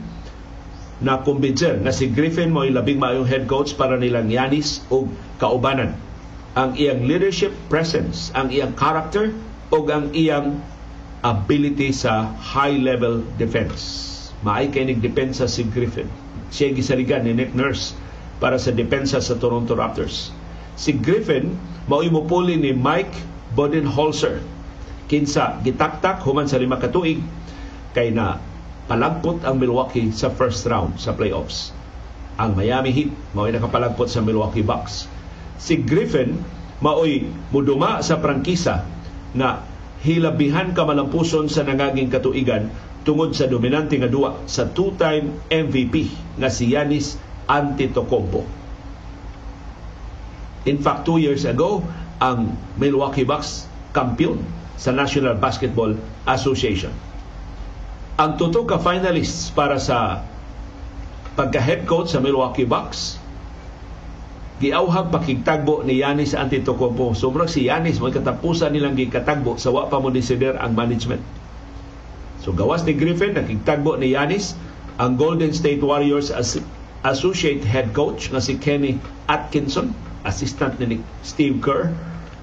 na 0.99 1.21
kumbinser 1.23 1.79
na 1.79 1.95
si 1.95 2.11
Griffin 2.11 2.51
mo 2.51 2.67
labing 2.67 2.99
maayong 2.99 3.29
head 3.29 3.45
coach 3.47 3.77
para 3.79 3.95
nilang 4.01 4.33
Yanis 4.33 4.83
o 4.91 5.07
kaubanan. 5.39 5.95
Ang 6.59 6.75
iyang 6.75 7.07
leadership 7.07 7.55
presence, 7.71 8.35
ang 8.35 8.51
iyang 8.51 8.75
character 8.75 9.31
o 9.71 9.85
ang 9.87 10.11
iyang 10.17 10.59
ability 11.23 11.95
sa 11.95 12.35
high-level 12.35 13.23
defense. 13.39 14.07
Maay 14.43 14.71
kay 14.71 14.87
depensa 14.97 15.51
si 15.51 15.67
Griffin. 15.67 16.07
Siya 16.49 16.73
gisaligan 16.73 17.27
ni 17.27 17.37
Nick 17.37 17.53
Nurse 17.53 17.95
para 18.39 18.59
sa 18.59 18.71
depensa 18.71 19.19
sa 19.19 19.35
Toronto 19.39 19.75
Raptors. 19.75 20.31
Si 20.79 20.95
Griffin, 20.95 21.59
mao'y 21.91 22.11
mupuli 22.11 22.55
ni 22.55 22.71
Mike 22.71 23.15
Bodenholzer. 23.55 24.39
Kinsa 25.11 25.59
gitaktak 25.67 26.23
human 26.23 26.47
sa 26.47 26.61
lima 26.61 26.79
katuig 26.79 27.19
kay 27.97 28.15
na 28.15 28.39
palagpot 28.87 29.43
ang 29.43 29.59
Milwaukee 29.59 30.15
sa 30.15 30.31
first 30.31 30.63
round 30.71 30.97
sa 31.01 31.17
playoffs. 31.17 31.75
Ang 32.39 32.55
Miami 32.55 32.95
Heat 32.95 33.11
mao'y 33.35 33.51
nakapalagpot 33.51 34.07
sa 34.07 34.23
Milwaukee 34.23 34.63
Bucks. 34.63 35.11
Si 35.59 35.81
Griffin 35.83 36.39
mao'y 36.79 37.27
muduma 37.51 37.99
sa 38.07 38.23
prangkisa 38.23 38.87
na 39.35 39.67
hilabihan 40.07 40.71
kamalampuson 40.71 41.51
sa 41.51 41.67
nangaging 41.67 42.07
katuigan 42.07 42.71
tungod 43.03 43.35
sa 43.35 43.51
dominante 43.51 43.99
nga 43.99 44.07
duwa 44.07 44.47
sa 44.47 44.71
two-time 44.71 45.43
MVP 45.51 46.07
nga 46.39 46.53
si 46.53 46.77
Yanis 46.77 47.19
Antetokounmpo. 47.49 48.45
In 50.69 50.79
fact, 50.85 51.09
two 51.09 51.17
years 51.17 51.49
ago, 51.49 51.81
ang 52.21 52.55
Milwaukee 52.77 53.25
Bucks 53.25 53.65
kampiyon 53.97 54.45
sa 54.77 54.93
National 54.93 55.35
Basketball 55.41 55.97
Association. 56.29 56.93
Ang 58.19 58.37
tuto 58.37 58.67
ka 58.69 58.77
finalists 58.79 59.51
para 59.55 59.81
sa 59.81 60.23
pagka-head 61.39 61.87
coach 61.87 62.13
sa 62.13 62.21
Milwaukee 62.21 62.67
Bucks 62.67 63.19
giawhag 64.59 65.15
pakigtagbo 65.15 65.87
ni 65.87 66.03
Yanis 66.03 66.35
Antetokounmpo. 66.35 67.15
Sobrang 67.15 67.47
si 67.47 67.71
Yanis 67.71 68.03
mo 68.03 68.11
katapusan 68.11 68.75
nilang 68.75 68.99
gikatagbo 68.99 69.55
sa 69.55 69.71
wa 69.71 69.87
pa 69.87 70.03
mo 70.03 70.11
desider 70.11 70.59
ang 70.59 70.75
management. 70.75 71.23
So 72.43 72.51
gawas 72.51 72.83
ni 72.83 72.99
Griffin 72.99 73.39
nakigtagbo 73.39 73.95
ni 74.03 74.19
Yanis 74.19 74.59
ang 74.99 75.15
Golden 75.15 75.55
State 75.55 75.79
Warriors 75.79 76.35
as 76.35 76.59
associate 77.07 77.63
head 77.63 77.95
coach 77.95 78.31
nga 78.35 78.43
si 78.43 78.59
Kenny 78.59 78.99
Atkinson, 79.31 79.95
assistant 80.27 80.75
ni 80.83 80.99
Steve 81.23 81.63
Kerr 81.63 81.95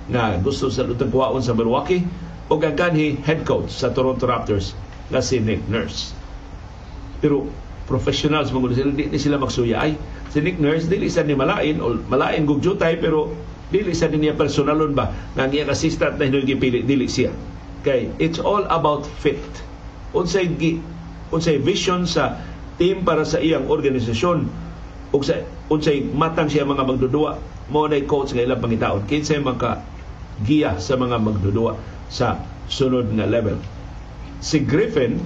na 0.08 0.38
gusto 0.40 0.70
sa 0.72 0.86
lutang 0.86 1.12
kuwaon 1.12 1.42
sa 1.42 1.58
Milwaukee 1.58 2.06
o 2.48 2.62
ang 2.62 2.96
head 3.26 3.42
coach 3.44 3.74
sa 3.74 3.90
Toronto 3.90 4.30
Raptors 4.30 4.78
nga 5.10 5.20
si 5.20 5.42
Nick 5.42 5.66
Nurse. 5.68 6.14
Pero 7.20 7.50
professionals 7.90 8.54
mo 8.54 8.66
sila, 8.70 8.94
di, 8.94 9.10
di 9.10 9.20
sila 9.20 9.42
magsuya. 9.42 9.82
Ay 9.82 9.98
si 10.30 10.40
Nick 10.42 10.62
Nurse 10.62 10.86
dili 10.86 11.10
sa 11.10 11.26
ni 11.26 11.34
malain 11.34 11.82
o 11.82 11.98
malain 12.08 12.46
gug 12.46 12.62
jutay 12.62 13.02
pero 13.02 13.34
dili 13.74 13.98
sa 13.98 14.08
niya 14.08 14.38
personalon 14.38 14.94
ba? 14.94 15.10
Nga 15.34 15.44
ang 15.50 15.72
assistant 15.74 16.16
na 16.22 16.30
hinugi 16.30 16.54
pili 16.54 16.86
dili 16.86 17.10
siya. 17.10 17.34
Kay 17.82 18.14
it's 18.22 18.38
all 18.38 18.66
about 18.70 19.06
fit. 19.22 19.42
Unsay 20.14 20.48
unsay 21.34 21.58
vision 21.58 22.06
sa 22.06 22.38
team 22.76 23.08
para 23.08 23.24
sa 23.24 23.40
iyang 23.40 23.68
organisasyon 23.72 24.48
ug 25.16 25.22
sa 25.24 25.44
unsay 25.72 26.04
matang 26.04 26.52
siya 26.52 26.68
mga 26.68 26.84
magdudua 26.84 27.40
mo 27.72 27.88
na 27.90 27.98
coach 28.06 28.36
nga 28.36 28.44
ilang 28.44 28.62
pangitaon 28.62 29.08
kinsay 29.10 29.42
maka 29.42 29.82
giya 30.44 30.78
sa 30.78 31.00
mga 31.00 31.18
magdudua 31.18 31.80
sa 32.12 32.44
sunod 32.68 33.10
nga 33.16 33.26
level 33.26 33.58
si 34.44 34.62
Griffin 34.62 35.24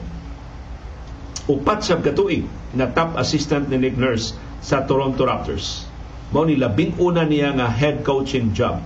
upat 1.49 1.81
sa 1.81 1.97
katuig 1.97 2.45
na 2.77 2.85
top 2.93 3.17
assistant 3.17 3.67
ni 3.73 3.81
Nick 3.81 3.97
Nurse 3.97 4.37
sa 4.61 4.85
Toronto 4.85 5.25
Raptors. 5.25 5.89
Mao 6.29 6.45
ni 6.45 6.53
labing 6.53 7.01
una 7.01 7.25
niya 7.25 7.57
nga 7.57 7.65
head 7.73 8.05
coaching 8.05 8.53
job. 8.53 8.77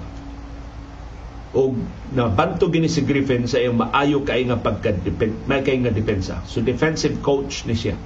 O 1.53 1.75
nabanto 2.15 2.71
gini 2.71 2.87
si 2.87 3.03
Griffin 3.03 3.45
sa 3.45 3.59
iyang 3.59 3.77
maayo 3.77 4.23
kay 4.23 4.47
nga 4.47 4.57
pagka 4.57 4.95
may 5.45 5.61
kay 5.61 5.83
nga 5.83 5.91
depensa. 5.91 6.39
So 6.47 6.63
defensive 6.63 7.19
coach 7.19 7.67
ni 7.67 7.75
siya. 7.75 7.99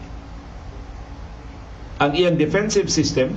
Ang 1.97 2.11
iyang 2.13 2.37
defensive 2.37 2.93
system 2.93 3.33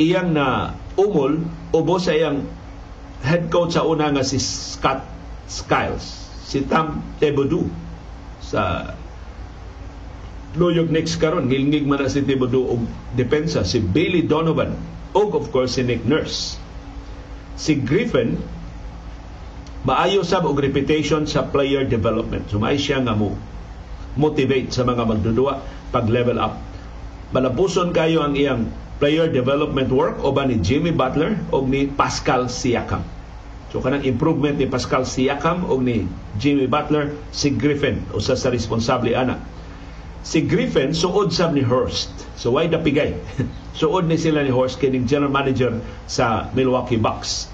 iyang 0.00 0.32
na 0.32 0.78
umol 0.96 1.44
ubo 1.74 1.96
sa 2.00 2.16
iyang 2.16 2.46
head 3.20 3.50
coach 3.50 3.74
sa 3.74 3.84
una 3.84 4.08
nga 4.14 4.22
si 4.22 4.38
Scott 4.38 5.02
Skiles, 5.50 6.28
si 6.46 6.62
Tam 6.64 7.02
Tebodu 7.18 7.66
sa 8.38 8.94
Luyog 10.56 10.88
next 10.88 11.20
karon 11.20 11.52
ngilngig 11.52 11.84
man 11.84 12.00
na 12.00 12.08
si 12.08 12.24
Thibodeau 12.24 12.72
og 12.72 12.80
depensa 13.14 13.68
si 13.68 13.84
Bailey 13.84 14.24
Donovan 14.24 14.72
og 15.12 15.36
of 15.36 15.52
course 15.52 15.76
si 15.76 15.84
Nick 15.84 16.08
Nurse. 16.08 16.56
Si 17.60 17.76
Griffin 17.76 18.40
maayo 19.84 20.24
sab 20.24 20.48
og 20.48 20.56
reputation 20.56 21.28
sa 21.28 21.44
player 21.44 21.84
development. 21.84 22.48
Sumay 22.48 22.80
siya 22.80 23.04
nga 23.04 23.12
mo 23.12 23.36
motivate 24.18 24.72
sa 24.72 24.88
mga 24.88 25.04
magdudua 25.04 25.60
pag 25.92 26.08
level 26.08 26.40
up. 26.40 26.67
Malapuson 27.28 27.92
kayo 27.92 28.24
ang 28.24 28.32
iyang 28.32 28.72
player 28.96 29.28
development 29.28 29.92
work 29.92 30.16
o 30.24 30.32
ba 30.32 30.48
ni 30.48 30.56
Jimmy 30.64 30.96
Butler 30.96 31.36
o 31.52 31.60
ni 31.60 31.84
Pascal 31.84 32.48
Siakam. 32.48 33.04
So 33.68 33.84
kanang 33.84 34.08
improvement 34.08 34.56
ni 34.56 34.64
Pascal 34.64 35.04
Siakam 35.04 35.68
o 35.68 35.76
ni 35.76 36.08
Jimmy 36.40 36.64
Butler 36.64 37.12
si 37.28 37.52
Griffin 37.52 38.00
usa 38.16 38.32
sa 38.32 38.48
responsable 38.48 39.12
ana 39.12 39.36
si 40.24 40.40
Griffin 40.40 40.96
suod 40.96 41.28
sab 41.28 41.52
ni 41.52 41.60
Hurst. 41.60 42.08
So 42.40 42.56
why 42.56 42.64
dapigay? 42.64 43.12
suod 43.80 44.08
ni 44.08 44.16
sila 44.16 44.40
ni 44.40 44.48
Hurst 44.48 44.80
kining 44.80 45.04
general 45.04 45.28
manager 45.28 45.84
sa 46.08 46.48
Milwaukee 46.56 46.96
Bucks. 46.96 47.52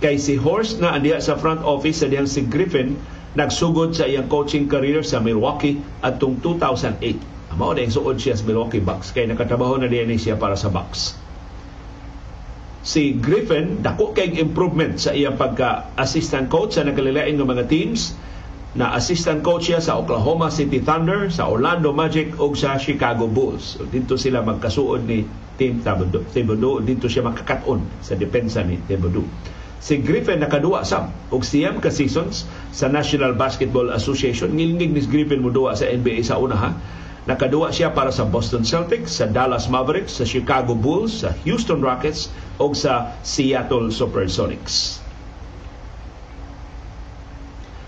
Kay 0.00 0.16
si 0.16 0.40
Hurst 0.40 0.80
na 0.80 0.96
andiya 0.96 1.20
sa 1.20 1.36
front 1.36 1.60
office 1.60 2.00
sa 2.00 2.08
diyang 2.08 2.26
si 2.26 2.40
Griffin 2.48 2.96
nagsugod 3.36 3.92
sa 3.92 4.08
iyang 4.08 4.32
coaching 4.32 4.64
career 4.64 5.04
sa 5.04 5.20
Milwaukee 5.20 5.76
atong 6.00 6.40
2008. 6.40 7.31
Mao 7.56 7.76
na 7.76 7.84
suod 7.84 8.16
siya 8.16 8.36
sa 8.36 8.44
Milwaukee 8.48 8.80
Bucks 8.80 9.12
kay 9.12 9.28
nakatrabaho 9.28 9.76
na 9.80 9.88
diyan 9.88 10.12
siya 10.16 10.40
para 10.40 10.56
sa 10.56 10.72
Bucks. 10.72 11.16
Si 12.82 13.14
Griffin 13.14 13.78
dako 13.78 14.10
kay 14.10 14.42
improvement 14.42 14.98
sa 14.98 15.14
iyang 15.14 15.38
pagka-assistant 15.38 16.50
coach 16.50 16.74
sa 16.74 16.82
nakalilain 16.82 17.38
ng 17.38 17.46
mga 17.46 17.70
teams 17.70 18.18
na 18.72 18.96
assistant 18.96 19.44
coach 19.44 19.68
siya 19.68 19.84
sa 19.84 20.00
Oklahoma 20.00 20.48
City 20.48 20.80
Thunder, 20.80 21.28
sa 21.28 21.44
Orlando 21.46 21.92
Magic 21.92 22.40
o 22.40 22.56
sa 22.56 22.80
Chicago 22.80 23.28
Bulls. 23.28 23.76
So, 23.76 23.84
dito 23.84 24.16
sila 24.16 24.40
magkasuod 24.40 25.04
ni 25.04 25.28
Team 25.60 25.84
Thibodeau. 25.84 26.80
Dito 26.80 27.06
siya 27.06 27.22
makakaton 27.22 27.84
sa 28.00 28.16
depensa 28.16 28.64
ni 28.64 28.80
Thibodeau. 28.88 29.28
Si 29.82 29.98
Griffin 30.00 30.38
nakaduwa 30.40 30.86
sa 30.86 31.10
og 31.34 31.42
siyam 31.42 31.82
ka 31.82 31.90
seasons 31.90 32.46
sa 32.70 32.86
National 32.88 33.34
Basketball 33.34 33.90
Association. 33.92 34.54
Ngilingig 34.54 34.94
ni 34.94 35.02
Griffin 35.04 35.42
mo 35.42 35.50
duwa 35.50 35.74
sa 35.74 35.90
NBA 35.90 36.22
sa 36.24 36.38
una 36.38 36.56
ha. 36.56 36.70
Nakaduwa 37.22 37.70
siya 37.70 37.94
para 37.94 38.10
sa 38.10 38.26
Boston 38.26 38.66
Celtics, 38.66 39.22
sa 39.22 39.30
Dallas 39.30 39.70
Mavericks, 39.70 40.18
sa 40.18 40.26
Chicago 40.26 40.74
Bulls, 40.74 41.22
sa 41.22 41.30
Houston 41.46 41.78
Rockets 41.78 42.34
o 42.58 42.74
sa 42.74 43.14
Seattle 43.22 43.94
Supersonics. 43.94 44.98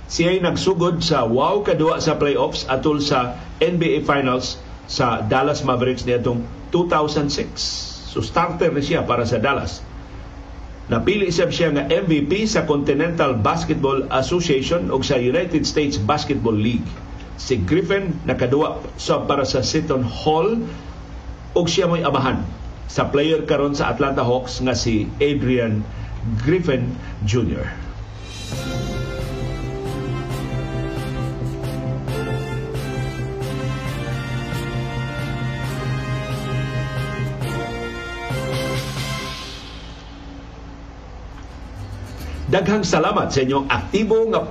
Siya 0.06 0.30
ay 0.30 0.38
nagsugod 0.38 1.02
sa 1.02 1.26
wow 1.26 1.66
kadua 1.66 1.98
sa 1.98 2.14
playoffs 2.14 2.62
atol 2.70 3.02
sa 3.02 3.34
NBA 3.58 4.06
Finals 4.06 4.62
sa 4.86 5.26
Dallas 5.26 5.66
Mavericks 5.66 6.06
niadtong 6.06 6.46
2006. 6.70 8.14
So 8.14 8.22
starter 8.22 8.70
na 8.70 8.78
siya 8.78 9.02
para 9.02 9.26
sa 9.26 9.42
Dallas. 9.42 9.82
Napili 10.86 11.34
siya 11.34 11.50
siya 11.50 11.74
nga 11.74 11.90
MVP 11.90 12.46
sa 12.46 12.62
Continental 12.62 13.34
Basketball 13.34 14.06
Association 14.14 14.94
o 14.94 15.02
sa 15.02 15.18
United 15.18 15.66
States 15.66 15.98
Basketball 15.98 16.54
League. 16.54 16.86
Si 17.34 17.60
Griffin 17.60 18.14
nakaduwa 18.24 18.80
sa 18.96 19.20
para 19.26 19.44
sa 19.44 19.60
Seton 19.60 20.06
Hall 20.06 20.62
ug 21.54 21.66
siya 21.66 21.90
mo'y 21.90 22.06
amahan 22.06 22.40
sa 22.88 23.10
player 23.10 23.42
karon 23.42 23.74
sa 23.74 23.90
Atlanta 23.90 24.22
Hawks 24.22 24.62
nga 24.62 24.72
si 24.72 25.10
Adrian 25.18 25.82
Griffin 26.46 26.94
Jr. 27.26 27.66
Daghang 42.54 42.86
salamat 42.86 43.34
sa 43.34 43.42
inyong 43.42 43.66
aktibo 43.66 44.30
nga 44.30 44.46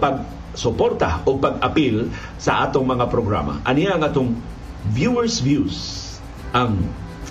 pagsuporta 0.53 1.25
o 1.25 1.41
pag-apil 1.41 2.13
sa 2.37 2.69
atong 2.69 2.85
mga 2.85 3.09
programa. 3.09 3.57
Ani 3.65 3.89
ang 3.89 4.05
atong 4.05 4.37
viewers 4.93 5.41
views 5.41 5.99
ang 6.53 6.77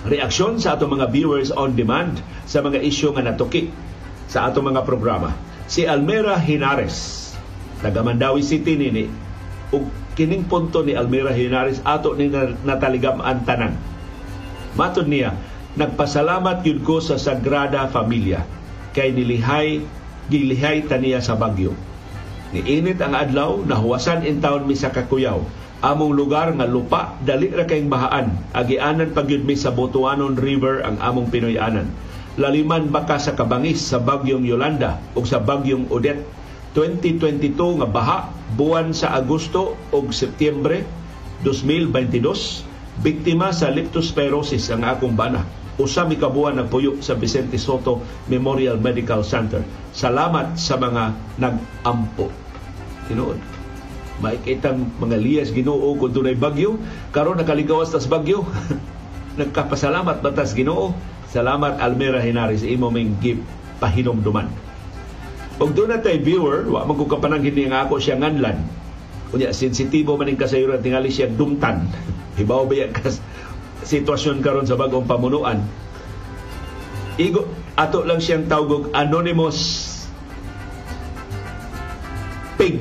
reaksyon 0.03 0.59
sa 0.59 0.75
atong 0.75 0.99
mga 0.99 1.07
viewers 1.07 1.47
on 1.55 1.71
demand 1.71 2.19
sa 2.43 2.59
mga 2.59 2.83
isyu 2.83 3.15
nga 3.15 3.23
natuki 3.23 3.71
sa 4.27 4.51
atong 4.51 4.75
mga 4.75 4.83
programa. 4.83 5.31
Si 5.71 5.87
Almera 5.87 6.35
Hinares, 6.35 7.31
taga 7.79 8.03
Mandawi 8.03 8.43
City 8.43 8.75
nini, 8.75 9.07
ug 9.71 9.87
kining 10.19 10.43
punto 10.43 10.83
ni 10.83 10.91
Almera 10.91 11.31
Hinares 11.31 11.79
ato 11.87 12.11
ni 12.19 12.27
nataligam 12.67 13.23
ang 13.23 13.47
tanan. 13.47 13.79
Matod 14.75 15.07
niya, 15.07 15.31
nagpasalamat 15.79 16.59
yun 16.67 16.83
ko 16.83 16.99
sa 16.99 17.15
Sagrada 17.15 17.87
Familia 17.87 18.43
kay 18.91 19.15
nilihay 19.15 19.79
gilihay 20.27 20.83
taniya 20.83 21.23
sa 21.23 21.39
bagyo. 21.39 21.71
Niinit 22.53 23.01
ang 23.01 23.17
adlaw, 23.17 23.65
nahuwasan 23.65 24.29
in 24.29 24.37
town 24.37 24.69
mi 24.69 24.77
sa 24.77 24.93
Kakuyaw. 24.93 25.41
Among 25.81 26.13
lugar 26.13 26.53
nga 26.53 26.69
lupa, 26.69 27.17
dali 27.25 27.49
ra 27.49 27.65
kayong 27.65 27.89
bahaan. 27.89 28.29
Agianan 28.53 29.09
pagyud 29.09 29.41
mi 29.41 29.57
sa 29.57 29.73
Botuanon 29.73 30.37
River 30.37 30.85
ang 30.85 31.01
among 31.01 31.33
Pinoyanan. 31.33 31.89
Laliman 32.37 32.93
baka 32.93 33.17
sa 33.17 33.33
kabangis 33.33 33.81
sa 33.81 33.97
bagyong 33.97 34.45
Yolanda 34.45 35.01
o 35.17 35.25
sa 35.25 35.41
bagyong 35.41 35.89
Odette. 35.89 36.21
2022 36.77 37.81
nga 37.81 37.89
baha, 37.89 38.17
buwan 38.53 38.93
sa 38.93 39.17
Agosto 39.17 39.73
o 39.89 39.97
Setyembre 40.13 40.85
2022, 41.41 43.01
biktima 43.01 43.49
sa 43.49 43.73
leptospirosis 43.73 44.69
ang 44.69 44.85
akong 44.85 45.17
bana 45.17 45.41
usa 45.73 46.05
mi 46.05 46.21
kabuan 46.21 46.53
nagpuyo 46.53 47.01
sa 47.01 47.17
Vicente 47.17 47.57
Soto 47.57 47.97
Memorial 48.29 48.77
Medical 48.77 49.25
Center. 49.25 49.65
Salamat 49.89 50.53
sa 50.53 50.77
mga 50.77 51.17
nag-ampo. 51.41 52.42
Tinuod. 53.09 53.39
Maikitang 54.21 54.87
mga 55.01 55.17
liyas 55.19 55.49
Ginoo 55.51 55.97
kung 55.97 56.13
dunay 56.13 56.37
bagyo, 56.37 56.79
karon 57.11 57.39
nakaligawas 57.39 57.91
tas 57.91 58.07
bagyo. 58.07 58.45
Nagkapasalamat 59.39 60.21
batas 60.21 60.53
Ginoo. 60.53 60.93
Salamat 61.33 61.81
Almera 61.81 62.21
Hinaris 62.21 62.61
imo 62.61 62.93
ming 62.93 63.17
gift 63.17 63.41
pahinomduman. 63.81 64.45
Og 65.57 65.73
doon 65.73 65.93
na 65.93 65.99
tay 66.01 66.21
viewer, 66.21 66.65
wa 66.69 66.85
man 66.85 66.93
ko 66.93 67.09
hindi 67.41 67.65
nga 67.65 67.89
ako 67.89 67.97
siya 67.97 68.21
nganlan. 68.21 68.61
Kunya 69.33 69.49
sensitibo 69.49 70.13
man 70.13 70.29
ning 70.29 70.37
kasayuran 70.37 70.81
tingali 70.85 71.09
siya 71.09 71.29
dumtan. 71.33 71.89
Hibaw 72.37 72.69
ba 72.69 72.73
yan 72.77 72.93
kas 72.93 73.17
sitwasyon 73.83 74.39
karon 74.39 74.65
sa 74.65 74.79
bagong 74.79 75.05
pamunuan 75.05 75.61
Igo, 77.19 77.45
ato 77.77 78.01
lang 78.01 78.17
siyang 78.17 78.49
tawgog 78.49 78.89
anonymous 78.97 79.85
pig 82.63 82.79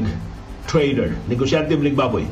trader, 0.70 1.18
negosyante 1.26 1.74
ng 1.74 1.98
baboy. 1.98 2.22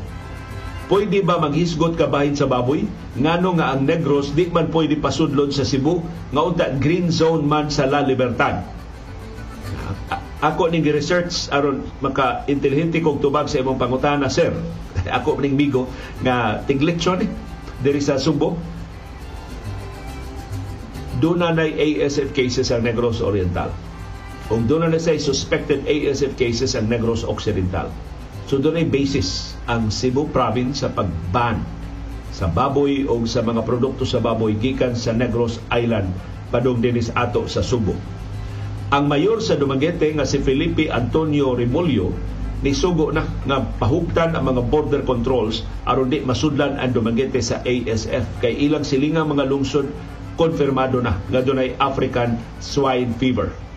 Pwede 0.86 1.18
ba 1.26 1.42
maghisgot 1.42 1.98
ka 1.98 2.07
bahin 2.07 2.38
sa 2.38 2.46
baboy? 2.46 2.86
Ngano 3.18 3.59
nga 3.59 3.74
ang 3.74 3.82
Negros 3.82 4.30
di 4.38 4.46
man 4.46 4.70
pwede 4.70 4.94
pasudlon 4.94 5.51
sa 5.51 5.66
Cebu 5.66 5.98
nga 6.30 6.46
unta 6.46 6.70
green 6.78 7.11
zone 7.11 7.42
man 7.42 7.66
sa 7.66 7.90
La 7.90 8.07
Libertad. 8.07 8.62
Ako 10.40 10.70
ning 10.70 10.86
research 10.86 11.51
aron 11.51 11.82
maka 11.98 12.46
intelihente 12.46 13.03
kog 13.03 13.18
tubag 13.18 13.51
sa 13.51 13.59
imong 13.59 13.82
pangutana 13.82 14.30
sir. 14.30 14.55
Ako 15.18 15.42
ning 15.42 15.59
migo 15.59 15.90
nga 16.22 16.62
tigleksyon 16.62 17.26
eh, 17.26 17.30
diri 17.82 17.98
sa 17.98 18.14
Subo. 18.14 18.55
Doon 21.18 21.42
na 21.42 21.66
ASF 21.66 22.30
cases 22.30 22.70
ang 22.70 22.86
Negros 22.86 23.20
Oriental. 23.20 23.89
Kung 24.51 24.66
doon 24.66 24.90
na 24.90 24.98
say 24.98 25.14
suspected 25.14 25.86
ASF 25.86 26.34
cases 26.34 26.74
ang 26.74 26.90
Negros 26.90 27.22
Occidental. 27.22 27.86
So 28.51 28.59
doon 28.59 28.82
ay 28.82 28.90
basis 28.90 29.55
ang 29.70 29.94
Cebu 29.94 30.26
Province 30.34 30.82
sa 30.82 30.90
pag-ban 30.90 31.62
sa 32.34 32.51
baboy 32.51 33.07
o 33.07 33.22
sa 33.30 33.46
mga 33.46 33.62
produkto 33.62 34.03
sa 34.03 34.18
baboy 34.18 34.59
gikan 34.59 34.98
sa 34.98 35.14
Negros 35.14 35.62
Island 35.70 36.11
padung 36.51 36.82
dinis 36.82 37.14
ato 37.14 37.46
sa 37.46 37.62
Subo. 37.62 37.94
Ang 38.90 39.07
mayor 39.07 39.38
sa 39.38 39.55
Dumaguete 39.55 40.11
nga 40.18 40.26
si 40.26 40.42
Felipe 40.42 40.90
Antonio 40.90 41.55
Remolio 41.55 42.11
ni 42.66 42.74
sugo 42.74 43.14
na 43.14 43.22
nga 43.46 43.62
pahugtan 43.62 44.34
ang 44.34 44.51
mga 44.51 44.66
border 44.66 45.03
controls 45.07 45.62
aron 45.86 46.11
di 46.11 46.26
masudlan 46.26 46.74
ang 46.74 46.90
Dumaguete 46.90 47.38
sa 47.38 47.62
ASF 47.62 48.42
kay 48.42 48.59
ilang 48.66 48.82
silingang 48.82 49.30
mga 49.30 49.46
lungsod 49.46 49.86
konfirmado 50.34 50.98
na 50.98 51.22
nga 51.30 51.38
dunay 51.38 51.78
African 51.78 52.34
swine 52.59 53.14
fever. 53.14 53.70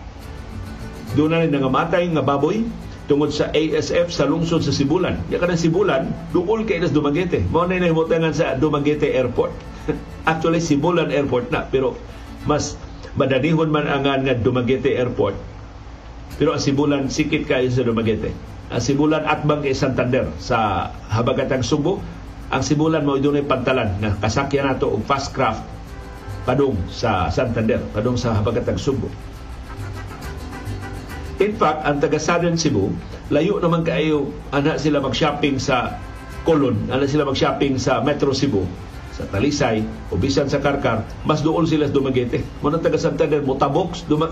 Doon 1.13 1.29
na 1.33 1.45
nangamatay 1.45 2.09
nga 2.09 2.25
baboy 2.25 2.65
tungod 3.05 3.35
sa 3.35 3.51
ASF 3.51 4.09
sa 4.09 4.23
lungsod 4.25 4.63
sa 4.63 4.71
Sibulan. 4.73 5.19
Ya 5.27 5.37
kanang 5.37 5.59
Sibulan, 5.59 6.09
duol 6.31 6.63
kay 6.63 6.79
nas 6.79 6.95
Dumaguete. 6.95 7.43
Mao 7.51 7.67
na 7.67 7.77
nahimutangan 7.77 8.33
sa 8.33 8.55
Dumaguete 8.55 9.11
Airport. 9.11 9.51
Actually 10.29 10.63
Sibulan 10.63 11.11
Airport 11.11 11.51
na 11.51 11.67
pero 11.67 11.99
mas 12.47 12.79
madanihon 13.19 13.69
man 13.69 13.85
ang 13.85 14.07
nga 14.07 14.33
Dumaguete 14.33 14.95
Airport. 14.95 15.35
Pero 16.39 16.55
ang 16.55 16.61
Sibulan 16.63 17.11
sikit 17.11 17.45
kayo 17.45 17.67
sa 17.69 17.83
Dumaguete. 17.85 18.33
Ang 18.73 18.81
Sibulan 18.81 19.27
atbang 19.27 19.61
kay 19.61 19.75
Santander 19.75 20.31
sa 20.39 20.89
habagatang 21.11 21.61
Subo. 21.61 22.01
Ang 22.49 22.63
Sibulan 22.65 23.05
mao 23.05 23.19
dunay 23.19 23.45
pantalan 23.45 24.01
nga 24.01 24.17
kasakyan 24.17 24.69
nato 24.69 24.89
og 24.89 25.05
fast 25.05 25.33
craft 25.35 25.61
padung 26.43 26.75
sa 26.91 27.31
Santander, 27.31 27.79
padung 27.91 28.19
sa 28.19 28.35
habagatang 28.35 28.79
Subo. 28.79 29.07
In 31.43 31.59
fact, 31.59 31.83
ang 31.83 31.99
taga 31.99 32.15
Southern 32.15 32.55
Cebu, 32.55 32.87
layo 33.27 33.59
naman 33.59 33.83
kayo 33.83 34.31
ana 34.55 34.79
sila 34.79 35.03
mag-shopping 35.03 35.59
sa 35.59 35.99
Colon, 36.47 36.87
ana 36.87 37.03
sila 37.03 37.27
mag-shopping 37.27 37.75
sa 37.75 37.99
Metro 37.99 38.31
Cebu, 38.31 38.63
sa 39.11 39.27
Talisay, 39.27 39.83
o 40.07 40.15
bisan 40.15 40.47
sa 40.47 40.63
Karkar, 40.63 41.03
mas 41.27 41.43
doon 41.43 41.67
sila 41.67 41.91
sa 41.91 41.93
Dumaguete. 41.99 42.39
Muna 42.63 42.79
taga 42.79 42.95
Santander, 42.95 43.43
Mutabox, 43.43 44.07
duma, 44.07 44.31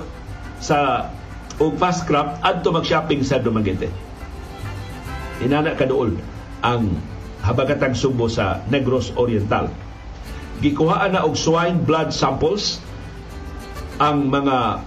sa 0.64 1.12
o 1.60 1.68
fast 1.76 2.08
craft 2.08 2.40
adto 2.48 2.72
mag-shopping 2.72 3.28
sa 3.28 3.44
Dumaguete. 3.44 3.92
Inana 5.44 5.76
ka 5.76 5.84
doon 5.84 6.16
ang 6.64 6.96
habagatang 7.44 7.92
Subo 7.92 8.32
sa 8.32 8.64
Negros 8.72 9.12
Oriental. 9.20 9.68
Gikuhaan 10.64 11.18
na 11.18 11.28
og 11.28 11.36
swine 11.36 11.82
blood 11.84 12.16
samples 12.16 12.80
ang 14.00 14.32
mga 14.32 14.80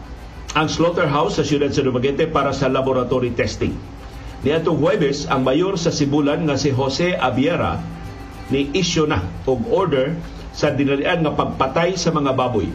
ang 0.55 0.70
slaughterhouse 0.70 1.42
sa 1.42 1.42
siyudad 1.42 1.74
sa 1.74 1.82
Dumaguete 1.82 2.30
para 2.30 2.55
sa 2.55 2.70
laboratory 2.70 3.34
testing. 3.34 3.74
Niadtong 4.46 4.78
Huwebes, 4.78 5.26
ang 5.26 5.42
mayor 5.42 5.74
sa 5.74 5.90
Sibulan 5.90 6.46
nga 6.46 6.55
si 6.55 6.70
Jose 6.70 7.11
Abiera 7.18 7.82
ni 8.55 8.70
isyo 8.70 9.11
na 9.11 9.18
og 9.50 9.66
order 9.66 10.14
sa 10.55 10.70
dinalian 10.70 11.26
nga 11.26 11.34
pagpatay 11.34 11.98
sa 11.98 12.14
mga 12.14 12.38
baboy 12.38 12.70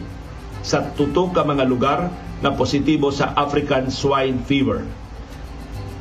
sa 0.60 0.92
tutok 0.92 1.32
ka 1.32 1.40
mga 1.40 1.64
lugar 1.64 2.12
na 2.44 2.52
positibo 2.52 3.08
sa 3.08 3.32
African 3.32 3.88
swine 3.88 4.44
fever. 4.44 4.84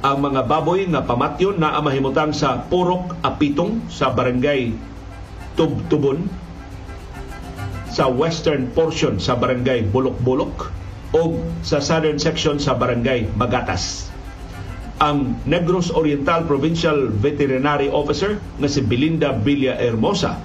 Ang 0.04 0.18
mga 0.20 0.52
baboy 0.52 0.84
nga 0.84 1.08
pamatyon 1.08 1.64
na 1.64 1.80
mahimutang 1.80 2.36
sa 2.36 2.60
Purok 2.68 3.20
Apitong 3.24 3.88
sa 3.88 4.12
barangay 4.12 4.76
Tubtubon 5.56 6.28
sa 7.88 8.08
western 8.12 8.68
portion 8.72 9.20
sa 9.20 9.36
barangay 9.36 9.88
Bulok-Bulok 9.92 10.79
o 11.16 11.38
sa 11.66 11.82
southern 11.82 12.22
section 12.22 12.62
sa 12.62 12.78
barangay 12.78 13.30
Magatas. 13.34 14.10
Ang 15.00 15.40
Negros 15.48 15.90
Oriental 15.96 16.44
Provincial 16.44 17.08
Veterinary 17.08 17.88
Officer 17.88 18.36
nga 18.60 18.68
si 18.68 18.84
Belinda 18.84 19.32
Villa 19.32 19.80
Hermosa 19.80 20.38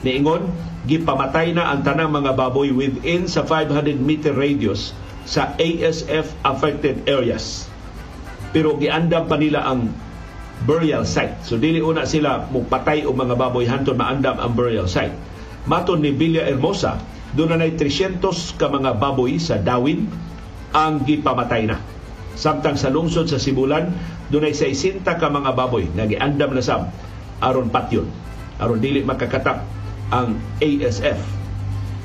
niingon 0.00 0.48
gipamatay 0.88 1.52
na 1.52 1.68
ang 1.68 1.84
tanang 1.84 2.08
mga 2.08 2.32
baboy 2.32 2.72
within 2.72 3.28
sa 3.28 3.44
500 3.44 3.98
meter 4.00 4.32
radius 4.32 4.96
sa 5.28 5.52
ASF 5.60 6.32
affected 6.40 7.04
areas. 7.04 7.68
Pero 8.56 8.80
giandam 8.80 9.28
pa 9.28 9.36
nila 9.36 9.60
ang 9.68 9.92
burial 10.64 11.04
site. 11.04 11.44
So 11.44 11.60
dili 11.60 11.84
una 11.84 12.08
sila 12.08 12.48
mupatay 12.48 13.04
og 13.04 13.14
mga 13.14 13.36
baboy 13.36 13.68
hanton 13.68 14.00
maandam 14.00 14.40
ang 14.40 14.56
burial 14.56 14.88
site. 14.88 15.12
Maton 15.68 16.00
ni 16.00 16.16
Villa 16.16 16.48
Hermosa, 16.48 16.96
doon 17.36 17.58
na 17.58 17.68
300 17.68 18.22
ka 18.56 18.66
mga 18.72 18.96
baboy 18.96 19.36
sa 19.36 19.60
Dawin 19.60 20.08
ang 20.72 21.04
gipamatay 21.04 21.68
na. 21.68 21.80
Samtang 22.38 22.78
sa 22.78 22.88
lungsod 22.88 23.26
sa 23.26 23.40
Sibulan, 23.40 23.90
doon 24.30 24.46
ay 24.46 24.54
60 24.54 25.02
ka 25.04 25.28
mga 25.28 25.52
baboy 25.58 25.90
nga 25.92 26.06
giandam 26.06 26.54
na 26.54 26.62
sab 26.62 26.88
aron 27.42 27.68
patyon. 27.68 28.06
Aron 28.62 28.78
dili 28.78 29.02
makakatap 29.02 29.66
ang 30.14 30.38
ASF. 30.62 31.18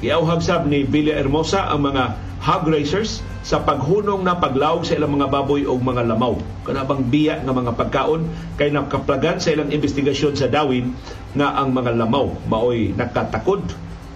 Iauhag 0.03 0.43
sab 0.43 0.67
ni 0.67 0.83
Villa 0.83 1.15
Hermosa 1.15 1.71
ang 1.71 1.87
mga 1.87 2.19
hog 2.43 2.67
racers 2.67 3.23
sa 3.43 3.63
paghunong 3.63 4.23
na 4.23 4.35
paglawog 4.39 4.83
sa 4.83 4.99
ilang 4.99 5.15
mga 5.15 5.31
baboy 5.31 5.63
o 5.63 5.79
mga 5.79 6.07
lamaw. 6.07 6.35
Kanabang 6.67 7.07
biya 7.07 7.39
nga 7.43 7.55
mga 7.55 7.75
pagkaon 7.75 8.27
kay 8.59 8.71
nakaplagan 8.71 9.39
sa 9.39 9.55
ilang 9.55 9.71
investigasyon 9.71 10.35
sa 10.35 10.51
Dawin 10.51 10.91
nga 11.35 11.55
ang 11.55 11.71
mga 11.71 11.95
lamaw 11.95 12.31
maoy 12.47 12.91
nakatakod 12.95 13.63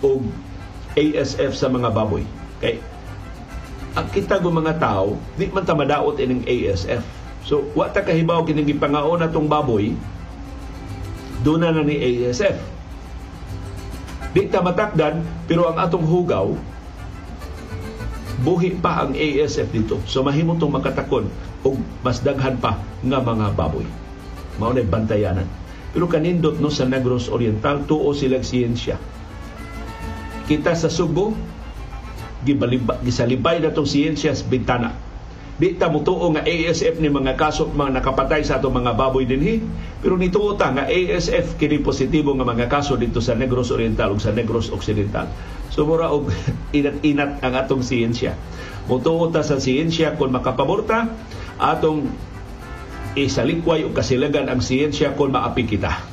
o 0.04 0.24
ASF 0.98 1.54
sa 1.54 1.70
mga 1.70 1.94
baboy. 1.94 2.26
Kay 2.58 2.82
ang 3.98 4.10
kita 4.14 4.38
go 4.38 4.54
mga 4.54 4.78
tao, 4.78 5.18
di 5.38 5.50
man 5.50 5.66
ta 5.66 5.74
madaot 5.74 6.18
ining 6.22 6.46
ASF. 6.46 7.02
So, 7.42 7.66
wa 7.74 7.90
ta 7.90 8.06
kahibaw 8.06 8.46
kining 8.46 8.70
gipangaon 8.70 9.26
atong 9.26 9.50
baboy, 9.50 9.98
doon 11.42 11.66
na, 11.66 11.82
ni 11.82 11.98
ASF. 11.98 12.58
Di 14.38 14.46
ta 14.54 14.62
matakdan, 14.62 15.26
pero 15.50 15.66
ang 15.66 15.82
atong 15.82 16.06
hugaw, 16.06 16.54
buhi 18.46 18.78
pa 18.78 19.02
ang 19.06 19.18
ASF 19.18 19.66
dito. 19.74 19.98
So 20.06 20.22
mahimo 20.22 20.54
tong 20.62 20.78
makatakon 20.78 21.26
og 21.66 21.76
mas 22.06 22.22
daghan 22.22 22.62
pa 22.62 22.78
nga 23.02 23.18
mga 23.18 23.58
baboy. 23.58 23.86
Mao 24.62 24.74
na 24.74 24.86
bantayanan. 24.86 25.50
Pero 25.90 26.06
kanindot 26.06 26.62
no 26.62 26.70
sa 26.70 26.86
Negros 26.86 27.34
Oriental 27.34 27.82
tuo 27.90 28.14
silang 28.14 28.46
siyensya 28.46 29.02
kita 30.48 30.74
sa 30.74 30.88
Subo 30.88 31.36
gisalibay 33.04 33.60
na 33.60 33.76
itong 33.76 33.90
siyensya 33.90 34.32
sa 34.32 34.48
bintana. 34.48 34.96
Di 35.58 35.74
ta 35.74 35.90
mutuo 35.90 36.30
nga 36.38 36.46
ASF 36.46 37.02
ni 37.02 37.10
mga 37.10 37.34
kaso 37.34 37.66
mga 37.66 37.98
nakapatay 37.98 38.46
sa 38.46 38.62
atong 38.62 38.78
mga 38.78 38.94
baboy 38.94 39.26
dinhi. 39.26 39.58
Pero 40.06 40.14
nituo 40.14 40.54
ta 40.54 40.70
nga 40.70 40.86
ASF 40.86 41.58
kini 41.58 41.82
positibo 41.82 42.30
nga 42.38 42.46
mga 42.46 42.70
kaso 42.70 42.94
dito 42.94 43.18
sa 43.20 43.34
Negros 43.34 43.74
Oriental 43.74 44.14
ug 44.14 44.22
sa 44.22 44.30
Negros 44.30 44.70
Occidental. 44.70 45.26
So 45.74 45.90
mura 45.90 46.14
og 46.14 46.30
inat-inat 46.78 47.42
ang 47.42 47.54
atong 47.58 47.82
siyensya. 47.82 48.38
Mutuo 48.86 49.34
ta 49.34 49.42
sa 49.42 49.58
siyensya 49.58 50.14
kung 50.14 50.30
makapaborta 50.30 51.10
atong 51.58 52.06
isalikway 53.18 53.82
o 53.82 53.90
kasilagan 53.90 54.46
ang 54.46 54.62
siyensya 54.62 55.18
kung 55.18 55.34
maapi 55.34 55.66
kita. 55.66 56.06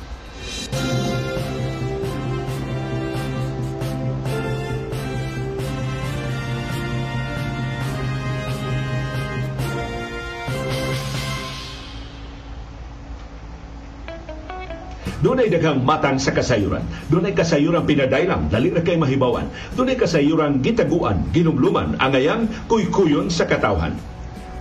Doon 15.25 15.41
ay 15.41 15.49
daghang 15.49 15.81
matang 15.81 16.21
sa 16.21 16.29
kasayuran. 16.29 16.85
Doon 17.09 17.25
ay 17.25 17.33
kasayuran 17.33 17.89
pinadailang, 17.89 18.45
dali 18.45 18.69
na 18.69 18.85
kay 18.85 18.93
mahibawan. 18.93 19.49
Doon 19.73 19.89
ay 19.89 19.97
kasayuran 19.97 20.61
gitaguan, 20.61 21.25
ginumluman, 21.33 21.97
angayang 21.97 22.45
kuykuyon 22.69 23.33
sa 23.33 23.49
katawhan. 23.49 23.97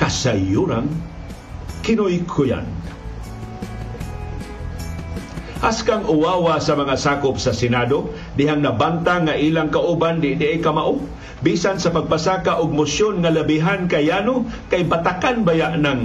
Kasayuran 0.00 0.88
kinoy-kuyan. 1.84 2.64
Askang 5.60 6.08
uwawa 6.08 6.56
sa 6.64 6.72
mga 6.80 6.96
sakop 6.96 7.36
sa 7.36 7.52
Senado, 7.52 8.08
dihang 8.32 8.64
nabanta 8.64 9.20
nga 9.20 9.36
ilang 9.36 9.68
kauban 9.68 10.24
di 10.24 10.32
di 10.32 10.64
kamao, 10.64 10.96
bisan 11.44 11.76
sa 11.76 11.92
pagpasaka 11.92 12.56
og 12.56 12.72
mosyon 12.72 13.20
nga 13.20 13.28
labihan 13.28 13.84
kayano 13.84 14.48
kay 14.72 14.88
batakan 14.88 15.44
baya 15.44 15.76
ng 15.76 16.00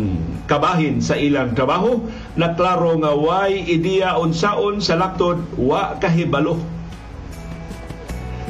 kabahin 0.51 0.99
sa 0.99 1.15
ilang 1.15 1.55
trabaho? 1.55 2.03
Na 2.35 2.59
klaro 2.59 2.99
nga 2.99 3.15
way 3.15 3.63
ideya 3.71 4.19
unsaon 4.19 4.83
sa 4.83 4.99
laktod 4.99 5.39
wa 5.55 5.95
kahibalo. 5.95 6.59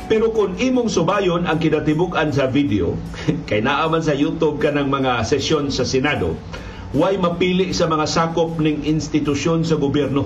Pero 0.10 0.34
kung 0.34 0.58
imong 0.58 0.90
subayon 0.90 1.46
ang 1.46 1.62
kinatibuk-an 1.62 2.34
sa 2.34 2.50
video, 2.50 2.98
kay 3.50 3.62
naaman 3.62 4.02
sa 4.02 4.18
YouTube 4.18 4.58
ka 4.58 4.74
ng 4.74 4.90
mga 4.90 5.22
sesyon 5.22 5.70
sa 5.70 5.86
Senado, 5.86 6.34
way 6.98 7.22
mapili 7.22 7.70
sa 7.78 7.86
mga 7.86 8.10
sakop 8.10 8.58
ning 8.58 8.82
institusyon 8.90 9.62
sa 9.62 9.78
gobyerno. 9.78 10.26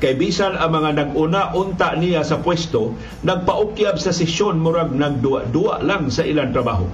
Kay 0.00 0.16
bisan 0.16 0.56
ang 0.56 0.72
mga 0.72 0.96
nag-una 0.96 1.52
unta 1.52 1.92
niya 1.92 2.24
sa 2.24 2.40
pwesto, 2.40 2.96
nagpaukyab 3.20 4.00
sa 4.00 4.16
sesyon 4.16 4.56
murag 4.56 4.96
nagduwa-duwa 4.96 5.84
lang 5.84 6.08
sa 6.08 6.24
ilang 6.24 6.56
trabaho. 6.56 6.88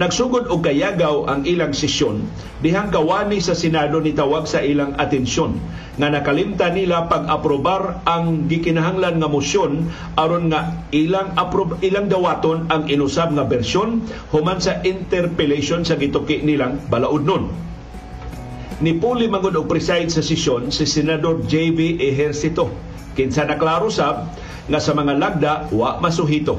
Nagsugod 0.00 0.48
og 0.48 0.64
kayagaw 0.64 1.28
ang 1.28 1.44
ilang 1.44 1.76
sesyon 1.76 2.24
dihang 2.64 2.88
kawani 2.88 3.36
sa 3.44 3.52
Senado 3.52 4.00
ni 4.00 4.16
tawag 4.16 4.48
sa 4.48 4.64
ilang 4.64 4.96
atensyon 4.96 5.60
nga 6.00 6.08
nakalimta 6.08 6.72
nila 6.72 7.04
pag-aprobar 7.04 8.00
ang 8.08 8.48
gikinahanglan 8.48 9.20
nga 9.20 9.28
mosyon 9.28 9.92
aron 10.16 10.48
nga 10.48 10.88
ilang 10.96 11.36
aprob 11.36 11.84
ilang 11.84 12.08
dawaton 12.08 12.72
ang 12.72 12.88
inusab 12.88 13.36
nga 13.36 13.44
bersyon 13.44 14.00
human 14.32 14.56
sa 14.64 14.80
interpellation 14.88 15.84
sa 15.84 16.00
gituki 16.00 16.40
nilang 16.40 16.80
balaudnon. 16.88 17.69
Ni 18.80 18.96
Puli 18.96 19.28
mangod 19.28 19.52
og 19.60 19.68
preside 19.68 20.08
sa 20.08 20.24
sesyon 20.24 20.72
si 20.72 20.88
Senador 20.88 21.44
JV 21.44 22.00
Ejercito. 22.00 22.72
Kinsa 23.12 23.44
naklaro 23.44 23.92
sab 23.92 24.32
nga 24.72 24.80
sa 24.80 24.96
mga 24.96 25.20
lagda 25.20 25.52
wa 25.68 26.00
masuhito. 26.00 26.56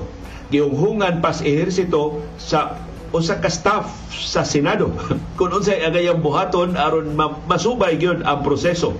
Giunghungan 0.53 1.17
pas 1.17 1.41
ehersito 1.41 2.21
sa 2.37 2.77
usa 3.09 3.41
ka 3.41 3.49
staff 3.49 3.89
sa 4.13 4.45
Senado 4.45 4.93
kung 5.41 5.49
unsay 5.49 5.81
agayang 5.81 6.21
buhaton 6.21 6.77
aron 6.77 7.17
masubay 7.49 7.97
gyud 7.97 8.21
ang 8.21 8.45
proseso 8.45 8.93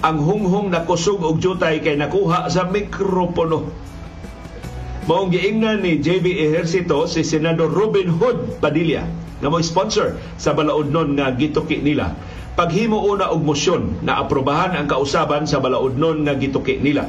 ang 0.00 0.22
hunghong 0.22 0.70
nakusog 0.70 1.18
og 1.20 1.42
jutay 1.42 1.82
kay 1.82 1.98
nakuha 1.98 2.46
sa 2.48 2.64
mikropono 2.70 3.68
Maong 5.08 5.32
giingnan 5.32 5.80
ni 5.80 5.98
JB 5.98 6.24
Ejercito 6.48 7.08
si 7.08 7.24
Senador 7.24 7.72
Robin 7.72 8.12
Hood 8.12 8.60
Padilla 8.60 9.08
nga 9.38 9.48
mo 9.48 9.56
sponsor 9.62 10.18
sa 10.36 10.50
balaodnon 10.52 11.14
nga 11.14 11.30
gituki 11.32 11.78
nila. 11.78 12.10
Paghimo 12.58 13.06
una 13.06 13.30
og 13.30 13.46
mosyon 13.46 14.02
na 14.02 14.18
aprobahan 14.18 14.74
ang 14.74 14.90
kausaban 14.90 15.46
sa 15.46 15.62
balaodnon 15.62 16.26
nga 16.26 16.34
gituki 16.34 16.82
nila 16.82 17.06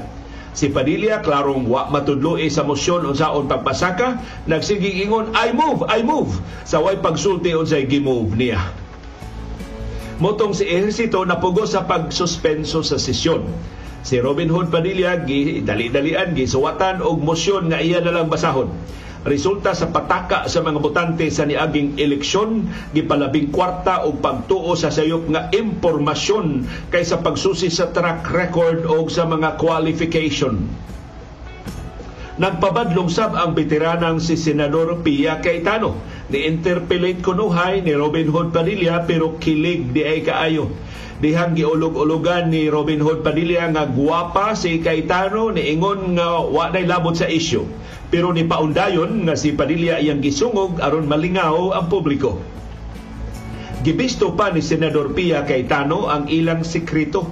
Si 0.60 0.68
Padilla 0.74 1.22
klarong 1.22 1.70
wa 1.70 1.88
matudloi 1.94 2.50
sa 2.50 2.66
mosyon 2.66 3.06
unsaon 3.06 3.46
pagpasaka, 3.46 4.20
nagsiging 4.50 5.06
ingon 5.06 5.32
I 5.38 5.54
move, 5.54 5.86
I 5.86 6.02
move. 6.02 6.42
Sa 6.66 6.82
way 6.82 6.98
pagsulti 6.98 7.54
unsay 7.54 7.86
gimove 7.86 8.34
niya. 8.34 8.60
Motong 10.20 10.52
si 10.52 10.68
ehersito 10.68 11.24
napugo 11.24 11.64
sa 11.64 11.88
pagsuspenso 11.88 12.84
sa 12.84 13.00
sesyon. 13.00 13.48
Si 14.04 14.20
Robin 14.20 14.52
Hood 14.52 14.68
Padilla 14.74 15.22
gi 15.24 15.64
dali-dalian 15.64 16.36
gisuwatan 16.36 17.00
og 17.06 17.24
mosyon 17.24 17.72
nga 17.72 17.80
iya 17.80 18.04
na 18.04 18.12
lang 18.12 18.28
basahon 18.28 18.74
resulta 19.28 19.76
sa 19.76 19.92
pataka 19.92 20.48
sa 20.48 20.64
mga 20.64 20.80
botante 20.80 21.28
sa 21.28 21.44
niaging 21.44 22.00
eleksyon 22.00 22.72
gipalabing 22.96 23.52
kwarta 23.52 24.08
og 24.08 24.24
pagtuo 24.24 24.72
sa 24.80 24.88
sayop 24.88 25.28
nga 25.28 25.52
impormasyon 25.52 26.64
kaysa 26.88 27.20
pagsusi 27.20 27.68
sa 27.68 27.92
track 27.92 28.28
record 28.32 28.88
o 28.88 29.04
sa 29.12 29.28
mga 29.28 29.60
qualification 29.60 30.68
Nagpabadlong 32.40 33.12
sab 33.12 33.36
ang 33.36 33.52
veteranang 33.52 34.24
si 34.24 34.40
Senador 34.40 35.04
Pia 35.04 35.44
Cayetano. 35.44 36.00
Ni-interpellate 36.32 37.20
kunuhay 37.20 37.84
ni 37.84 37.92
Robin 37.92 38.32
Hood 38.32 38.56
Padilla 38.56 39.04
pero 39.04 39.36
kilig 39.44 39.92
di 39.92 40.08
ay 40.08 40.24
kaayo 40.24 40.72
dihang 41.20 41.52
giulog-ulogan 41.52 42.48
ni 42.48 42.72
Robin 42.72 43.04
Hood 43.04 43.28
Padilla 43.28 43.68
nga 43.68 43.84
guwapa 43.84 44.56
si 44.56 44.80
Cayetano 44.80 45.52
ni 45.52 45.76
ingon 45.76 46.16
nga 46.16 46.40
wa 46.40 46.72
labot 46.72 47.12
sa 47.12 47.28
isyu. 47.28 47.68
Pero 48.10 48.34
ni 48.34 48.42
paundayon 48.42 49.30
nga 49.30 49.38
si 49.38 49.54
Padilla 49.54 50.02
iyang 50.02 50.22
gisungog 50.22 50.82
aron 50.82 51.06
malingaw 51.06 51.78
ang 51.78 51.86
publiko. 51.94 52.42
Gibisto 53.86 54.36
pa 54.36 54.50
ni 54.52 54.60
Senador 54.60 55.14
Pia 55.16 55.46
Cayetano 55.46 56.10
ang 56.10 56.26
ilang 56.28 56.66
sekreto. 56.66 57.30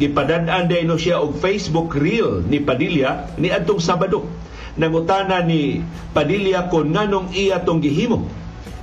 Gipadad-an 0.00 0.70
no 0.86 0.96
siya 0.96 1.20
og 1.20 1.36
Facebook 1.42 1.92
reel 1.98 2.46
ni 2.46 2.62
Padilla 2.62 3.28
ni 3.36 3.50
adtong 3.50 3.82
Sabado. 3.82 4.24
Nangutana 4.78 5.42
ni 5.44 5.82
Padilla 6.14 6.70
kung 6.70 6.94
nganong 6.94 7.34
iya 7.34 7.60
tong 7.66 7.82
gihimo. 7.82 8.24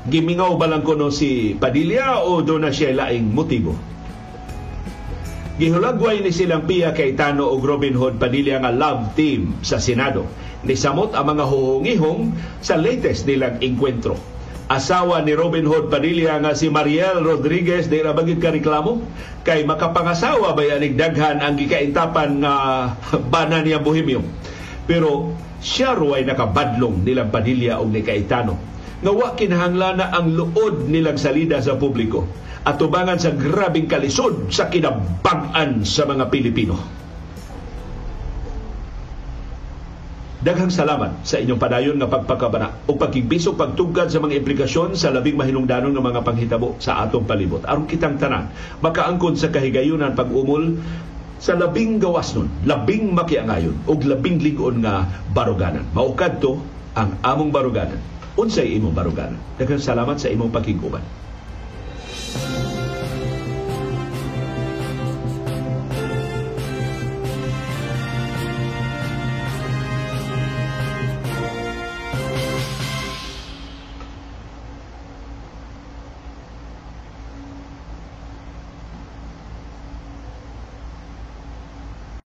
Gimingaw 0.08 0.60
ba 0.60 0.68
lang 0.68 0.84
kuno 0.84 1.10
si 1.10 1.56
Padilla 1.56 2.22
o 2.22 2.44
do 2.44 2.60
na 2.60 2.70
siya 2.70 2.92
laing 2.94 3.34
motibo? 3.34 3.74
Gihulagway 5.58 6.22
ni 6.22 6.30
silang 6.30 6.70
Pia 6.70 6.94
Cayetano 6.94 7.50
o 7.50 7.58
Robin 7.58 7.98
Hood 7.98 8.22
Padilla 8.22 8.62
nga 8.62 8.70
love 8.70 9.18
team 9.18 9.58
sa 9.66 9.82
Senado. 9.82 10.30
Nisamot 10.68 11.16
ang 11.16 11.32
mga 11.32 11.48
huhungihong 11.48 12.36
sa 12.60 12.76
latest 12.76 13.24
nilang 13.24 13.64
engkwentro. 13.64 14.20
Asawa 14.68 15.24
ni 15.24 15.32
Robin 15.32 15.64
Hood 15.64 15.88
Padilla 15.88 16.44
nga 16.44 16.52
si 16.52 16.68
Mariel 16.68 17.24
Rodriguez 17.24 17.88
di 17.88 18.04
rabagid 18.04 18.44
ka 18.44 18.52
reklamo 18.52 19.00
kay 19.48 19.64
makapangasawa 19.64 20.52
ba 20.52 20.64
yanig 20.68 21.00
daghan 21.00 21.40
ang 21.40 21.56
gikaintapan 21.56 22.44
nga 22.44 22.54
bana 23.34 23.64
niya 23.64 23.80
Bohemio. 23.80 24.20
Pero 24.84 25.32
siya 25.64 25.96
ruway 25.96 26.28
nakabadlong 26.28 27.08
nilang 27.08 27.32
Padilla 27.32 27.80
o 27.80 27.88
ni 27.88 28.04
Cayetano 28.04 28.60
nga 28.98 29.12
wa 29.14 29.30
kinahanglan 29.38 30.04
na 30.04 30.12
ang 30.12 30.36
luod 30.36 30.90
nilang 30.90 31.16
salida 31.22 31.64
sa 31.64 31.80
publiko 31.80 32.28
at 32.68 32.76
tubangan 32.76 33.16
sa 33.16 33.32
grabing 33.32 33.88
kalisod 33.88 34.52
sa 34.52 34.68
kinabang-an 34.68 35.88
sa 35.88 36.04
mga 36.04 36.28
Pilipino. 36.28 36.76
Daghang 40.38 40.70
salamat 40.70 41.26
sa 41.26 41.42
inyong 41.42 41.58
padayon 41.58 41.98
nga 41.98 42.06
pagpakabana 42.06 42.86
o 42.86 42.94
pagkigbisog 42.94 43.58
pagtugkad 43.58 44.14
sa 44.14 44.22
mga 44.22 44.38
implikasyon 44.38 44.94
sa 44.94 45.10
labing 45.10 45.34
mahinungdanon 45.34 45.90
ng 45.90 46.06
mga 46.14 46.22
panghitabo 46.22 46.78
sa 46.78 47.02
atong 47.02 47.26
palibot. 47.26 47.66
Aron 47.66 47.90
kitang 47.90 48.22
tanan, 48.22 48.54
makaangkon 48.86 49.34
sa 49.34 49.50
kahigayunan 49.50 50.14
pag-umol 50.14 50.78
sa 51.42 51.58
labing 51.58 51.98
gawas 51.98 52.38
nun, 52.38 52.54
labing 52.70 53.18
makiangayon 53.18 53.82
o 53.90 53.98
labing 53.98 54.38
ligon 54.38 54.86
nga 54.86 55.10
baruganan. 55.34 55.90
Maukad 55.98 56.38
to 56.38 56.62
ang 56.94 57.18
among 57.26 57.50
baruganan. 57.50 57.98
Unsay 58.38 58.78
imong 58.78 58.94
baruganan. 58.94 59.42
Daghang 59.58 59.82
salamat 59.82 60.22
sa 60.22 60.30
imong 60.30 60.54
pakiguban. 60.54 61.02